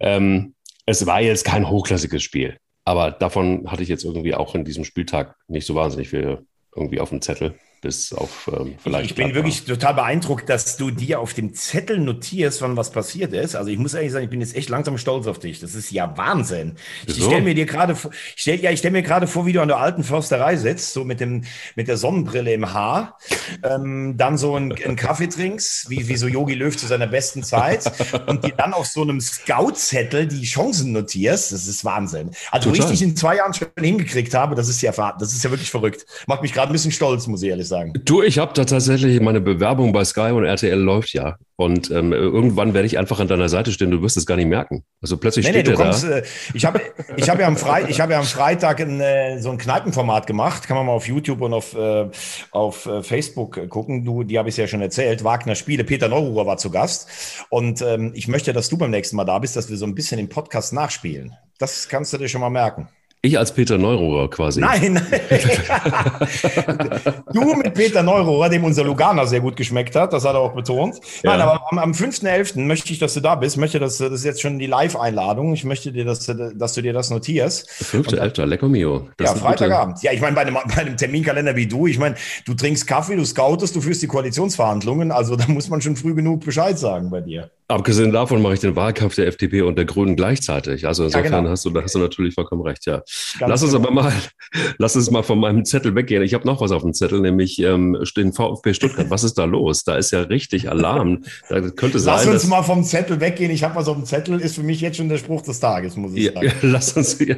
Ähm, 0.01 0.55
es 0.87 1.07
war 1.07 1.21
jetzt 1.21 1.45
kein 1.45 1.69
hochklassiges 1.69 2.23
Spiel, 2.23 2.59
aber 2.85 3.11
davon 3.11 3.71
hatte 3.71 3.83
ich 3.83 3.89
jetzt 3.89 4.05
irgendwie 4.05 4.35
auch 4.35 4.55
in 4.55 4.65
diesem 4.65 4.85
Spieltag 4.85 5.37
nicht 5.47 5.67
so 5.67 5.75
wahnsinnig 5.75 6.09
viel 6.09 6.47
irgendwie 6.75 7.01
auf 7.01 7.11
dem 7.11 7.23
Zettel 7.23 7.55
bis 7.81 8.13
auf 8.13 8.51
ähm, 8.53 8.75
vielleicht. 8.83 9.11
Ich 9.11 9.15
bin 9.15 9.35
wirklich 9.35 9.65
total 9.65 9.95
beeindruckt, 9.95 10.49
dass 10.49 10.77
du 10.77 10.91
dir 10.91 11.21
auf 11.21 11.35
dem 11.35 11.55
Zettel 11.55 11.99
notierst, 11.99 12.61
wann 12.63 12.77
was 12.77 12.91
passiert 12.91 13.33
ist. 13.33 13.55
Also 13.55 13.71
ich 13.71 13.79
muss 13.79 13.95
ehrlich 13.95 14.13
sagen, 14.13 14.25
ich 14.25 14.31
bin 14.31 14.41
jetzt 14.41 14.57
echt 14.57 14.69
langsam 14.69 14.99
stolz 14.99 15.27
auf 15.27 15.39
dich. 15.39 15.61
Das 15.61 15.75
ist 15.75 15.93
ja 15.93 16.17
Wahnsinn. 16.17 16.77
Ich 17.07 17.17
stelle 17.17 17.43
mir 17.43 17.55
dir 17.55 17.67
gerade 17.67 17.97
stell, 18.35 18.61
ja, 18.61 18.71
ich 18.71 18.81
stelle 18.81 18.93
mir 18.93 19.03
gerade 19.03 19.27
vor, 19.27 19.47
wie 19.47 19.53
du 19.53 19.61
an 19.61 19.69
der 19.69 19.79
alten 19.79 20.03
Försterei 20.03 20.57
sitzt, 20.57 20.93
so 20.93 21.05
mit 21.05 21.21
dem 21.21 21.45
mit 21.77 21.89
der 21.89 21.97
Sonnenbrille 21.97 22.53
im 22.53 22.73
Haar, 22.73 23.19
ähm, 23.63 24.17
dann 24.17 24.39
so 24.39 24.57
einen, 24.57 24.73
einen 24.73 24.97
Kaffee 24.97 25.29
trinkst, 25.29 25.89
wie, 25.89 26.09
wie 26.09 26.17
so 26.17 26.27
Yogi 26.27 26.55
Löw 26.55 26.77
zu 26.77 26.87
seiner 26.87 27.07
besten 27.07 27.43
Zeit 27.43 27.91
und 28.27 28.45
dir 28.45 28.55
dann 28.57 28.73
auf 28.73 28.87
so 28.87 29.03
einem 29.03 29.21
Scout-Zettel 29.21 30.27
die 30.27 30.45
Chancen 30.45 30.93
notierst. 30.93 31.53
Das 31.53 31.67
ist 31.67 31.85
Wahnsinn. 31.85 32.33
Also 32.51 32.71
Total. 32.71 32.91
dich 32.91 33.03
in 33.03 33.17
zwei 33.17 33.37
Jahren 33.37 33.55
schon 33.55 33.69
hingekriegt 33.79 34.35
habe, 34.35 34.55
das 34.55 34.69
ist 34.69 34.83
ja 34.83 34.93
das 34.93 35.33
ist 35.33 35.45
ja 35.45 35.51
wirklich 35.51 35.71
verrückt. 35.71 36.07
Macht 36.27 36.43
mich 36.43 36.53
gerade 36.53 36.71
ein 36.71 36.73
bisschen 36.73 36.93
stolz, 36.93 37.27
muss 37.29 37.43
ich 37.43 37.51
ehrlich 37.51 37.68
sagen. 37.69 37.93
Du, 38.05 38.23
ich 38.23 38.39
habe 38.39 38.53
da 38.55 38.65
tatsächlich 38.65 39.21
meine 39.21 39.41
Bewerbung 39.41 39.93
bei 39.93 40.05
Sky 40.05 40.33
und 40.33 40.45
RTL 40.45 40.79
läuft 40.79 41.13
ja. 41.13 41.37
Und 41.57 41.91
ähm, 41.91 42.13
irgendwann 42.13 42.73
werde 42.73 42.87
ich 42.87 42.99
einfach 42.99 43.19
an 43.19 43.27
deiner 43.27 43.49
Seite 43.49 43.73
stehen, 43.73 43.91
du 43.91 44.01
wirst 44.01 44.17
es 44.17 44.27
gar 44.27 44.37
nicht 44.37 44.47
merken. 44.47 44.85
Also 45.03 45.17
plötzlich 45.17 45.45
nee, 45.45 45.51
steht 45.51 45.67
nee, 45.67 45.73
du 45.73 45.77
kommst, 45.77 46.05
da. 46.05 46.19
Äh, 46.19 46.23
ich 46.55 46.65
habe 46.65 46.81
ich 47.17 47.29
hab 47.29 47.41
ja, 47.41 47.49
am 47.49 47.57
ich 47.89 48.01
hab 48.01 48.11
ja 48.11 48.19
am 48.19 48.25
Freitag 48.25 48.81
ein, 48.81 49.01
äh, 49.01 49.41
so 49.41 49.51
ein 49.51 49.59
Kneipenformat 49.59 50.27
gemacht, 50.27 50.69
kann 50.69 50.77
man 50.77 50.87
mal 50.87 50.93
auf 50.93 51.09
YouTube 51.09 51.41
und 51.41 51.53
auf, 51.53 51.75
äh, 51.75 52.09
auf 52.53 52.89
Facebook 53.03 53.69
gucken. 53.69 54.05
Du, 54.05 54.23
die 54.23 54.39
habe 54.39 54.49
ich 54.49 54.57
ja 54.57 54.69
schon 54.69 54.81
erzählt. 54.81 55.25
Wagner 55.25 55.57
Spiele, 55.57 55.85
Peter 55.85 56.09
Neururer 56.09 56.47
war 56.47 56.59
zu 56.59 56.71
Gast. 56.71 57.09
Und 57.51 57.83
ähm, 57.83 58.13
ich 58.15 58.29
möchte, 58.29 58.53
dass 58.53 58.69
du 58.69 58.79
beim 58.79 58.91
nächsten 58.91 59.17
Mal 59.17 59.25
da 59.25 59.39
bist, 59.39 59.57
dass 59.57 59.69
wir 59.69 59.77
so 59.77 59.87
ein 59.87 59.95
bisschen 59.95 60.19
den 60.19 60.29
Podcast 60.29 60.73
nachspielen. 60.73 61.33
Das 61.59 61.89
kannst 61.89 62.13
du 62.13 62.19
dir 62.19 62.29
schon 62.29 62.41
mal 62.41 62.51
merken. 62.51 62.89
Ich 63.21 63.37
als 63.37 63.53
Peter 63.53 63.79
Neurohrer 63.79 64.31
quasi. 64.31 64.61
Nein, 64.61 64.93
nein. 64.93 65.05
du 67.33 67.55
mit 67.55 67.75
Peter 67.75 68.05
Neurohrer, 68.05 68.49
dem 68.49 68.63
unser 68.63 68.85
Luganer 68.85 69.27
sehr 69.27 69.41
gut 69.41 69.57
geschmeckt 69.57 69.97
hat, 69.97 70.13
das 70.13 70.25
hat 70.25 70.35
er 70.35 70.41
auch 70.41 70.55
betont. 70.55 71.01
Ja. 71.25 71.33
Nein, 71.33 71.41
aber 71.41 71.61
am, 71.73 71.81
am 71.81 71.91
5.11. 71.91 72.61
möchte 72.61 72.93
ich, 72.93 73.01
dass 73.01 73.15
du 73.15 73.21
da 73.21 73.35
bist. 73.35 73.57
Möchte, 73.57 73.81
dass 73.81 73.99
das 73.99 74.13
ist 74.13 74.25
jetzt 74.25 74.41
schon 74.41 74.61
die 74.61 74.67
Live-Einladung. 74.67 75.53
Ich 75.53 75.65
möchte 75.65 75.91
dir, 75.91 76.05
dass, 76.05 76.27
dass 76.27 76.75
du 76.75 76.81
dir 76.81 76.93
das 76.93 77.11
notierst. 77.11 77.69
5.11. 77.69 78.47
Lecker 78.47 78.69
mio. 78.69 79.09
Das 79.17 79.31
ja, 79.31 79.37
Freitagabend. 79.37 79.97
Gute... 79.97 80.07
Ja, 80.07 80.13
ich 80.13 80.21
meine, 80.21 80.37
bei 80.37 80.43
einem, 80.43 80.55
bei 80.55 80.77
einem 80.77 80.97
Terminkalender 80.97 81.57
wie 81.57 81.67
du, 81.67 81.89
ich 81.89 81.99
meine, 81.99 82.15
du 82.47 82.55
trinkst 82.55 82.87
Kaffee, 82.87 83.17
du 83.17 83.25
scoutest, 83.25 83.75
du 83.75 83.81
führst 83.81 84.01
die 84.01 84.07
Koalitionsverhandlungen. 84.07 85.11
Also 85.11 85.35
da 85.35 85.49
muss 85.49 85.69
man 85.69 85.81
schon 85.81 85.97
früh 85.97 86.15
genug 86.15 86.45
Bescheid 86.45 86.79
sagen 86.79 87.11
bei 87.11 87.21
dir. 87.21 87.51
Abgesehen 87.71 88.13
davon 88.13 88.41
mache 88.41 88.55
ich 88.55 88.61
den 88.61 88.77
Wahlkampf 88.77 89.17
der 89.17 89.27
FDP 89.27 89.61
und 89.61 89.77
der 89.77 89.85
Grünen 89.85 90.17
gleichzeitig. 90.17 90.87
Also 90.87 91.05
insofern 91.05 91.33
ja, 91.33 91.39
genau. 91.41 91.51
hast, 91.51 91.67
du, 91.67 91.71
da 91.71 91.83
hast 91.83 91.95
du 91.95 91.99
natürlich 91.99 92.33
vollkommen 92.33 92.63
recht, 92.63 92.87
ja. 92.87 93.03
Lass 93.41 93.63
uns 93.63 93.73
genau. 93.73 93.85
aber 93.85 93.95
mal, 93.95 94.13
lass 94.79 94.97
uns 94.97 95.11
mal 95.11 95.23
von 95.23 95.39
meinem 95.41 95.65
Zettel 95.65 95.95
weggehen. 95.95 96.23
Ich 96.23 96.35
habe 96.35 96.47
noch 96.47 96.61
was 96.61 96.71
auf 96.71 96.83
dem 96.83 96.95
Zettel, 96.95 97.21
nämlich 97.21 97.59
ähm, 97.61 97.97
den 98.17 98.33
VfB 98.33 98.75
Stuttgart. 98.75 99.11
Was 99.11 99.25
ist 99.25 99.35
da 99.35 99.45
los? 99.45 99.85
Da 99.85 99.97
ist 99.97 100.11
ja 100.11 100.23
richtig 100.23 100.69
Alarm. 100.71 101.25
Da 101.49 101.61
könnte 101.71 101.99
sein, 101.99 102.17
lass 102.17 102.27
uns 102.27 102.47
mal 102.47 102.63
vom 102.63 102.85
Zettel 102.85 103.21
weggehen. 103.21 103.51
Ich 103.51 103.63
habe 103.63 103.75
was 103.75 103.89
auf 103.89 103.97
dem 103.97 104.05
Zettel, 104.05 104.41
ist 104.41 104.55
für 104.55 104.63
mich 104.63 104.81
jetzt 104.81 104.97
schon 104.97 105.09
der 105.09 105.19
Spruch 105.19 105.43
des 105.43 105.61
Tages, 105.61 105.97
muss 105.97 106.13
ich 106.15 106.27
sagen. 106.27 106.47
Ja, 106.47 106.53
lass 106.63 106.93
uns, 106.93 107.19
ja, 107.27 107.37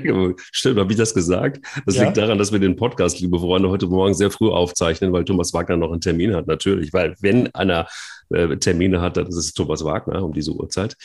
stimmt, 0.52 0.78
habe 0.78 0.92
ich 0.92 0.98
das 0.98 1.14
gesagt? 1.14 1.64
Das 1.86 1.96
ja. 1.96 2.04
liegt 2.04 2.16
daran, 2.16 2.38
dass 2.38 2.52
wir 2.52 2.58
den 2.58 2.76
Podcast, 2.76 3.20
liebe 3.20 3.38
Freunde, 3.38 3.68
heute 3.70 3.86
Morgen 3.86 4.14
sehr 4.14 4.30
früh 4.30 4.50
aufzeichnen, 4.50 5.12
weil 5.12 5.24
Thomas 5.24 5.52
Wagner 5.52 5.76
noch 5.76 5.92
einen 5.92 6.00
Termin 6.00 6.34
hat, 6.34 6.46
natürlich. 6.46 6.92
Weil 6.92 7.14
wenn 7.20 7.54
einer 7.54 7.86
äh, 8.30 8.56
Termine 8.56 9.00
hat, 9.00 9.16
das 9.16 9.36
ist 9.36 9.54
Thomas 9.54 9.84
Wagner 9.84 10.22
um 10.24 10.32
diese 10.32 10.52
Uhrzeit. 10.52 10.96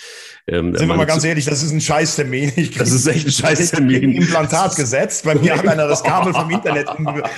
Ähm, 0.47 0.75
Sind 0.75 0.87
wir 0.87 0.95
mal 0.95 1.05
ganz 1.05 1.23
ehrlich, 1.23 1.45
das 1.45 1.63
ist 1.63 1.71
ein 1.71 1.81
Scheißtermin. 1.81 2.51
das 2.77 2.91
ist 2.91 3.07
echt 3.07 3.27
ein 3.27 3.31
Scheißtermin. 3.31 4.13
Implantat 4.13 4.75
gesetzt. 4.75 5.25
Bei 5.25 5.35
mir 5.35 5.57
hat 5.57 5.67
einer 5.67 5.87
das 5.87 6.03
Kabel 6.03 6.33
vom 6.33 6.49
Internet 6.51 6.87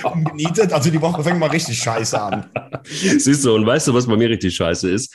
umgenietet. 0.02 0.72
Also 0.72 0.90
die 0.90 1.00
Woche 1.00 1.22
fängt 1.22 1.38
mal 1.38 1.50
richtig 1.50 1.78
scheiße 1.78 2.20
an. 2.20 2.46
Siehst 2.84 3.44
du, 3.44 3.54
und 3.54 3.66
weißt 3.66 3.88
du, 3.88 3.94
was 3.94 4.06
bei 4.06 4.16
mir 4.16 4.28
richtig 4.28 4.54
scheiße 4.54 4.90
ist? 4.90 5.14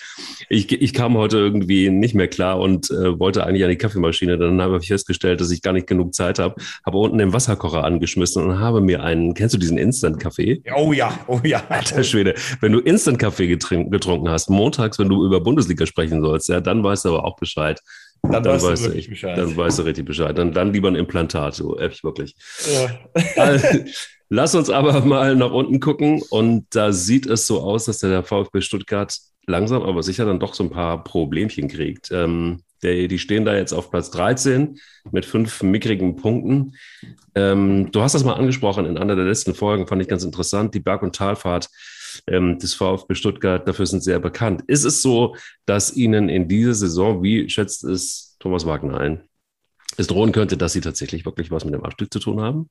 ich, 0.54 0.72
ich 0.72 0.94
kam 0.94 1.18
heute 1.18 1.38
irgendwie 1.38 1.90
nicht 1.90 2.16
mehr 2.16 2.28
klar 2.28 2.60
und 2.60 2.90
äh, 2.92 3.20
wollte 3.20 3.46
eigentlich 3.46 3.64
an 3.64 3.70
die 3.70 3.78
Kaffeemaschine. 3.78 4.38
Dann 4.38 4.62
habe 4.62 4.78
ich 4.78 4.88
festgestellt, 4.88 5.42
dass 5.42 5.52
ich 5.52 5.62
gar 5.62 5.74
nicht 5.74 5.88
genug 5.88 6.14
Zeit 6.14 6.40
habe. 6.40 6.56
Habe 6.86 6.98
unten 6.98 7.18
den 7.18 7.34
Wasserkocher 7.34 7.84
angeschmissen 7.84 8.44
und 8.44 8.60
habe 8.60 8.82
mir 8.82 9.04
einen, 9.04 9.34
kennst 9.34 9.56
du 9.56 9.60
diesen 9.60 9.78
Instant-Kaffee? 9.78 10.62
Oh 10.76 10.94
ja, 10.94 11.20
oh 11.28 11.40
ja. 11.44 11.64
Alter 11.70 12.04
Schwede, 12.04 12.36
wenn 12.62 12.72
du 12.72 12.80
Instant-Kaffee 12.80 13.48
getrunken 13.48 14.30
hast, 14.30 14.50
montags, 14.64 14.98
wenn 15.00 15.10
du 15.10 15.26
über 15.26 15.42
Bundesliga 15.42 15.86
sprechen 15.86 16.22
sollst, 16.22 16.50
ja, 16.50 16.62
dann 16.62 16.84
weißt 16.84 17.06
du 17.06 17.10
aber 17.10 17.26
auch 17.26 17.36
Bescheid. 17.36 17.82
Dann, 18.22 18.44
dann 18.44 18.54
weißt, 18.54 18.66
weißt 18.66 18.86
du 18.86 18.90
richtig 18.92 19.10
Bescheid. 19.10 19.38
Dann 19.38 19.58
weißt 19.58 19.80
du 19.80 19.84
richtig 19.84 20.06
Bescheid. 20.06 20.38
Dann, 20.38 20.54
dann 20.54 20.72
lieber 20.72 20.88
ein 20.88 20.96
Implantat, 20.96 21.56
so 21.56 21.78
ehrlich 21.78 22.04
wirklich. 22.04 22.36
Ja. 22.74 23.00
Also, 23.36 23.68
lass 24.30 24.56
uns 24.56 24.70
aber 24.70 25.02
mal 25.02 25.36
nach 25.36 25.52
unten 25.52 25.82
gucken 25.82 26.22
und 26.30 26.66
da 26.72 26.94
sieht 26.94 27.26
es 27.26 27.46
so 27.46 27.62
aus, 27.62 27.86
dass 27.86 28.00
der 28.00 28.24
VfB 28.24 28.62
Stuttgart 28.62 29.14
langsam 29.46 29.84
aber 29.84 30.02
sicher 30.04 30.26
dann 30.26 30.40
doch 30.40 30.54
so 30.54 30.64
ein 30.64 30.70
paar 30.70 31.04
Problemchen 31.04 31.68
kriegt. 31.68 32.12
Ähm, 32.12 32.64
der, 32.82 33.08
die 33.08 33.20
stehen 33.20 33.46
da 33.46 33.56
jetzt 33.56 33.74
auf 33.74 33.92
Platz 33.92 34.12
13 34.12 34.80
mit 35.12 35.26
fünf 35.26 35.62
mickrigen 35.64 36.16
Punkten. 36.16 36.76
Ähm, 37.36 37.92
du 37.92 38.02
hast 38.02 38.16
das 38.16 38.24
mal 38.24 38.34
angesprochen 38.34 38.86
in 38.86 38.98
einer 38.98 39.16
der 39.16 39.26
letzten 39.26 39.54
Folgen, 39.54 39.88
fand 39.88 40.02
ich 40.02 40.08
ganz 40.08 40.24
interessant. 40.24 40.74
Die 40.74 40.80
Berg- 40.80 41.04
und 41.04 41.16
Talfahrt 41.16 41.70
ähm, 42.28 42.60
des 42.60 42.74
VfB 42.74 43.16
Stuttgart, 43.16 43.68
dafür 43.68 43.86
sind 43.86 44.04
sehr 44.04 44.20
bekannt. 44.20 44.64
Ist 44.68 44.84
es 44.84 45.02
so, 45.02 45.36
dass 45.66 45.96
Ihnen 45.96 46.30
in 46.30 46.48
dieser 46.48 46.74
Saison, 46.74 47.24
wie 47.24 47.50
schätzt 47.50 47.84
es 47.84 48.36
Thomas 48.40 48.66
Wagner 48.66 49.00
ein, 49.00 49.24
es 49.98 50.08
drohen 50.08 50.32
könnte, 50.32 50.58
dass 50.58 50.74
Sie 50.74 50.82
tatsächlich 50.82 51.26
wirklich 51.26 51.52
was 51.52 51.66
mit 51.66 51.74
dem 51.74 51.84
Abstieg 51.84 52.12
zu 52.12 52.20
tun 52.20 52.42
haben? 52.42 52.70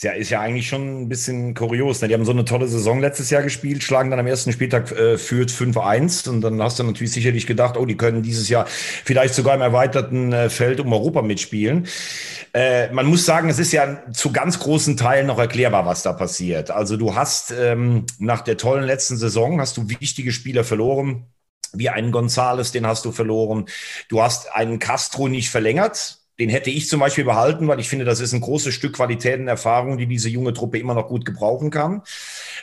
Ist 0.00 0.04
ja, 0.04 0.12
ist 0.12 0.30
ja 0.30 0.40
eigentlich 0.40 0.66
schon 0.66 1.02
ein 1.02 1.08
bisschen 1.10 1.52
kurios. 1.52 2.00
Ne? 2.00 2.08
Die 2.08 2.14
haben 2.14 2.24
so 2.24 2.32
eine 2.32 2.46
tolle 2.46 2.66
Saison 2.68 3.00
letztes 3.00 3.28
Jahr 3.28 3.42
gespielt, 3.42 3.82
schlagen 3.82 4.08
dann 4.08 4.18
am 4.18 4.26
ersten 4.26 4.50
Spieltag 4.50 4.90
äh, 4.92 5.18
führt 5.18 5.50
5-1 5.50 6.26
und 6.26 6.40
dann 6.40 6.62
hast 6.62 6.78
du 6.78 6.84
natürlich 6.84 7.12
sicherlich 7.12 7.46
gedacht, 7.46 7.76
oh, 7.76 7.84
die 7.84 7.98
können 7.98 8.22
dieses 8.22 8.48
Jahr 8.48 8.64
vielleicht 8.66 9.34
sogar 9.34 9.54
im 9.54 9.60
erweiterten 9.60 10.32
äh, 10.32 10.48
Feld 10.48 10.80
um 10.80 10.90
Europa 10.90 11.20
mitspielen. 11.20 11.86
Äh, 12.54 12.90
man 12.92 13.04
muss 13.04 13.26
sagen, 13.26 13.50
es 13.50 13.58
ist 13.58 13.72
ja 13.72 14.10
zu 14.10 14.32
ganz 14.32 14.58
großen 14.58 14.96
Teilen 14.96 15.26
noch 15.26 15.38
erklärbar, 15.38 15.84
was 15.84 16.02
da 16.02 16.14
passiert. 16.14 16.70
Also 16.70 16.96
du 16.96 17.14
hast 17.14 17.50
ähm, 17.50 18.06
nach 18.18 18.40
der 18.40 18.56
tollen 18.56 18.84
letzten 18.84 19.18
Saison 19.18 19.60
hast 19.60 19.76
du 19.76 19.90
wichtige 19.90 20.32
Spieler 20.32 20.64
verloren 20.64 21.26
wie 21.74 21.90
einen 21.90 22.10
Gonzales, 22.10 22.72
den 22.72 22.86
hast 22.86 23.04
du 23.04 23.12
verloren. 23.12 23.66
Du 24.08 24.22
hast 24.22 24.50
einen 24.54 24.78
Castro 24.78 25.28
nicht 25.28 25.50
verlängert. 25.50 26.19
Den 26.40 26.48
hätte 26.48 26.70
ich 26.70 26.88
zum 26.88 27.00
Beispiel 27.00 27.24
behalten, 27.24 27.68
weil 27.68 27.80
ich 27.80 27.88
finde, 27.88 28.06
das 28.06 28.18
ist 28.18 28.32
ein 28.32 28.40
großes 28.40 28.74
Stück 28.74 28.94
Qualität 28.94 29.38
und 29.38 29.46
Erfahrung, 29.46 29.98
die 29.98 30.06
diese 30.06 30.30
junge 30.30 30.54
Truppe 30.54 30.78
immer 30.78 30.94
noch 30.94 31.08
gut 31.08 31.26
gebrauchen 31.26 31.70
kann. 31.70 32.02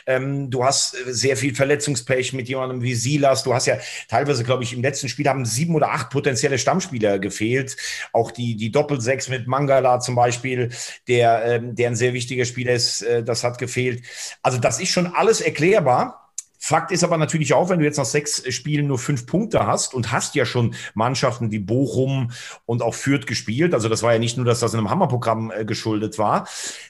Ähm, 0.06 0.50
du 0.50 0.64
hast 0.64 0.94
äh, 0.94 1.12
sehr 1.12 1.36
viel 1.36 1.54
Verletzungspech 1.54 2.32
mit 2.32 2.48
jemandem 2.48 2.82
wie 2.82 2.94
Silas. 2.94 3.44
Du 3.44 3.54
hast 3.54 3.66
ja 3.66 3.78
teilweise, 4.08 4.42
glaube 4.42 4.64
ich, 4.64 4.72
im 4.72 4.82
letzten 4.82 5.08
Spiel 5.08 5.28
haben 5.28 5.44
sieben 5.44 5.76
oder 5.76 5.92
acht 5.92 6.10
potenzielle 6.10 6.58
Stammspieler 6.58 7.20
gefehlt. 7.20 7.76
Auch 8.12 8.32
die, 8.32 8.56
die 8.56 8.72
Doppelsechs 8.72 9.28
mit 9.28 9.46
Mangala 9.46 10.00
zum 10.00 10.16
Beispiel, 10.16 10.70
der, 11.06 11.44
ähm, 11.44 11.76
der 11.76 11.90
ein 11.90 11.96
sehr 11.96 12.14
wichtiger 12.14 12.44
Spieler 12.44 12.72
ist, 12.72 13.02
äh, 13.02 13.22
das 13.22 13.44
hat 13.44 13.58
gefehlt. 13.58 14.02
Also 14.42 14.58
das 14.58 14.80
ist 14.80 14.90
schon 14.90 15.06
alles 15.06 15.40
erklärbar. 15.40 16.27
Fakt 16.58 16.90
ist 16.90 17.04
aber 17.04 17.16
natürlich 17.16 17.54
auch, 17.54 17.68
wenn 17.70 17.78
du 17.78 17.84
jetzt 17.84 17.98
nach 17.98 18.04
sechs 18.04 18.42
Spielen 18.52 18.88
nur 18.88 18.98
fünf 18.98 19.26
Punkte 19.26 19.66
hast 19.66 19.94
und 19.94 20.12
hast 20.12 20.34
ja 20.34 20.44
schon 20.44 20.74
Mannschaften 20.94 21.50
wie 21.52 21.60
Bochum 21.60 22.32
und 22.66 22.82
auch 22.82 22.94
Fürth 22.94 23.26
gespielt, 23.26 23.74
also 23.74 23.88
das 23.88 24.02
war 24.02 24.12
ja 24.12 24.18
nicht 24.18 24.36
nur, 24.36 24.44
dass 24.44 24.60
das 24.60 24.74
in 24.74 24.78
einem 24.78 24.90
Hammerprogramm 24.90 25.52
äh, 25.54 25.64
geschuldet 25.64 26.18
war, 26.18 26.48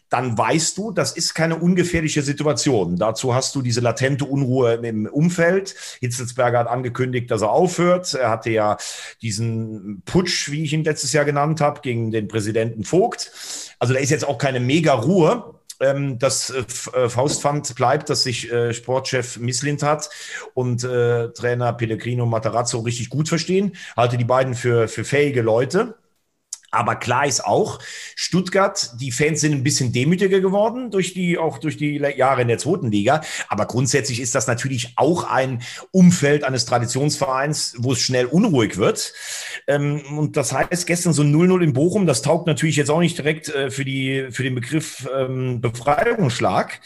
dann 0.08 0.38
weißt 0.38 0.78
du, 0.78 0.90
das 0.90 1.12
ist 1.12 1.34
keine 1.34 1.56
ungefährliche 1.56 2.22
Situation. 2.22 2.96
Dazu 2.96 3.34
hast 3.34 3.54
du 3.54 3.62
diese 3.62 3.80
latente 3.80 4.24
Unruhe 4.24 4.74
im 4.74 5.06
Umfeld. 5.06 5.74
Hitzelsberger 6.00 6.60
hat 6.60 6.66
angekündigt, 6.66 7.30
dass 7.30 7.42
er 7.42 7.50
aufhört. 7.50 8.14
Er 8.14 8.30
hatte 8.30 8.50
ja 8.50 8.78
diesen 9.20 10.02
Putsch, 10.06 10.50
wie 10.50 10.64
ich 10.64 10.72
ihn 10.72 10.84
letztes 10.84 11.12
Jahr 11.12 11.26
genannt 11.26 11.60
habe, 11.60 11.82
gegen 11.82 12.10
den 12.10 12.26
Präsidenten 12.26 12.84
Vogt. 12.84 13.30
Also 13.78 13.92
da 13.92 14.00
ist 14.00 14.10
jetzt 14.10 14.26
auch 14.26 14.38
keine 14.38 14.60
mega 14.60 14.94
Ruhe 14.94 15.57
ähm, 15.80 16.18
das 16.18 16.50
äh, 16.50 16.64
äh, 16.98 17.08
Faustpfand 17.08 17.74
bleibt, 17.74 18.10
dass 18.10 18.22
sich 18.22 18.50
äh, 18.52 18.72
Sportchef 18.72 19.38
Misslint 19.38 19.82
hat 19.82 20.10
und 20.54 20.84
äh, 20.84 21.28
Trainer 21.30 21.72
Pellegrino 21.72 22.26
Matarazzo 22.26 22.80
richtig 22.80 23.10
gut 23.10 23.28
verstehen. 23.28 23.76
Halte 23.96 24.16
die 24.18 24.24
beiden 24.24 24.54
für, 24.54 24.88
für 24.88 25.04
fähige 25.04 25.42
Leute. 25.42 25.94
Aber 26.70 26.96
klar 26.96 27.26
ist 27.26 27.44
auch, 27.44 27.78
Stuttgart, 28.14 28.92
die 29.00 29.10
Fans 29.10 29.40
sind 29.40 29.52
ein 29.52 29.62
bisschen 29.62 29.92
demütiger 29.92 30.40
geworden 30.40 30.90
durch 30.90 31.14
die, 31.14 31.38
auch 31.38 31.58
durch 31.58 31.78
die 31.78 31.96
Jahre 31.96 32.42
in 32.42 32.48
der 32.48 32.58
zweiten 32.58 32.90
Liga. 32.90 33.22
Aber 33.48 33.66
grundsätzlich 33.66 34.20
ist 34.20 34.34
das 34.34 34.46
natürlich 34.46 34.92
auch 34.96 35.24
ein 35.24 35.62
Umfeld 35.92 36.44
eines 36.44 36.66
Traditionsvereins, 36.66 37.76
wo 37.78 37.92
es 37.92 38.00
schnell 38.00 38.26
unruhig 38.26 38.76
wird. 38.76 39.14
Ähm, 39.66 40.02
und 40.18 40.36
das 40.36 40.52
heißt, 40.52 40.86
gestern 40.86 41.14
so 41.14 41.22
0-0 41.22 41.62
in 41.62 41.72
Bochum, 41.72 42.06
das 42.06 42.20
taugt 42.20 42.46
natürlich 42.46 42.76
jetzt 42.76 42.90
auch 42.90 43.00
nicht 43.00 43.16
direkt 43.16 43.48
äh, 43.48 43.70
für 43.70 43.86
die, 43.86 44.28
für 44.30 44.42
den 44.42 44.54
Begriff 44.54 45.08
ähm, 45.16 45.62
Befreiungsschlag. 45.62 46.80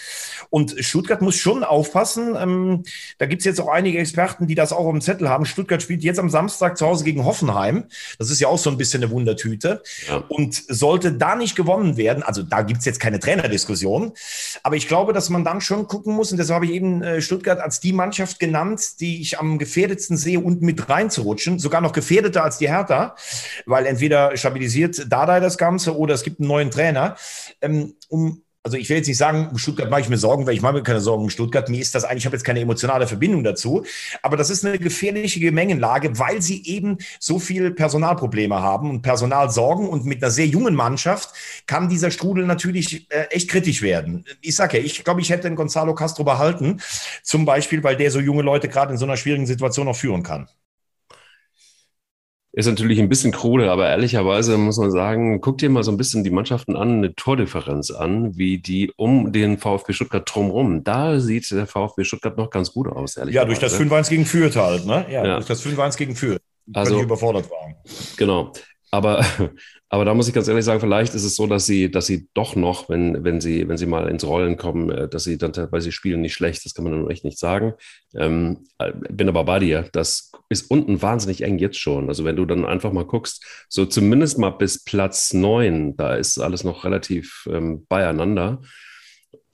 Und 0.51 0.77
Stuttgart 0.79 1.23
muss 1.23 1.37
schon 1.37 1.65
aufpassen. 1.65 2.37
Ähm, 2.39 2.85
da 3.19 3.27
gibt 3.27 3.41
es 3.41 3.47
jetzt 3.47 3.61
auch 3.61 3.69
einige 3.69 3.99
Experten, 3.99 4.47
die 4.47 4.55
das 4.55 4.73
auch 4.73 4.85
auf 4.85 4.93
dem 4.93 5.01
Zettel 5.01 5.29
haben. 5.29 5.45
Stuttgart 5.45 5.83
spielt 5.83 6.05
jetzt 6.05 6.21
am 6.21 6.31
Samstag 6.31 6.79
zu 6.79 6.87
Hause 6.87 7.05
gegen 7.05 7.25
Hoffenheim. 7.25 7.85
Das 8.19 8.31
ist 8.31 8.41
ja 8.41 8.47
auch 8.47 8.59
so 8.59 8.71
ein 8.71 8.77
bisschen 8.77 9.03
eine 9.03 9.11
Wundertüte. 9.11 9.72
Ja. 10.09 10.25
Und 10.29 10.55
sollte 10.55 11.13
da 11.13 11.37
nicht 11.37 11.57
gewonnen 11.57 11.97
werden, 11.97 12.23
also 12.23 12.43
da 12.43 12.63
gibt 12.63 12.81
es 12.81 12.87
jetzt 12.87 13.01
keine 13.01 13.21
Trainerdiskussion, 13.21 14.13
aber 14.63 14.77
ich 14.77 14.89
glaube, 14.89 15.13
dass 15.13 15.31
man 15.31 15.45
dann 15.45 15.61
schon 15.61 15.87
gucken 15.89 16.15
muss, 16.15 16.33
und 16.33 16.39
deshalb 16.39 16.57
habe 16.57 16.67
ich 16.67 16.73
eben 16.73 17.03
äh, 17.03 17.21
Stuttgart 17.21 17.61
als 17.61 17.81
die 17.81 17.93
Mannschaft 17.93 18.39
genannt, 18.39 19.01
die 19.01 19.21
ich 19.21 19.39
am 19.39 19.59
gefährdetsten 19.59 20.17
sehe, 20.17 20.41
unten 20.41 20.65
mit 20.65 20.89
reinzurutschen, 20.89 21.59
sogar 21.59 21.81
noch 21.81 21.93
gefährdeter 21.93 22.45
als 22.45 22.59
die 22.59 22.69
Hertha, 22.69 23.17
weil 23.67 23.87
entweder 23.87 24.37
stabilisiert 24.37 25.07
Dardai 25.11 25.41
das 25.41 25.59
Ganze 25.59 25.97
oder 25.97 26.15
es 26.15 26.23
gibt 26.23 26.41
einen 26.41 26.49
neuen 26.49 26.71
Trainer, 26.71 27.17
ähm, 27.61 27.95
um 28.09 28.43
also 28.65 28.77
ich 28.77 28.89
will 28.89 28.97
jetzt 28.97 29.09
nicht 29.09 29.19
sagen, 29.19 29.49
um 29.51 29.59
Stuttgart 29.59 29.91
mache 29.91 30.03
ich 30.03 30.09
mir 30.09 30.19
Sorgen, 30.19 30.47
weil 30.47 30.55
ich 30.55 30.63
mache 30.63 30.75
mir 30.75 30.83
keine 30.85 31.01
Sorgen 31.01 31.25
um 31.25 31.31
Stuttgart. 31.31 31.69
Mir 31.69 31.81
ist 31.81 31.95
das 31.97 32.05
eigentlich, 32.05 32.23
ich 32.23 32.27
habe 32.27 32.37
jetzt 32.37 32.45
keine 32.45 32.61
emotionale 32.61 33.09
Verbindung 33.09 33.43
dazu. 33.43 33.85
Aber 34.23 34.37
das 34.37 34.51
ist 34.51 34.65
eine 34.65 34.79
gefährliche 34.79 35.41
Gemengenlage, 35.41 36.19
weil 36.19 36.41
sie 36.41 36.65
eben 36.65 36.99
so 37.19 37.41
viel 37.41 37.73
Personalprobleme 37.73 38.61
haben 38.61 38.89
und 38.89 39.03
Personalsorgen. 39.03 39.89
Und 39.89 40.07
mit 40.07 40.23
einer 40.23 40.31
sehr 40.31 40.47
jungen 40.47 40.77
Mannschaft 40.77 41.31
kann 41.67 41.89
dieser 41.89 42.13
Strudel 42.13 42.47
natürlich 42.47 43.11
äh, 43.11 43.25
echt 43.31 43.51
kritisch 43.51 43.83
werden. 43.83 44.25
Ich 44.41 44.55
sage 44.55 44.79
ja, 44.79 44.85
ich 44.85 45.03
glaube, 45.03 45.21
ich 45.21 45.31
hätte 45.31 45.49
den 45.49 45.57
Gonzalo 45.57 45.95
Castro 45.95 46.23
behalten. 46.23 46.81
Zum 47.25 47.45
Beispiel, 47.45 47.83
weil 47.83 47.97
der 47.97 48.13
so 48.13 48.21
junge 48.21 48.43
Leute 48.43 48.69
gerade 48.69 48.93
in 48.93 48.99
so 48.99 49.07
einer 49.07 49.17
schwierigen 49.17 49.47
Situation 49.47 49.89
auch 49.89 49.97
führen 49.97 50.23
kann. 50.23 50.49
Ist 52.55 52.67
natürlich 52.67 53.01
ein 53.01 53.09
bisschen 53.09 53.33
krude, 53.33 53.71
aber 53.71 53.89
ehrlicherweise 53.89 54.59
muss 54.59 54.77
man 54.77 54.91
sagen, 54.91 55.41
guck 55.41 55.57
dir 55.57 55.71
mal 55.71 55.83
so 55.83 55.91
ein 55.91 55.97
bisschen 55.97 56.23
die 56.23 56.31
Mannschaften 56.31 56.77
an, 56.77 56.99
eine 56.99 57.15
Tordifferenz 57.15 57.91
an, 57.91 58.37
wie 58.37 58.59
die 58.59 58.93
um 58.97 59.33
den 59.33 59.57
VfB 59.57 59.95
Stuttgart 59.95 60.31
drumherum. 60.31 60.85
Da 60.85 61.19
sieht 61.19 61.51
der 61.51 61.67
VfB 61.67 62.05
Stuttgart 62.05 62.37
noch 62.37 62.51
ganz 62.51 62.73
gut 62.73 62.89
aus, 62.89 63.17
ehrlich 63.17 63.35
Ja, 63.35 63.47
durch 63.47 63.59
das 63.59 63.81
5-1 63.81 64.11
gegen 64.11 64.27
Fürth 64.27 64.57
halt, 64.57 64.85
ne? 64.85 65.07
Ja, 65.09 65.25
ja. 65.25 65.35
durch 65.37 65.47
das 65.47 65.65
5-1 65.65 65.97
gegen 65.97 66.15
Fürth. 66.15 66.43
Also, 66.75 67.01
überfordert 67.01 67.51
waren. 67.51 67.75
Genau. 68.19 68.53
Aber, 68.91 69.25
aber 69.93 70.07
da 70.07 70.15
muss 70.15 70.27
ich 70.27 70.33
ganz 70.33 70.49
ehrlich 70.49 70.65
sagen, 70.65 70.81
vielleicht 70.81 71.15
ist 71.15 71.23
es 71.23 71.37
so, 71.37 71.47
dass 71.47 71.67
sie, 71.67 71.91
dass 71.91 72.07
sie 72.07 72.27
doch 72.33 72.57
noch, 72.57 72.89
wenn, 72.89 73.25
wenn 73.25 73.43
sie, 73.43 73.69
wenn 73.69 73.77
sie 73.77 73.85
mal 73.85 74.09
ins 74.09 74.27
Rollen 74.27 74.57
kommen, 74.57 74.89
äh, 74.89 75.07
dass 75.07 75.25
sie 75.25 75.37
dann, 75.37 75.53
weil 75.71 75.83
sie 75.83 75.93
spielen 75.93 76.23
nicht 76.23 76.33
schlecht, 76.33 76.65
das 76.65 76.73
kann 76.73 76.85
man 76.85 76.95
dann 76.95 77.11
echt 77.11 77.27
nicht 77.27 77.39
sagen. 77.39 77.75
Ähm, 78.15 78.65
äh, 78.79 78.91
bin 79.11 79.29
aber 79.29 79.45
bei 79.45 79.59
dir. 79.59 79.91
Das 79.93 80.33
ist 80.49 80.71
unten 80.71 81.03
wahnsinnig 81.03 81.43
eng 81.43 81.59
jetzt 81.59 81.79
schon. 81.79 82.09
Also 82.09 82.25
wenn 82.25 82.37
du 82.37 82.47
dann 82.47 82.65
einfach 82.65 82.91
mal 82.91 83.05
guckst, 83.05 83.45
so 83.69 83.85
zumindest 83.85 84.39
mal 84.39 84.49
bis 84.49 84.83
Platz 84.83 85.35
neun, 85.35 85.95
da 85.95 86.15
ist 86.15 86.39
alles 86.39 86.65
noch 86.65 86.85
relativ 86.85 87.47
ähm, 87.53 87.85
beieinander. 87.87 88.63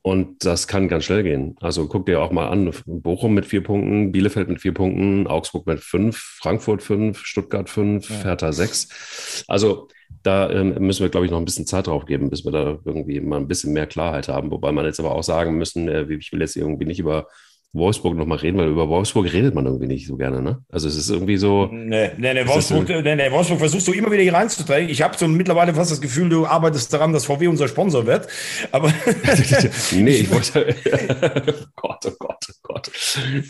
Und 0.08 0.46
das 0.46 0.66
kann 0.66 0.88
ganz 0.88 1.04
schnell 1.04 1.22
gehen. 1.22 1.54
Also 1.60 1.86
guck 1.86 2.06
dir 2.06 2.22
auch 2.22 2.30
mal 2.30 2.48
an, 2.48 2.72
Bochum 2.86 3.34
mit 3.34 3.44
vier 3.44 3.62
Punkten, 3.62 4.10
Bielefeld 4.10 4.48
mit 4.48 4.58
vier 4.58 4.72
Punkten, 4.72 5.26
Augsburg 5.26 5.66
mit 5.66 5.80
fünf, 5.80 6.16
Frankfurt 6.16 6.82
fünf, 6.82 7.26
Stuttgart 7.26 7.68
fünf, 7.68 8.08
ja. 8.08 8.24
Hertha 8.24 8.52
sechs. 8.52 9.44
Also 9.48 9.88
da 10.22 10.50
ähm, 10.50 10.76
müssen 10.78 11.02
wir, 11.02 11.10
glaube 11.10 11.26
ich, 11.26 11.30
noch 11.30 11.36
ein 11.36 11.44
bisschen 11.44 11.66
Zeit 11.66 11.88
drauf 11.88 12.06
geben, 12.06 12.30
bis 12.30 12.42
wir 12.46 12.52
da 12.52 12.78
irgendwie 12.86 13.20
mal 13.20 13.36
ein 13.36 13.48
bisschen 13.48 13.74
mehr 13.74 13.86
Klarheit 13.86 14.28
haben. 14.28 14.50
Wobei 14.50 14.72
man 14.72 14.86
jetzt 14.86 14.98
aber 14.98 15.14
auch 15.14 15.22
sagen 15.22 15.58
müssen, 15.58 15.88
äh, 15.88 16.10
ich 16.10 16.32
will 16.32 16.40
jetzt 16.40 16.56
irgendwie 16.56 16.86
nicht 16.86 17.00
über 17.00 17.28
Wolfsburg 17.74 18.16
nochmal 18.16 18.38
reden, 18.38 18.56
weil 18.56 18.68
über 18.68 18.88
Wolfsburg 18.88 19.30
redet 19.32 19.54
man 19.54 19.66
irgendwie 19.66 19.86
nicht 19.86 20.06
so 20.06 20.16
gerne, 20.16 20.40
ne? 20.40 20.58
Also 20.70 20.88
es 20.88 20.96
ist 20.96 21.10
irgendwie 21.10 21.36
so. 21.36 21.68
Nee, 21.70 22.10
nee, 22.16 22.32
nee, 22.32 22.46
Wolfsburg, 22.46 22.88
nee, 22.88 23.14
nee, 23.14 23.30
Wolfsburg 23.30 23.58
versuchst 23.58 23.86
du 23.88 23.92
immer 23.92 24.10
wieder 24.10 24.22
hier 24.22 24.32
reinzudrängen. 24.32 24.88
Ich 24.88 25.02
habe 25.02 25.16
so 25.18 25.28
mittlerweile 25.28 25.74
fast 25.74 25.90
das 25.90 26.00
Gefühl, 26.00 26.30
du 26.30 26.46
arbeitest 26.46 26.92
daran, 26.92 27.12
dass 27.12 27.26
VW 27.26 27.46
unser 27.46 27.68
Sponsor 27.68 28.06
wird. 28.06 28.26
Aber. 28.72 28.88
nee, 29.92 30.10
ich 30.10 30.30
wollte. 30.30 30.74
Gott, 31.76 32.06
oh 32.06 32.12
Gott, 32.18 32.44
oh 32.48 32.54
Gott. 32.62 32.90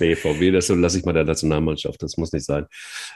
Nee, 0.01 0.17
VW, 0.17 0.51
das 0.51 0.69
lasse 0.69 0.99
ich 0.99 1.05
mal 1.05 1.13
der 1.13 1.25
Nationalmannschaft. 1.25 2.03
Das 2.03 2.17
muss 2.17 2.33
nicht 2.33 2.45
sein. 2.45 2.67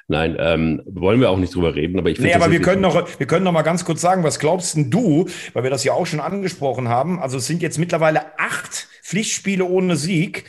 Nein, 0.07 0.37
ähm, 0.39 0.83
wollen 0.87 1.21
wir 1.21 1.31
auch 1.31 1.39
nicht 1.39 1.55
drüber 1.55 1.75
reden, 1.75 1.99
aber 1.99 2.11
ich 2.11 2.17
finde. 2.17 2.31
Nee, 2.31 2.37
aber 2.37 2.53
wir 2.53 2.61
können, 2.61 2.81
noch, 2.81 3.19
wir 3.19 3.27
können 3.27 3.45
noch 3.45 3.53
mal 3.53 3.63
ganz 3.63 3.85
kurz 3.85 4.01
sagen, 4.01 4.23
was 4.23 4.39
glaubst 4.39 4.77
denn 4.77 4.91
du, 4.91 5.27
weil 5.53 5.65
wir 5.65 5.71
das 5.71 5.83
ja 5.83 5.95
auch 5.95 6.07
schon 6.07 6.21
angesprochen 6.21 6.89
haben? 6.89 7.21
Also 7.21 7.39
es 7.39 7.47
sind 7.47 7.61
jetzt 7.61 7.79
mittlerweile 7.79 8.39
acht 8.39 8.87
Pflichtspiele 9.13 9.67
ohne 9.67 9.97
Sieg. 9.97 10.45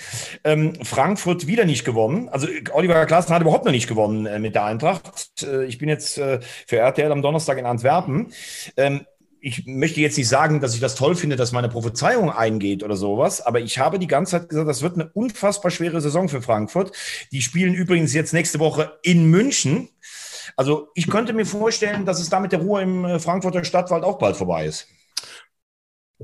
Ähm, 0.46 0.74
Frankfurt 0.86 1.48
wieder 1.48 1.66
nicht 1.66 1.84
gewonnen. 1.84 2.30
Also 2.30 2.48
Oliver 2.72 3.06
Klaassen 3.06 3.36
hat 3.36 3.42
überhaupt 3.42 3.66
noch 3.66 3.74
nicht 3.74 3.90
gewonnen 3.90 4.26
äh, 4.26 4.40
mit 4.40 4.56
der 4.56 4.64
Eintracht. 4.64 5.44
Äh, 5.44 5.66
ich 5.66 5.80
bin 5.80 5.90
jetzt 5.90 6.18
äh, 6.18 6.40
für 6.66 6.78
RTL 6.78 7.12
am 7.12 7.22
Donnerstag 7.22 7.58
in 7.58 7.66
Antwerpen. 7.66 8.32
Ähm, 8.78 9.06
ich 9.42 9.66
möchte 9.66 10.00
jetzt 10.00 10.18
nicht 10.18 10.30
sagen, 10.30 10.62
dass 10.62 10.76
ich 10.76 10.80
das 10.80 10.96
toll 10.96 11.16
finde, 11.16 11.36
dass 11.36 11.52
meine 11.52 11.68
Prophezeiung 11.68 12.32
eingeht 12.32 12.84
oder 12.84 12.96
sowas, 12.96 13.42
aber 13.46 13.60
ich 13.60 13.78
habe 13.80 14.00
die 14.00 14.08
ganze 14.08 14.40
Zeit 14.40 14.48
gesagt, 14.48 14.70
das 14.70 14.82
wird 14.82 14.94
eine 14.94 15.12
unfassbar 15.12 15.70
schwere 15.70 16.00
Saison 16.00 16.30
für 16.30 16.42
Frankfurt. 16.42 16.96
Die 17.34 17.42
spielen 17.42 17.74
übrigens 17.74 18.14
jetzt 18.14 18.32
nächste 18.32 18.60
Woche 18.60 18.98
in 19.04 19.26
München. 19.26 19.90
Also 20.56 20.88
ich 20.96 21.10
könnte 21.10 21.34
mir 21.34 21.46
vorstellen, 21.46 22.06
dass 22.06 22.22
es 22.22 22.30
da 22.30 22.40
mit 22.40 22.54
der 22.54 22.62
Ruhe 22.62 22.82
im 22.82 23.04
äh, 23.04 23.20
Frankfurter 23.20 23.66
Stadtwald 23.66 24.06
auch 24.06 24.20
bald 24.20 24.38
vorbei 24.38 24.68
ist. 24.68 24.88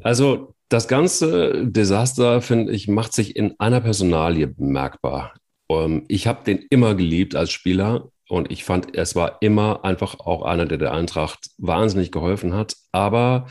Also 0.01 0.55
das 0.69 0.87
ganze 0.87 1.65
Desaster, 1.65 2.41
finde 2.41 2.71
ich, 2.71 2.87
macht 2.87 3.13
sich 3.13 3.35
in 3.35 3.55
einer 3.59 3.81
Personalie 3.81 4.47
bemerkbar. 4.47 5.33
Ähm, 5.69 6.05
ich 6.07 6.27
habe 6.27 6.43
den 6.43 6.65
immer 6.69 6.95
geliebt 6.95 7.35
als 7.35 7.51
Spieler 7.51 8.09
und 8.27 8.51
ich 8.51 8.63
fand, 8.63 8.95
es 8.95 9.15
war 9.15 9.41
immer 9.41 9.83
einfach 9.83 10.19
auch 10.19 10.43
einer, 10.43 10.67
der 10.67 10.77
der 10.77 10.93
Eintracht 10.93 11.49
wahnsinnig 11.57 12.11
geholfen 12.11 12.53
hat. 12.53 12.75
Aber 12.91 13.47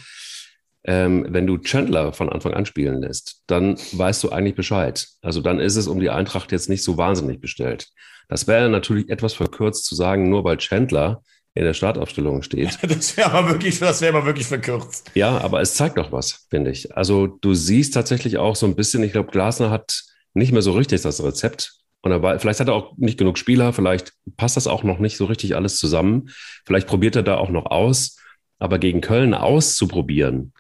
ähm, 0.84 1.26
wenn 1.28 1.46
du 1.46 1.58
Chandler 1.58 2.12
von 2.12 2.28
Anfang 2.28 2.54
an 2.54 2.66
spielen 2.66 3.02
lässt, 3.02 3.42
dann 3.48 3.76
weißt 3.92 4.22
du 4.22 4.30
eigentlich 4.30 4.54
Bescheid. 4.54 5.08
Also 5.20 5.40
dann 5.40 5.58
ist 5.58 5.76
es 5.76 5.88
um 5.88 5.98
die 5.98 6.10
Eintracht 6.10 6.52
jetzt 6.52 6.68
nicht 6.68 6.84
so 6.84 6.96
wahnsinnig 6.96 7.40
bestellt. 7.40 7.88
Das 8.28 8.46
wäre 8.46 8.68
natürlich 8.68 9.08
etwas 9.08 9.34
verkürzt 9.34 9.86
zu 9.86 9.96
sagen, 9.96 10.28
nur 10.28 10.44
weil 10.44 10.58
Chandler 10.58 11.22
in 11.58 11.64
der 11.64 11.74
Startaufstellung 11.74 12.42
steht. 12.42 12.78
Das 12.88 13.16
wäre 13.16 13.32
aber 13.32 13.50
wirklich, 13.50 13.78
das 13.80 14.00
wäre 14.00 14.24
wirklich 14.24 14.46
verkürzt. 14.46 15.10
Ja, 15.14 15.38
aber 15.38 15.60
es 15.60 15.74
zeigt 15.74 15.98
doch 15.98 16.12
was, 16.12 16.46
finde 16.50 16.70
ich. 16.70 16.96
Also 16.96 17.26
du 17.26 17.54
siehst 17.54 17.94
tatsächlich 17.94 18.38
auch 18.38 18.56
so 18.56 18.66
ein 18.66 18.76
bisschen, 18.76 19.02
ich 19.02 19.12
glaube, 19.12 19.30
Glasner 19.30 19.70
hat 19.70 20.04
nicht 20.34 20.52
mehr 20.52 20.62
so 20.62 20.72
richtig 20.72 21.02
das 21.02 21.22
Rezept 21.22 21.78
und 22.02 22.12
er 22.12 22.22
war, 22.22 22.38
vielleicht 22.38 22.60
hat 22.60 22.68
er 22.68 22.74
auch 22.74 22.96
nicht 22.96 23.18
genug 23.18 23.38
Spieler, 23.38 23.72
vielleicht 23.72 24.12
passt 24.36 24.56
das 24.56 24.66
auch 24.68 24.84
noch 24.84 25.00
nicht 25.00 25.16
so 25.16 25.24
richtig 25.24 25.56
alles 25.56 25.78
zusammen. 25.78 26.30
Vielleicht 26.64 26.86
probiert 26.86 27.16
er 27.16 27.22
da 27.24 27.36
auch 27.36 27.50
noch 27.50 27.66
aus. 27.66 28.16
Aber 28.60 28.78
gegen 28.78 29.00
Köln 29.00 29.34
auszuprobieren, 29.34 30.52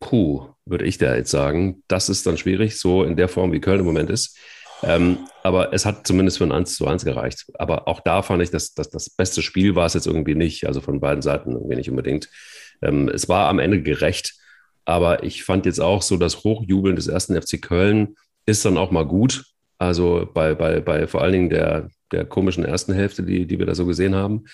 puh, 0.00 0.48
würde 0.64 0.84
ich 0.84 0.98
da 0.98 1.14
jetzt 1.16 1.30
sagen, 1.30 1.82
das 1.88 2.08
ist 2.08 2.26
dann 2.26 2.38
schwierig, 2.38 2.78
so 2.78 3.04
in 3.04 3.16
der 3.16 3.28
Form, 3.28 3.52
wie 3.52 3.60
Köln 3.60 3.80
im 3.80 3.86
Moment 3.86 4.10
ist. 4.10 4.38
Ähm, 4.82 5.18
aber 5.42 5.72
es 5.72 5.86
hat 5.86 6.06
zumindest 6.06 6.38
für 6.38 6.44
ein 6.44 6.52
1 6.52 6.76
zu 6.76 6.86
1 6.86 7.04
gereicht. 7.04 7.46
Aber 7.54 7.88
auch 7.88 8.00
da 8.00 8.22
fand 8.22 8.42
ich, 8.42 8.50
dass, 8.50 8.74
dass 8.74 8.90
das 8.90 9.10
beste 9.10 9.42
Spiel 9.42 9.74
war 9.74 9.86
es 9.86 9.94
jetzt 9.94 10.06
irgendwie 10.06 10.34
nicht, 10.34 10.66
also 10.66 10.80
von 10.80 11.00
beiden 11.00 11.22
Seiten 11.22 11.52
irgendwie 11.52 11.76
nicht 11.76 11.90
unbedingt. 11.90 12.28
Ähm, 12.82 13.08
es 13.08 13.28
war 13.28 13.48
am 13.48 13.58
Ende 13.58 13.82
gerecht, 13.82 14.34
aber 14.84 15.22
ich 15.22 15.44
fand 15.44 15.66
jetzt 15.66 15.80
auch 15.80 16.02
so, 16.02 16.16
das 16.16 16.44
Hochjubeln 16.44 16.96
des 16.96 17.06
ersten 17.06 17.40
FC 17.40 17.60
Köln 17.62 18.16
ist 18.46 18.64
dann 18.64 18.76
auch 18.76 18.90
mal 18.90 19.06
gut. 19.06 19.44
Also 19.78 20.28
bei, 20.32 20.54
bei, 20.54 20.80
bei 20.80 21.06
vor 21.06 21.22
allen 21.22 21.32
Dingen 21.32 21.50
der, 21.50 21.88
der 22.10 22.24
komischen 22.24 22.64
ersten 22.64 22.92
Hälfte, 22.92 23.22
die, 23.22 23.46
die 23.46 23.58
wir 23.58 23.66
da 23.66 23.74
so 23.74 23.86
gesehen 23.86 24.14
haben. 24.14 24.44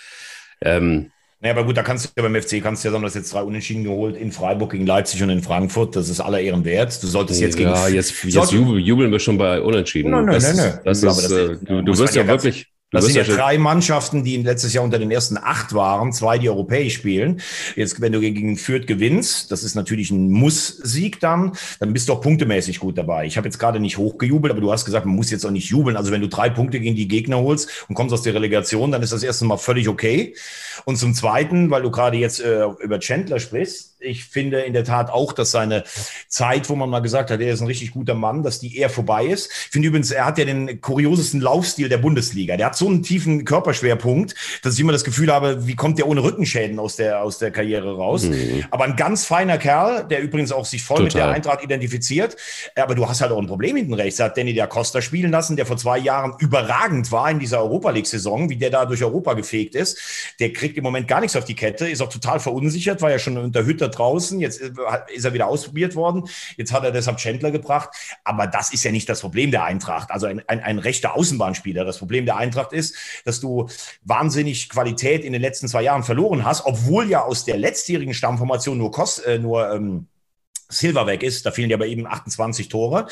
Ähm, 0.60 1.10
naja, 1.40 1.54
aber 1.54 1.64
gut, 1.64 1.76
da 1.76 1.82
kannst 1.82 2.06
du 2.06 2.10
ja 2.16 2.28
beim 2.28 2.40
FC, 2.40 2.60
kannst 2.60 2.82
du 2.82 2.88
ja 2.88 2.92
sagen, 2.92 3.02
du 3.02 3.06
hast 3.06 3.14
jetzt 3.14 3.32
drei 3.32 3.42
Unentschieden 3.42 3.84
geholt 3.84 4.16
in 4.16 4.32
Freiburg 4.32 4.72
gegen 4.72 4.86
Leipzig 4.86 5.22
und 5.22 5.30
in 5.30 5.40
Frankfurt. 5.40 5.94
Das 5.94 6.08
ist 6.08 6.18
aller 6.20 6.40
Ehren 6.40 6.64
wert. 6.64 7.00
Du 7.00 7.06
solltest 7.06 7.40
jetzt 7.40 7.56
gegen. 7.56 7.70
Ja, 7.70 7.86
jetzt, 7.86 8.24
jetzt 8.24 8.52
jubeln 8.52 9.12
wir 9.12 9.18
schon 9.20 9.38
bei 9.38 9.60
Unentschieden. 9.60 10.10
Nein, 10.10 10.24
nein, 10.24 10.42
nein, 10.42 10.56
nein. 10.56 10.80
Das, 10.84 11.00
das 11.00 11.24
ist, 11.24 11.30
äh, 11.30 11.56
du, 11.60 11.82
du 11.82 11.98
wirst 11.98 12.16
ja 12.16 12.26
wirklich, 12.26 12.66
das 12.90 13.04
sind 13.04 13.16
ja 13.16 13.22
drei 13.24 13.58
Mannschaften, 13.58 14.24
die 14.24 14.38
letztes 14.38 14.72
Jahr 14.72 14.82
unter 14.82 14.98
den 14.98 15.10
ersten 15.10 15.36
acht 15.36 15.74
waren, 15.74 16.12
zwei, 16.12 16.38
die 16.38 16.48
europäisch 16.48 16.94
spielen. 16.94 17.40
Jetzt, 17.76 18.00
wenn 18.00 18.12
du 18.12 18.20
gegen 18.20 18.56
Fürth 18.56 18.86
gewinnst, 18.86 19.52
das 19.52 19.62
ist 19.62 19.74
natürlich 19.74 20.10
ein 20.10 20.30
Muss-Sieg 20.30 21.20
dann, 21.20 21.52
dann 21.80 21.92
bist 21.92 22.08
du 22.08 22.14
auch 22.14 22.22
punktemäßig 22.22 22.80
gut 22.80 22.96
dabei. 22.96 23.26
Ich 23.26 23.36
habe 23.36 23.46
jetzt 23.46 23.58
gerade 23.58 23.78
nicht 23.78 23.98
hochgejubelt, 23.98 24.50
aber 24.50 24.62
du 24.62 24.72
hast 24.72 24.86
gesagt, 24.86 25.04
man 25.04 25.16
muss 25.16 25.30
jetzt 25.30 25.44
auch 25.44 25.50
nicht 25.50 25.68
jubeln. 25.68 25.98
Also 25.98 26.12
wenn 26.12 26.22
du 26.22 26.28
drei 26.28 26.48
Punkte 26.48 26.80
gegen 26.80 26.96
die 26.96 27.08
Gegner 27.08 27.38
holst 27.38 27.84
und 27.88 27.94
kommst 27.94 28.14
aus 28.14 28.22
der 28.22 28.32
Relegation, 28.32 28.90
dann 28.90 29.02
ist 29.02 29.12
das 29.12 29.22
erste 29.22 29.44
Mal 29.44 29.58
völlig 29.58 29.88
okay. 29.88 30.34
Und 30.86 30.96
zum 30.96 31.12
Zweiten, 31.12 31.70
weil 31.70 31.82
du 31.82 31.90
gerade 31.90 32.16
jetzt 32.16 32.40
äh, 32.40 32.64
über 32.80 32.98
Chandler 33.00 33.38
sprichst, 33.38 33.96
ich 34.00 34.24
finde 34.24 34.60
in 34.60 34.72
der 34.72 34.84
Tat 34.84 35.10
auch, 35.10 35.32
dass 35.32 35.50
seine 35.50 35.84
Zeit, 36.28 36.68
wo 36.68 36.76
man 36.76 36.88
mal 36.88 37.00
gesagt 37.00 37.30
hat, 37.30 37.40
er 37.40 37.52
ist 37.52 37.60
ein 37.60 37.66
richtig 37.66 37.90
guter 37.90 38.14
Mann, 38.14 38.42
dass 38.42 38.58
die 38.58 38.76
eher 38.76 38.90
vorbei 38.90 39.26
ist. 39.26 39.50
Ich 39.50 39.70
finde 39.70 39.88
übrigens, 39.88 40.10
er 40.10 40.24
hat 40.24 40.38
ja 40.38 40.44
den 40.44 40.80
kuriosesten 40.80 41.40
Laufstil 41.40 41.88
der 41.88 41.98
Bundesliga. 41.98 42.56
Der 42.56 42.66
hat 42.66 42.76
so 42.76 42.86
einen 42.86 43.02
tiefen 43.02 43.44
Körperschwerpunkt, 43.44 44.34
dass 44.62 44.74
ich 44.74 44.80
immer 44.80 44.92
das 44.92 45.04
Gefühl 45.04 45.32
habe, 45.32 45.66
wie 45.66 45.74
kommt 45.74 45.98
der 45.98 46.06
ohne 46.06 46.22
Rückenschäden 46.22 46.78
aus 46.78 46.96
der, 46.96 47.22
aus 47.22 47.38
der 47.38 47.50
Karriere 47.50 47.96
raus? 47.96 48.24
Mhm. 48.24 48.64
Aber 48.70 48.84
ein 48.84 48.96
ganz 48.96 49.24
feiner 49.24 49.58
Kerl, 49.58 50.06
der 50.08 50.20
übrigens 50.20 50.52
auch 50.52 50.64
sich 50.64 50.82
voll 50.82 50.98
Total. 50.98 51.04
mit 51.04 51.14
der 51.14 51.28
Eintracht 51.28 51.64
identifiziert. 51.64 52.36
Aber 52.76 52.94
du 52.94 53.08
hast 53.08 53.20
halt 53.20 53.32
auch 53.32 53.38
ein 53.38 53.46
Problem 53.46 53.76
hinten 53.76 53.94
rechts. 53.94 54.20
Er 54.20 54.26
hat 54.26 54.36
Danny 54.36 54.54
da 54.54 54.66
Costa 54.66 55.02
spielen 55.02 55.30
lassen, 55.30 55.56
der 55.56 55.66
vor 55.66 55.76
zwei 55.76 55.98
Jahren 55.98 56.34
überragend 56.38 57.10
war 57.10 57.30
in 57.30 57.38
dieser 57.38 57.60
Europa 57.60 57.90
League-Saison, 57.90 58.48
wie 58.48 58.56
der 58.56 58.70
da 58.70 58.84
durch 58.84 59.02
Europa 59.02 59.34
gefegt 59.34 59.74
ist. 59.74 59.98
Der 60.38 60.52
kriegt 60.52 60.76
im 60.76 60.84
Moment 60.84 61.08
gar 61.08 61.20
nichts 61.20 61.36
auf 61.36 61.44
die 61.44 61.54
Kette, 61.54 61.88
ist 61.88 62.00
auch 62.00 62.10
total 62.10 62.40
verunsichert, 62.40 63.02
war 63.02 63.10
ja 63.10 63.18
schon 63.18 63.36
unter 63.36 63.64
Hütter 63.64 63.87
draußen. 63.88 64.40
Jetzt 64.40 64.60
ist 64.60 65.24
er 65.24 65.32
wieder 65.32 65.46
ausprobiert 65.46 65.94
worden. 65.94 66.28
Jetzt 66.56 66.72
hat 66.72 66.84
er 66.84 66.92
deshalb 66.92 67.18
Chandler 67.18 67.50
gebracht. 67.50 67.90
Aber 68.24 68.46
das 68.46 68.72
ist 68.72 68.84
ja 68.84 68.92
nicht 68.92 69.08
das 69.08 69.20
Problem 69.20 69.50
der 69.50 69.64
Eintracht. 69.64 70.10
Also 70.10 70.26
ein, 70.26 70.42
ein, 70.46 70.60
ein 70.60 70.78
rechter 70.78 71.14
Außenbahnspieler. 71.14 71.84
Das 71.84 71.98
Problem 71.98 72.26
der 72.26 72.36
Eintracht 72.36 72.72
ist, 72.72 72.94
dass 73.24 73.40
du 73.40 73.68
wahnsinnig 74.02 74.68
Qualität 74.68 75.24
in 75.24 75.32
den 75.32 75.42
letzten 75.42 75.68
zwei 75.68 75.82
Jahren 75.82 76.02
verloren 76.02 76.44
hast, 76.44 76.66
obwohl 76.66 77.08
ja 77.08 77.22
aus 77.22 77.44
der 77.44 77.58
letztjährigen 77.58 78.14
Stammformation 78.14 78.78
nur, 78.78 78.90
Kost, 78.90 79.24
äh, 79.26 79.38
nur 79.38 79.72
ähm, 79.72 80.08
Silva 80.70 81.06
weg 81.06 81.22
ist, 81.22 81.46
da 81.46 81.50
fielen 81.50 81.70
ja 81.70 81.78
bei 81.78 81.86
ihm 81.86 82.06
28 82.06 82.68
Tore. 82.68 83.06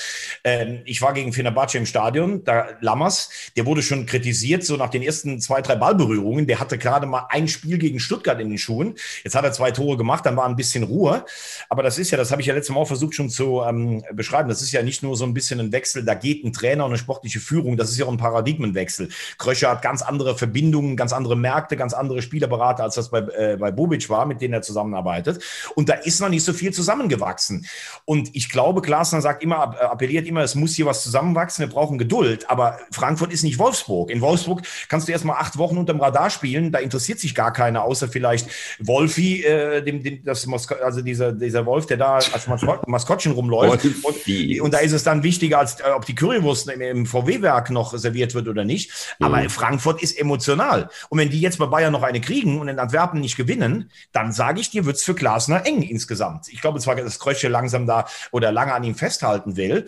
Ähm, 0.44 0.82
ich 0.84 1.00
war 1.00 1.14
gegen 1.14 1.32
Fenerbahce 1.32 1.78
im 1.78 1.86
Stadion, 1.86 2.44
da 2.44 2.68
Lammers, 2.80 3.30
der 3.56 3.64
wurde 3.64 3.82
schon 3.82 4.04
kritisiert, 4.04 4.62
so 4.62 4.76
nach 4.76 4.90
den 4.90 5.02
ersten 5.02 5.40
zwei, 5.40 5.62
drei 5.62 5.74
Ballberührungen. 5.74 6.46
Der 6.46 6.60
hatte 6.60 6.76
gerade 6.76 7.06
mal 7.06 7.26
ein 7.30 7.48
Spiel 7.48 7.78
gegen 7.78 7.98
Stuttgart 7.98 8.38
in 8.40 8.50
den 8.50 8.58
Schuhen. 8.58 8.96
Jetzt 9.24 9.34
hat 9.34 9.44
er 9.44 9.52
zwei 9.52 9.70
Tore 9.70 9.96
gemacht, 9.96 10.26
dann 10.26 10.36
war 10.36 10.46
ein 10.46 10.56
bisschen 10.56 10.84
Ruhe. 10.84 11.24
Aber 11.70 11.82
das 11.82 11.98
ist 11.98 12.10
ja, 12.10 12.18
das 12.18 12.30
habe 12.30 12.42
ich 12.42 12.46
ja 12.46 12.54
letztes 12.54 12.74
Mal 12.74 12.80
auch 12.82 12.88
versucht 12.88 13.14
schon 13.14 13.30
zu 13.30 13.62
ähm, 13.66 14.04
beschreiben, 14.12 14.50
das 14.50 14.60
ist 14.60 14.72
ja 14.72 14.82
nicht 14.82 15.02
nur 15.02 15.16
so 15.16 15.24
ein 15.24 15.32
bisschen 15.32 15.58
ein 15.58 15.72
Wechsel, 15.72 16.04
da 16.04 16.12
geht 16.12 16.44
ein 16.44 16.52
Trainer 16.52 16.84
und 16.84 16.90
eine 16.90 16.98
sportliche 16.98 17.40
Führung, 17.40 17.78
das 17.78 17.90
ist 17.90 17.96
ja 17.96 18.04
auch 18.04 18.12
ein 18.12 18.18
Paradigmenwechsel. 18.18 19.08
Kröscher 19.38 19.70
hat 19.70 19.80
ganz 19.80 20.02
andere 20.02 20.36
Verbindungen, 20.36 20.94
ganz 20.94 21.14
andere 21.14 21.36
Märkte, 21.36 21.78
ganz 21.78 21.94
andere 21.94 22.20
Spielerberater, 22.20 22.82
als 22.82 22.96
das 22.96 23.10
bei, 23.10 23.20
äh, 23.20 23.56
bei 23.58 23.70
Bobic 23.70 24.10
war, 24.10 24.26
mit 24.26 24.42
denen 24.42 24.52
er 24.52 24.62
zusammenarbeitet. 24.62 25.42
Und 25.74 25.88
da 25.88 25.94
ist 25.94 26.20
noch 26.20 26.28
nicht 26.28 26.44
so 26.44 26.52
viel 26.52 26.72
zusammengewachsen 26.72 27.45
zusammenwachsen. 27.46 27.66
Und 28.04 28.34
ich 28.34 28.48
glaube, 28.48 28.82
Glasner 28.82 29.20
sagt 29.20 29.42
immer, 29.42 29.80
appelliert 29.80 30.26
immer, 30.26 30.42
es 30.42 30.54
muss 30.54 30.74
hier 30.74 30.86
was 30.86 31.02
zusammenwachsen, 31.02 31.66
wir 31.66 31.72
brauchen 31.72 31.98
Geduld. 31.98 32.48
Aber 32.50 32.78
Frankfurt 32.90 33.32
ist 33.32 33.42
nicht 33.42 33.58
Wolfsburg. 33.58 34.10
In 34.10 34.20
Wolfsburg 34.20 34.62
kannst 34.88 35.08
du 35.08 35.12
erst 35.12 35.24
mal 35.24 35.34
acht 35.34 35.58
Wochen 35.58 35.78
unterm 35.78 36.00
Radar 36.00 36.30
spielen, 36.30 36.72
da 36.72 36.78
interessiert 36.78 37.18
sich 37.18 37.34
gar 37.34 37.52
keiner, 37.52 37.84
außer 37.84 38.08
vielleicht 38.08 38.48
Wolfi, 38.78 39.42
äh, 39.42 39.82
dem, 39.82 40.02
dem, 40.02 40.24
das 40.24 40.46
Mosko 40.46 40.74
also 40.76 41.00
dieser, 41.00 41.32
dieser 41.32 41.66
Wolf, 41.66 41.86
der 41.86 41.96
da 41.96 42.14
als 42.14 42.46
Maskottchen 42.86 43.32
rumläuft. 43.32 43.84
Und, 43.84 44.60
und, 44.60 44.74
da 44.74 44.78
ist 44.78 44.92
es 44.92 45.04
dann 45.04 45.22
wichtiger, 45.22 45.58
als 45.58 45.80
äh, 45.80 45.84
ob 45.94 46.04
die 46.04 46.14
Currywurst 46.14 46.68
im, 46.68 46.80
im 46.80 47.06
VW-Werk 47.06 47.70
noch 47.70 47.96
serviert 47.96 48.34
wird 48.34 48.48
oder 48.48 48.64
nicht. 48.64 49.16
Aber 49.20 49.42
mhm. 49.42 49.50
Frankfurt 49.50 50.02
ist 50.02 50.18
emotional. 50.18 50.90
Und 51.08 51.18
wenn 51.18 51.30
die 51.30 51.40
jetzt 51.40 51.58
bei 51.58 51.66
Bayern 51.66 51.92
noch 51.92 52.02
eine 52.02 52.20
kriegen 52.20 52.60
und 52.60 52.68
in 52.68 52.78
Antwerpen 52.78 53.20
nicht 53.20 53.36
gewinnen, 53.36 53.90
dann 54.12 54.32
sage 54.32 54.60
ich 54.60 54.70
dir, 54.70 54.84
wird 54.84 54.96
es 54.96 55.04
für 55.04 55.14
Glasner 55.14 55.66
eng 55.66 55.82
insgesamt. 55.82 56.48
Ich 56.48 56.60
glaube 56.60 56.80
zwar, 56.80 56.96
das 56.96 57.18
Kreuz 57.18 57.35
Frösche 57.36 57.48
langsam 57.48 57.86
da 57.86 58.06
oder 58.32 58.52
lange 58.52 58.72
an 58.72 58.84
ihm 58.84 58.94
festhalten 58.94 59.56
will. 59.56 59.86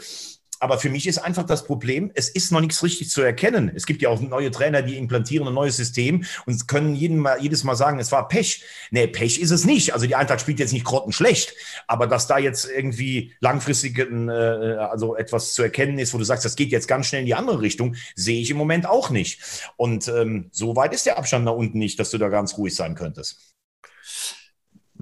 Aber 0.61 0.81
für 0.81 0.91
mich 0.91 1.07
ist 1.07 1.19
einfach 1.19 1.47
das 1.47 1.65
Problem, 1.65 2.11
es 2.17 2.29
ist 2.29 2.51
noch 2.51 2.61
nichts 2.61 2.83
richtig 2.83 3.11
zu 3.11 3.23
erkennen. 3.23 3.71
Es 3.77 3.87
gibt 3.87 4.03
ja 4.03 4.09
auch 4.09 4.21
neue 4.21 4.51
Trainer, 4.51 4.83
die 4.83 4.99
implantieren 4.99 5.47
ein 5.47 5.55
neues 5.55 5.77
System 5.77 6.25
und 6.47 6.67
können 6.67 6.97
jeden 6.97 7.19
mal, 7.19 7.41
jedes 7.41 7.63
Mal 7.63 7.77
sagen, 7.77 8.01
es 8.01 8.11
war 8.11 8.27
Pech. 8.27 8.65
Nee, 8.91 9.07
Pech 9.07 9.41
ist 9.41 9.53
es 9.53 9.65
nicht. 9.65 9.95
Also 9.95 10.09
die 10.09 10.17
Eintracht 10.17 10.41
spielt 10.41 10.59
jetzt 10.59 10.73
nicht 10.73 10.85
grottenschlecht. 10.85 11.55
Aber 11.87 12.09
dass 12.09 12.27
da 12.27 12.39
jetzt 12.39 12.69
irgendwie 12.69 13.35
langfristig 13.39 13.97
äh, 14.01 14.31
also 14.33 15.15
etwas 15.15 15.55
zu 15.55 15.63
erkennen 15.63 15.97
ist, 16.01 16.13
wo 16.13 16.19
du 16.19 16.25
sagst, 16.25 16.45
das 16.45 16.57
geht 16.57 16.73
jetzt 16.73 16.89
ganz 16.89 17.07
schnell 17.07 17.21
in 17.21 17.27
die 17.27 17.37
andere 17.37 17.61
Richtung, 17.61 17.95
sehe 18.17 18.41
ich 18.41 18.51
im 18.51 18.57
Moment 18.57 18.85
auch 18.85 19.11
nicht. 19.11 19.41
Und 19.77 20.09
ähm, 20.09 20.49
so 20.51 20.75
weit 20.75 20.93
ist 20.93 21.07
der 21.07 21.19
Abstand 21.19 21.45
nach 21.45 21.53
unten 21.53 21.79
nicht, 21.79 22.01
dass 22.01 22.11
du 22.11 22.19
da 22.19 22.31
ganz 22.31 22.59
ruhig 22.59 22.75
sein 22.75 22.97
könntest. 22.97 23.48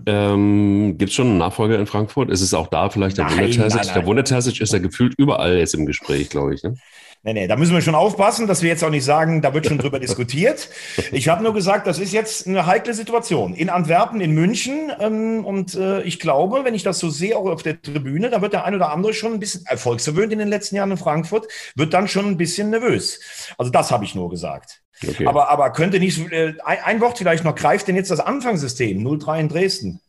Ähm, 0.04 0.96
Gibt 0.98 1.10
es 1.10 1.14
schon 1.14 1.28
einen 1.28 1.38
Nachfolger 1.38 1.78
in 1.78 1.86
Frankfurt? 1.86 2.30
Ist 2.30 2.42
es 2.42 2.52
auch 2.52 2.66
da 2.66 2.90
vielleicht 2.90 3.16
der 3.18 3.30
Wunderterzic? 3.30 3.94
Der 3.94 4.06
Wunderterzic 4.06 4.60
ist 4.60 4.72
ja 4.72 4.78
gefühlt 4.78 5.14
überall 5.16 5.56
jetzt 5.56 5.74
im 5.74 5.86
Gespräch, 5.86 6.28
glaube 6.28 6.54
ich. 6.54 6.62
Ne? 6.62 6.74
Nee, 7.22 7.32
nee, 7.32 7.48
da 7.48 7.56
müssen 7.56 7.74
wir 7.74 7.80
schon 7.80 7.94
aufpassen, 7.94 8.46
dass 8.46 8.62
wir 8.62 8.68
jetzt 8.68 8.84
auch 8.84 8.90
nicht 8.90 9.04
sagen, 9.04 9.42
da 9.42 9.52
wird 9.52 9.66
schon 9.66 9.78
drüber 9.78 9.98
diskutiert. 9.98 10.68
Ich 11.12 11.28
habe 11.28 11.42
nur 11.42 11.54
gesagt, 11.54 11.86
das 11.86 11.98
ist 11.98 12.12
jetzt 12.12 12.46
eine 12.46 12.66
heikle 12.66 12.92
Situation. 12.92 13.54
In 13.54 13.70
Antwerpen, 13.70 14.20
in 14.20 14.32
München. 14.32 14.92
Ähm, 15.00 15.44
und 15.44 15.74
äh, 15.74 16.02
ich 16.02 16.20
glaube, 16.20 16.64
wenn 16.64 16.74
ich 16.74 16.82
das 16.82 16.98
so 16.98 17.10
sehe, 17.10 17.36
auch 17.36 17.46
auf 17.46 17.62
der 17.62 17.80
Tribüne, 17.80 18.28
da 18.30 18.42
wird 18.42 18.52
der 18.52 18.64
ein 18.64 18.74
oder 18.74 18.92
andere 18.92 19.14
schon 19.14 19.32
ein 19.32 19.40
bisschen 19.40 19.64
erfolgsverwöhnt 19.66 20.32
in 20.32 20.38
den 20.38 20.48
letzten 20.48 20.76
Jahren 20.76 20.90
in 20.90 20.96
Frankfurt, 20.96 21.48
wird 21.74 21.94
dann 21.94 22.08
schon 22.08 22.26
ein 22.26 22.36
bisschen 22.36 22.70
nervös. 22.70 23.20
Also 23.56 23.70
das 23.70 23.90
habe 23.90 24.04
ich 24.04 24.14
nur 24.14 24.30
gesagt. 24.30 24.82
Okay. 25.06 25.26
Aber, 25.26 25.50
aber 25.50 25.70
könnte 25.72 25.98
nicht, 25.98 26.30
äh, 26.32 26.54
ein, 26.64 26.78
ein 26.84 27.00
Wort 27.00 27.18
vielleicht 27.18 27.44
noch, 27.44 27.54
greift 27.54 27.88
denn 27.88 27.96
jetzt 27.96 28.10
das 28.10 28.20
Anfangssystem 28.20 29.06
0-3 29.06 29.40
in 29.40 29.48
Dresden? 29.48 30.00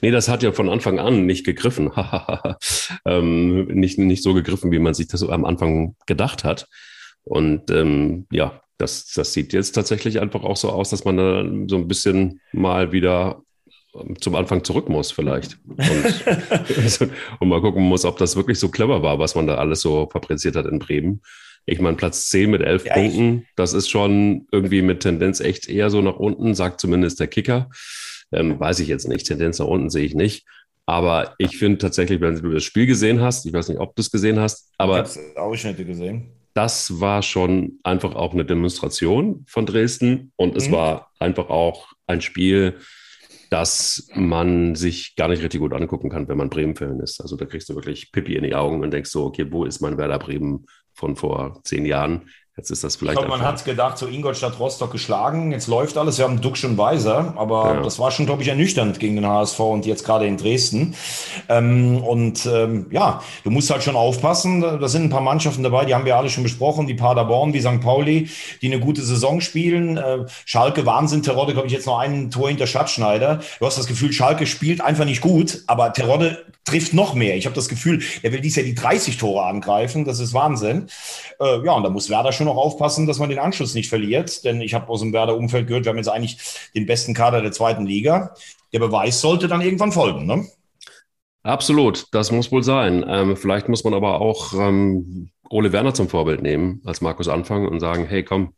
Nee, 0.00 0.10
das 0.10 0.28
hat 0.28 0.42
ja 0.42 0.52
von 0.52 0.68
Anfang 0.68 0.98
an 0.98 1.26
nicht 1.26 1.44
gegriffen. 1.44 1.90
ähm, 3.06 3.66
nicht, 3.66 3.98
nicht 3.98 4.22
so 4.22 4.34
gegriffen, 4.34 4.70
wie 4.70 4.78
man 4.78 4.94
sich 4.94 5.08
das 5.08 5.22
am 5.22 5.44
Anfang 5.44 5.96
gedacht 6.06 6.44
hat. 6.44 6.68
Und 7.24 7.70
ähm, 7.70 8.26
ja, 8.30 8.60
das, 8.78 9.06
das 9.14 9.32
sieht 9.32 9.52
jetzt 9.52 9.72
tatsächlich 9.72 10.20
einfach 10.20 10.42
auch 10.42 10.56
so 10.56 10.70
aus, 10.70 10.90
dass 10.90 11.04
man 11.04 11.16
da 11.16 11.44
so 11.68 11.76
ein 11.76 11.88
bisschen 11.88 12.40
mal 12.52 12.92
wieder 12.92 13.42
ähm, 13.94 14.20
zum 14.20 14.34
Anfang 14.34 14.64
zurück 14.64 14.88
muss 14.88 15.10
vielleicht. 15.10 15.58
Und, 15.66 15.80
und, 17.40 17.48
mal 17.48 17.60
gucken 17.60 17.84
muss, 17.84 18.04
ob 18.04 18.18
das 18.18 18.36
wirklich 18.36 18.58
so 18.58 18.68
clever 18.68 19.02
war, 19.02 19.18
was 19.18 19.34
man 19.34 19.46
da 19.46 19.56
alles 19.56 19.80
so 19.80 20.08
fabriziert 20.10 20.56
hat 20.56 20.66
in 20.66 20.78
Bremen. 20.78 21.22
Ich 21.66 21.80
meine, 21.80 21.96
Platz 21.96 22.28
10 22.28 22.50
mit 22.50 22.60
11 22.60 22.84
ja, 22.84 22.94
Punkten, 22.94 23.46
das 23.56 23.72
ist 23.72 23.88
schon 23.88 24.46
irgendwie 24.52 24.82
mit 24.82 25.00
Tendenz 25.00 25.40
echt 25.40 25.66
eher 25.66 25.88
so 25.88 26.02
nach 26.02 26.16
unten, 26.16 26.54
sagt 26.54 26.80
zumindest 26.80 27.20
der 27.20 27.28
Kicker. 27.28 27.70
Ähm, 28.34 28.58
weiß 28.58 28.80
ich 28.80 28.88
jetzt 28.88 29.08
nicht. 29.08 29.26
Tendenz 29.26 29.58
nach 29.58 29.66
unten 29.66 29.90
sehe 29.90 30.04
ich 30.04 30.14
nicht. 30.14 30.46
Aber 30.86 31.34
ich 31.38 31.56
finde 31.56 31.78
tatsächlich, 31.78 32.20
wenn 32.20 32.36
du 32.36 32.50
das 32.50 32.64
Spiel 32.64 32.86
gesehen 32.86 33.20
hast, 33.20 33.46
ich 33.46 33.52
weiß 33.52 33.68
nicht, 33.68 33.80
ob 33.80 33.96
du 33.96 34.02
es 34.02 34.10
gesehen 34.10 34.38
hast, 34.38 34.72
aber. 34.76 35.02
Ich 35.02 35.16
habe 35.16 35.40
Ausschnitte 35.40 35.84
gesehen. 35.84 36.30
Das 36.52 37.00
war 37.00 37.22
schon 37.22 37.80
einfach 37.82 38.14
auch 38.14 38.32
eine 38.32 38.44
Demonstration 38.44 39.44
von 39.48 39.66
Dresden 39.66 40.32
und 40.36 40.52
mhm. 40.52 40.56
es 40.56 40.70
war 40.70 41.10
einfach 41.18 41.48
auch 41.48 41.88
ein 42.06 42.20
Spiel, 42.20 42.78
das 43.50 44.08
man 44.14 44.74
sich 44.74 45.16
gar 45.16 45.28
nicht 45.28 45.42
richtig 45.42 45.60
gut 45.60 45.72
angucken 45.72 46.10
kann, 46.10 46.28
wenn 46.28 46.38
man 46.38 46.50
Bremen-Fan 46.50 47.00
ist. 47.00 47.20
Also 47.20 47.36
da 47.36 47.44
kriegst 47.44 47.68
du 47.68 47.74
wirklich 47.74 48.12
Pippi 48.12 48.36
in 48.36 48.44
die 48.44 48.54
Augen 48.54 48.82
und 48.82 48.92
denkst 48.92 49.10
so, 49.10 49.24
okay, 49.24 49.46
wo 49.50 49.64
ist 49.64 49.80
mein 49.80 49.98
Werder 49.98 50.18
Bremen 50.18 50.66
von 50.92 51.16
vor 51.16 51.60
zehn 51.64 51.86
Jahren? 51.86 52.28
Jetzt 52.56 52.70
ist 52.70 52.84
das 52.84 52.94
vielleicht. 52.94 53.18
Ich 53.18 53.26
glaube, 53.26 53.36
man 53.36 53.44
hat 53.44 53.64
gedacht, 53.64 53.98
so 53.98 54.06
Ingolstadt 54.06 54.60
Rostock 54.60 54.92
geschlagen, 54.92 55.50
jetzt 55.50 55.66
läuft 55.66 55.98
alles, 55.98 56.18
wir 56.18 56.24
haben 56.24 56.40
Duck 56.40 56.56
schon 56.56 56.78
Weiser, 56.78 57.34
aber 57.36 57.74
ja. 57.74 57.82
das 57.82 57.98
war 57.98 58.12
schon, 58.12 58.26
glaube 58.26 58.42
ich, 58.42 58.48
ernüchternd 58.48 59.00
gegen 59.00 59.16
den 59.16 59.26
HSV 59.26 59.58
und 59.58 59.86
jetzt 59.86 60.04
gerade 60.04 60.28
in 60.28 60.36
Dresden. 60.36 60.94
Ähm, 61.48 62.00
und 62.00 62.46
ähm, 62.46 62.86
ja, 62.92 63.22
du 63.42 63.50
musst 63.50 63.70
halt 63.70 63.82
schon 63.82 63.96
aufpassen. 63.96 64.60
Da 64.60 64.86
sind 64.86 65.02
ein 65.02 65.10
paar 65.10 65.20
Mannschaften 65.20 65.64
dabei, 65.64 65.84
die 65.84 65.96
haben 65.96 66.04
wir 66.04 66.16
alle 66.16 66.30
schon 66.30 66.44
besprochen, 66.44 66.86
wie 66.86 66.94
Paderborn, 66.94 67.52
wie 67.54 67.60
St. 67.60 67.80
Pauli, 67.80 68.30
die 68.62 68.66
eine 68.66 68.78
gute 68.78 69.02
Saison 69.02 69.40
spielen. 69.40 69.96
Äh, 69.96 70.18
Schalke, 70.44 70.86
Wahnsinn, 70.86 71.24
Terodde, 71.24 71.54
glaube 71.54 71.66
ich, 71.66 71.72
jetzt 71.72 71.86
noch 71.86 71.98
ein 71.98 72.30
Tor 72.30 72.48
hinter 72.48 72.68
Schatzschneider. 72.68 73.40
Du 73.58 73.66
hast 73.66 73.78
das 73.78 73.88
Gefühl, 73.88 74.12
Schalke 74.12 74.46
spielt 74.46 74.80
einfach 74.80 75.06
nicht 75.06 75.22
gut, 75.22 75.64
aber 75.66 75.92
Terodde 75.92 76.44
trifft 76.64 76.94
noch 76.94 77.14
mehr. 77.14 77.36
Ich 77.36 77.46
habe 77.46 77.54
das 77.54 77.68
Gefühl, 77.68 78.02
er 78.22 78.32
will 78.32 78.40
dies 78.40 78.56
Jahr 78.56 78.64
die 78.64 78.74
30 78.74 79.18
Tore 79.18 79.44
angreifen. 79.44 80.04
Das 80.04 80.18
ist 80.18 80.32
Wahnsinn. 80.32 80.86
Äh, 81.40 81.64
ja, 81.64 81.72
und 81.72 81.82
da 81.82 81.90
muss 81.90 82.08
Werder 82.08 82.32
schon 82.32 82.43
noch 82.44 82.56
aufpassen, 82.56 83.06
dass 83.06 83.18
man 83.18 83.28
den 83.28 83.38
Anschluss 83.38 83.74
nicht 83.74 83.88
verliert. 83.88 84.44
Denn 84.44 84.60
ich 84.60 84.74
habe 84.74 84.88
aus 84.88 85.00
dem 85.00 85.12
Werder-Umfeld 85.12 85.66
gehört, 85.66 85.84
wir 85.84 85.90
haben 85.90 85.96
jetzt 85.96 86.08
eigentlich 86.08 86.38
den 86.74 86.86
besten 86.86 87.14
Kader 87.14 87.42
der 87.42 87.52
zweiten 87.52 87.86
Liga. 87.86 88.34
Der 88.72 88.78
Beweis 88.78 89.20
sollte 89.20 89.48
dann 89.48 89.60
irgendwann 89.60 89.92
folgen, 89.92 90.26
ne? 90.26 90.46
Absolut, 91.42 92.06
das 92.12 92.32
muss 92.32 92.50
wohl 92.50 92.62
sein. 92.62 93.04
Ähm, 93.06 93.36
vielleicht 93.36 93.68
muss 93.68 93.84
man 93.84 93.92
aber 93.92 94.20
auch 94.20 94.54
ähm, 94.54 95.30
Ole 95.50 95.72
Werner 95.72 95.92
zum 95.92 96.08
Vorbild 96.08 96.40
nehmen, 96.40 96.80
als 96.84 97.02
Markus 97.02 97.28
Anfang 97.28 97.68
und 97.68 97.80
sagen, 97.80 98.06
hey, 98.06 98.24
komm, 98.24 98.54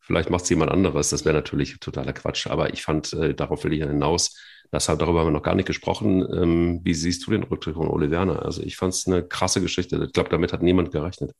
vielleicht 0.00 0.30
macht 0.30 0.44
es 0.44 0.50
jemand 0.50 0.70
anderes. 0.70 1.10
Das 1.10 1.26
wäre 1.26 1.34
natürlich 1.34 1.78
totaler 1.80 2.14
Quatsch. 2.14 2.46
Aber 2.46 2.72
ich 2.72 2.82
fand, 2.82 3.12
äh, 3.12 3.34
darauf 3.34 3.62
will 3.64 3.74
ich 3.74 3.82
hinaus, 3.82 4.36
Deshalb 4.72 5.00
darüber 5.00 5.20
haben 5.20 5.28
wir 5.28 5.32
noch 5.32 5.42
gar 5.42 5.54
nicht 5.54 5.66
gesprochen. 5.66 6.26
Ähm, 6.32 6.80
wie 6.84 6.94
siehst 6.94 7.26
du 7.26 7.32
den 7.32 7.42
Rücktritt 7.42 7.74
von 7.74 7.88
Ole 7.88 8.10
Werner? 8.10 8.44
Also 8.44 8.62
ich 8.62 8.76
fand 8.76 8.94
es 8.94 9.06
eine 9.06 9.24
krasse 9.24 9.60
Geschichte. 9.60 10.02
Ich 10.04 10.12
glaube, 10.12 10.30
damit 10.30 10.52
hat 10.52 10.62
niemand 10.62 10.92
gerechnet. 10.92 11.32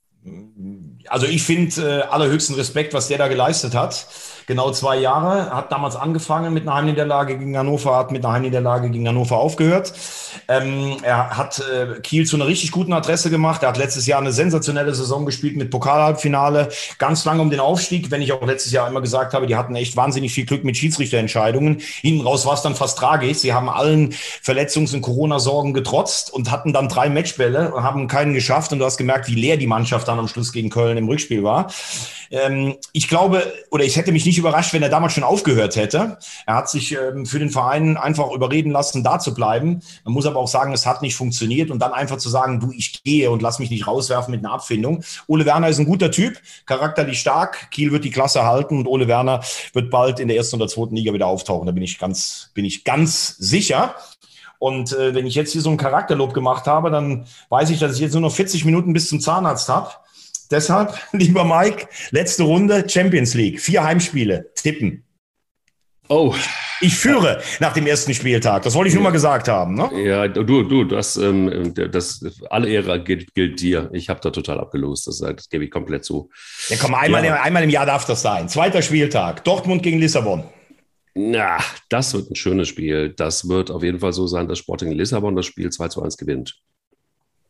Also 1.08 1.26
ich 1.26 1.42
finde 1.42 1.80
äh, 1.80 2.02
allerhöchsten 2.02 2.54
Respekt, 2.54 2.94
was 2.94 3.08
der 3.08 3.18
da 3.18 3.28
geleistet 3.28 3.74
hat. 3.74 4.06
Genau 4.46 4.70
zwei 4.72 4.98
Jahre, 4.98 5.50
hat 5.50 5.72
damals 5.72 5.96
angefangen 5.96 6.52
mit 6.52 6.64
einer 6.64 6.74
Heimniederlage 6.74 7.38
gegen 7.38 7.56
Hannover, 7.56 7.96
hat 7.96 8.10
mit 8.10 8.24
einer 8.24 8.34
Heimniederlage 8.34 8.90
gegen 8.90 9.06
Hannover 9.06 9.38
aufgehört. 9.38 9.92
Ähm, 10.48 10.96
er 11.02 11.36
hat 11.36 11.60
äh, 11.60 12.00
Kiel 12.00 12.26
zu 12.26 12.36
einer 12.36 12.46
richtig 12.46 12.72
guten 12.72 12.92
Adresse 12.92 13.30
gemacht. 13.30 13.62
Er 13.62 13.70
hat 13.70 13.76
letztes 13.76 14.06
Jahr 14.06 14.20
eine 14.20 14.32
sensationelle 14.32 14.94
Saison 14.94 15.26
gespielt 15.26 15.56
mit 15.56 15.70
Pokalhalbfinale, 15.70 16.68
ganz 16.98 17.24
lange 17.24 17.42
um 17.42 17.50
den 17.50 17.60
Aufstieg, 17.60 18.10
wenn 18.10 18.22
ich 18.22 18.32
auch 18.32 18.44
letztes 18.46 18.72
Jahr 18.72 18.88
immer 18.88 19.00
gesagt 19.00 19.34
habe, 19.34 19.46
die 19.46 19.56
hatten 19.56 19.76
echt 19.76 19.96
wahnsinnig 19.96 20.32
viel 20.32 20.46
Glück 20.46 20.64
mit 20.64 20.76
Schiedsrichterentscheidungen. 20.76 21.80
Hinten 22.00 22.26
raus 22.26 22.46
war 22.46 22.54
es 22.54 22.62
dann 22.62 22.74
fast 22.74 22.98
tragisch. 22.98 23.38
Sie 23.38 23.52
haben 23.52 23.68
allen 23.68 24.12
Verletzungs- 24.42 24.94
und 24.94 25.02
Corona-Sorgen 25.02 25.74
getrotzt 25.74 26.32
und 26.32 26.50
hatten 26.50 26.72
dann 26.72 26.88
drei 26.88 27.08
Matchbälle, 27.08 27.72
haben 27.76 28.08
keinen 28.08 28.34
geschafft 28.34 28.72
und 28.72 28.78
du 28.78 28.84
hast 28.84 28.96
gemerkt, 28.96 29.28
wie 29.28 29.34
leer 29.34 29.56
die 29.56 29.66
Mannschaft 29.66 30.08
dann 30.08 30.18
am 30.18 30.28
Schluss 30.28 30.52
gegen 30.52 30.70
Köln 30.70 30.96
im 30.96 31.08
Rückspiel 31.08 31.42
war. 31.42 31.70
Ähm, 32.30 32.76
ich 32.92 33.08
glaube, 33.08 33.52
oder 33.70 33.84
ich 33.84 33.96
hätte 33.96 34.12
mich 34.12 34.24
nicht 34.24 34.38
überrascht, 34.38 34.72
wenn 34.72 34.82
er 34.82 34.88
damals 34.88 35.14
schon 35.14 35.24
aufgehört 35.24 35.76
hätte. 35.76 36.18
Er 36.46 36.54
hat 36.54 36.70
sich 36.70 36.96
ähm, 36.96 37.26
für 37.26 37.40
den 37.40 37.50
Verein 37.50 37.96
einfach 37.96 38.30
überreden 38.30 38.70
lassen, 38.70 39.02
da 39.02 39.18
zu 39.18 39.34
bleiben. 39.34 39.80
Man 40.04 40.14
muss 40.14 40.26
aber 40.26 40.38
auch 40.38 40.48
sagen, 40.48 40.72
es 40.72 40.86
hat 40.86 41.02
nicht 41.02 41.16
funktioniert 41.16 41.70
und 41.70 41.80
dann 41.80 41.92
einfach 41.92 42.18
zu 42.18 42.28
sagen, 42.28 42.60
du, 42.60 42.70
ich 42.72 43.02
gehe 43.02 43.30
und 43.30 43.42
lass 43.42 43.58
mich 43.58 43.70
nicht 43.70 43.86
rauswerfen 43.86 44.30
mit 44.30 44.44
einer 44.44 44.54
Abfindung. 44.54 45.02
Ole 45.26 45.44
Werner 45.44 45.68
ist 45.68 45.78
ein 45.78 45.86
guter 45.86 46.10
Typ, 46.10 46.40
charakterlich 46.66 47.18
stark. 47.18 47.70
Kiel 47.72 47.90
wird 47.90 48.04
die 48.04 48.10
Klasse 48.10 48.44
halten 48.44 48.78
und 48.78 48.86
Ole 48.86 49.08
Werner 49.08 49.42
wird 49.72 49.90
bald 49.90 50.20
in 50.20 50.28
der 50.28 50.36
ersten 50.36 50.56
oder 50.56 50.68
zweiten 50.68 50.94
Liga 50.94 51.12
wieder 51.12 51.26
auftauchen. 51.26 51.66
Da 51.66 51.72
bin 51.72 51.82
ich 51.82 51.98
ganz, 51.98 52.50
bin 52.54 52.64
ich 52.64 52.84
ganz 52.84 53.36
sicher. 53.38 53.96
Und 54.60 54.92
äh, 54.92 55.14
wenn 55.14 55.26
ich 55.26 55.34
jetzt 55.34 55.52
hier 55.52 55.62
so 55.62 55.70
ein 55.70 55.78
Charakterlob 55.78 56.34
gemacht 56.34 56.66
habe, 56.66 56.90
dann 56.90 57.24
weiß 57.48 57.70
ich, 57.70 57.80
dass 57.80 57.94
ich 57.94 58.00
jetzt 58.00 58.12
nur 58.12 58.20
noch 58.20 58.32
40 58.32 58.66
Minuten 58.66 58.92
bis 58.92 59.08
zum 59.08 59.18
Zahnarzt 59.18 59.68
habe. 59.70 59.90
Deshalb, 60.50 60.98
lieber 61.12 61.44
Mike, 61.44 61.88
letzte 62.10 62.42
Runde 62.42 62.88
Champions 62.88 63.34
League. 63.34 63.60
Vier 63.60 63.84
Heimspiele. 63.84 64.50
Tippen. 64.54 65.04
Oh. 66.08 66.34
Ich 66.80 66.96
führe 66.96 67.40
nach 67.60 67.72
dem 67.72 67.86
ersten 67.86 68.14
Spieltag. 68.14 68.62
Das 68.62 68.74
wollte 68.74 68.88
ich 68.88 68.94
nur 68.94 69.04
mal 69.04 69.10
gesagt 69.10 69.46
haben. 69.46 69.74
Ne? 69.74 69.90
Ja, 70.02 70.26
du, 70.26 70.64
du, 70.64 70.84
das, 70.84 71.16
ähm, 71.16 71.72
das 71.74 72.24
alle 72.50 72.68
Ehre 72.68 73.02
gilt, 73.04 73.32
gilt 73.34 73.60
dir. 73.60 73.90
Ich 73.92 74.08
habe 74.08 74.18
da 74.20 74.30
total 74.30 74.58
abgelost. 74.58 75.06
Das, 75.06 75.18
das, 75.18 75.48
gebe 75.48 75.64
ich 75.64 75.70
komplett 75.70 76.04
zu. 76.04 76.30
Ja, 76.68 76.76
komm, 76.80 76.94
einmal, 76.94 77.24
ja. 77.24 77.40
einmal 77.42 77.62
im 77.62 77.70
Jahr 77.70 77.86
darf 77.86 78.06
das 78.06 78.22
sein. 78.22 78.48
Zweiter 78.48 78.82
Spieltag. 78.82 79.44
Dortmund 79.44 79.84
gegen 79.84 80.00
Lissabon. 80.00 80.42
Na, 81.14 81.58
das 81.88 82.12
wird 82.14 82.30
ein 82.30 82.36
schönes 82.36 82.68
Spiel. 82.68 83.10
Das 83.10 83.48
wird 83.48 83.70
auf 83.70 83.84
jeden 83.84 84.00
Fall 84.00 84.12
so 84.12 84.26
sein, 84.26 84.48
dass 84.48 84.58
Sporting 84.58 84.90
Lissabon 84.90 85.36
das 85.36 85.46
Spiel 85.46 85.70
2 85.70 85.88
zu 85.88 86.02
1 86.02 86.16
gewinnt. 86.16 86.60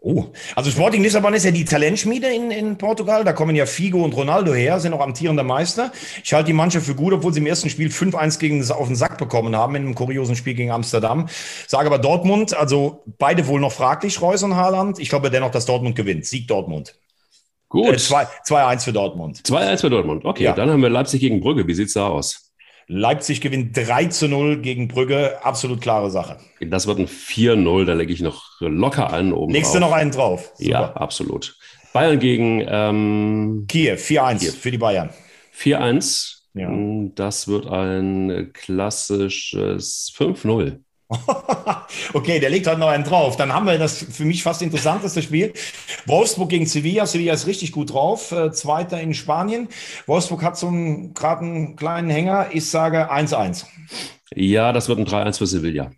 Oh, 0.03 0.24
also 0.57 0.70
Sporting 0.70 1.03
Lissabon 1.03 1.34
ist 1.34 1.44
ja 1.44 1.51
die 1.51 1.66
Talentschmiede 1.66 2.32
in, 2.32 2.51
in 2.51 2.78
Portugal. 2.78 3.22
Da 3.22 3.34
kommen 3.34 3.55
ja 3.55 3.66
Figo 3.66 4.03
und 4.03 4.16
Ronaldo 4.16 4.55
her, 4.55 4.80
sind 4.80 4.94
auch 4.94 5.01
amtierender 5.01 5.42
Meister. 5.42 5.92
Ich 6.24 6.32
halte 6.32 6.46
die 6.46 6.53
Mannschaft 6.55 6.86
für 6.86 6.94
gut, 6.94 7.12
obwohl 7.12 7.34
sie 7.34 7.40
im 7.40 7.46
ersten 7.46 7.68
Spiel 7.68 7.88
5-1 7.88 8.38
gegen 8.38 8.70
auf 8.70 8.86
den 8.86 8.96
Sack 8.96 9.18
bekommen 9.18 9.55
haben 9.55 9.74
in 9.74 9.82
einem 9.82 9.94
kuriosen 9.94 10.36
Spiel 10.36 10.55
gegen 10.55 10.70
Amsterdam. 10.70 11.28
Sage 11.66 11.86
aber 11.86 11.98
Dortmund, 11.98 12.57
also 12.57 13.03
beide 13.18 13.46
wohl 13.46 13.61
noch 13.61 13.72
fraglich, 13.72 14.22
Reus 14.22 14.42
und 14.42 14.57
Haaland. 14.57 14.98
Ich 14.98 15.11
glaube 15.11 15.30
dennoch, 15.30 15.51
dass 15.51 15.66
Dortmund 15.66 15.96
gewinnt. 15.96 16.24
Sieg 16.24 16.48
Dortmund. 16.48 16.94
Gut. 17.68 17.88
Äh, 17.88 17.96
2-1 17.96 18.84
für 18.84 18.92
Dortmund. 18.94 19.42
2-1 19.44 19.80
für 19.82 19.90
Dortmund. 19.90 20.24
Okay, 20.24 20.44
ja. 20.44 20.55
dann 20.55 20.70
haben 20.70 20.80
wir 20.80 20.88
Leipzig 20.88 21.20
gegen 21.20 21.40
Brügge. 21.40 21.66
Wie 21.66 21.74
sieht's 21.74 21.92
da 21.92 22.09
aus? 22.09 22.49
Leipzig 22.93 23.41
gewinnt 23.41 23.76
3 23.76 24.07
zu 24.07 24.26
0 24.26 24.62
gegen 24.62 24.88
Brügge. 24.88 25.45
Absolut 25.45 25.80
klare 25.80 26.11
Sache. 26.11 26.38
Das 26.61 26.88
wird 26.88 26.99
ein 26.99 27.07
4-0. 27.07 27.84
Da 27.84 27.93
lege 27.93 28.12
ich 28.12 28.20
noch 28.20 28.61
locker 28.61 29.12
einen 29.12 29.32
oben. 29.32 29.53
Legst 29.53 29.78
noch 29.78 29.93
einen 29.93 30.11
drauf? 30.11 30.51
Super. 30.57 30.70
Ja, 30.70 30.93
absolut. 30.95 31.57
Bayern 31.93 32.18
gegen 32.18 32.64
ähm, 32.66 33.66
Kiew. 33.68 33.95
4-1 33.95 34.57
für 34.57 34.72
die 34.72 34.78
Bayern. 34.78 35.11
4-1. 35.57 36.41
Ja. 36.55 36.68
Das 37.14 37.47
wird 37.47 37.68
ein 37.68 38.51
klassisches 38.53 40.12
5-0. 40.16 40.80
okay, 42.14 42.38
der 42.38 42.50
legt 42.50 42.66
halt 42.66 42.78
noch 42.78 42.88
einen 42.88 43.04
drauf. 43.04 43.36
Dann 43.36 43.52
haben 43.52 43.66
wir 43.66 43.78
das 43.78 44.04
für 44.11 44.24
mich 44.24 44.42
fast 44.42 44.62
interessanteste 44.62 45.22
Spiel. 45.22 45.52
Wolfsburg 46.06 46.48
gegen 46.48 46.66
Sevilla. 46.66 47.06
Sevilla 47.06 47.34
ist 47.34 47.46
richtig 47.46 47.72
gut 47.72 47.92
drauf. 47.92 48.32
Äh, 48.32 48.52
Zweiter 48.52 49.00
in 49.00 49.14
Spanien. 49.14 49.68
Wolfsburg 50.06 50.42
hat 50.42 50.56
so 50.56 50.68
einen, 50.68 51.14
gerade 51.14 51.44
einen 51.44 51.76
kleinen 51.76 52.11
Hänger. 52.11 52.48
Ich 52.52 52.70
sage 52.70 53.12
1-1. 53.12 53.66
Ja, 54.34 54.72
das 54.72 54.88
wird 54.88 54.98
ein 55.00 55.06
3-1 55.06 55.38
für 55.38 55.46
Sevilla. 55.46 55.90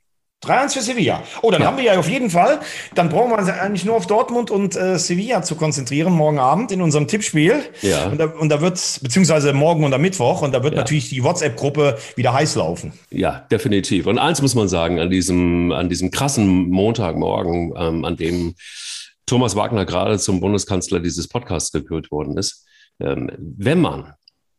3-1 0.43 0.73
für 0.75 0.81
Sevilla. 0.81 1.23
Oh, 1.41 1.51
dann 1.51 1.63
ja. 1.63 1.69
haben 1.69 1.77
wir 1.77 1.85
ja 1.85 1.99
auf 1.99 2.09
jeden 2.09 2.29
Fall, 2.29 2.61
dann 2.95 3.09
brauchen 3.09 3.31
wir 3.31 3.39
uns 3.39 3.49
eigentlich 3.49 3.85
nur 3.85 3.95
auf 3.95 4.07
Dortmund 4.07 4.51
und 4.51 4.75
äh, 4.75 4.99
Sevilla 4.99 5.43
zu 5.43 5.55
konzentrieren, 5.55 6.13
morgen 6.13 6.41
Abend 6.41 6.73
in 6.73 6.83
unserem 6.83 7.07
Tippspiel. 7.07 7.63
Ja. 7.83 8.07
Und 8.07 8.19
da, 8.19 8.27
und 8.27 8.49
da 8.49 8.61
wird, 8.61 9.01
beziehungsweise 9.03 9.53
morgen 9.53 9.85
und 9.85 9.95
am 9.95 10.03
Mittwoch, 10.03 10.43
und 10.43 10.53
da 10.53 10.65
wird 10.65 10.75
ja. 10.75 10.81
natürlich 10.81 11.11
die 11.11 11.23
WhatsApp-Gruppe 11.23 11.97
wieder 12.17 12.33
heiß 12.33 12.57
laufen. 12.57 12.93
Ja, 13.11 13.47
definitiv. 13.51 14.07
Und 14.07 14.19
eins 14.19 14.43
muss 14.43 14.57
man 14.57 14.69
sagen, 14.69 14.99
an 14.99 15.11
diesem, 15.11 15.71
an 15.71 15.89
diesem 15.89 16.11
krassen 16.11 16.71
Montagmorgen, 16.71 17.73
ähm, 17.77 18.05
an 18.05 18.17
dem 18.17 18.55
Thomas 19.27 19.55
Wagner 19.55 19.85
gerade 19.85 20.19
zum 20.19 20.41
Bundeskanzler 20.41 20.99
dieses 20.99 21.29
Podcasts 21.29 21.71
gekürt 21.71 22.11
worden 22.11 22.37
ist, 22.37 22.67
ähm, 23.01 23.31
wenn 23.39 23.81
man 23.81 24.15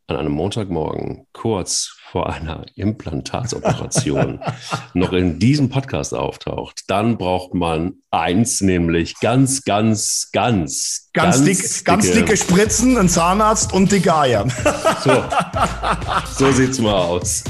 an 0.07 0.15
einem 0.15 0.31
Montagmorgen 0.31 1.27
kurz 1.33 1.97
vor 2.13 2.31
einer 2.31 2.63
Implantatsoperation 2.75 4.39
noch 4.93 5.13
in 5.13 5.39
diesem 5.39 5.69
Podcast 5.69 6.13
auftaucht, 6.13 6.83
dann 6.85 7.17
braucht 7.17 7.55
man 7.55 7.93
eins, 8.11 8.61
nämlich 8.61 9.19
ganz, 9.19 9.63
ganz, 9.63 10.29
ganz, 10.31 11.09
ganz, 11.11 11.39
ganz, 11.39 11.43
dick, 11.43 11.57
dicke, 11.57 11.83
ganz 11.85 12.11
dicke 12.11 12.37
Spritzen, 12.37 12.99
ein 12.99 13.09
Zahnarzt 13.09 13.73
und 13.73 13.91
dicke 13.91 14.15
Eier. 14.15 14.45
so, 15.03 15.23
so 16.35 16.51
sieht's 16.51 16.77
mal 16.77 16.93
aus. 16.93 17.45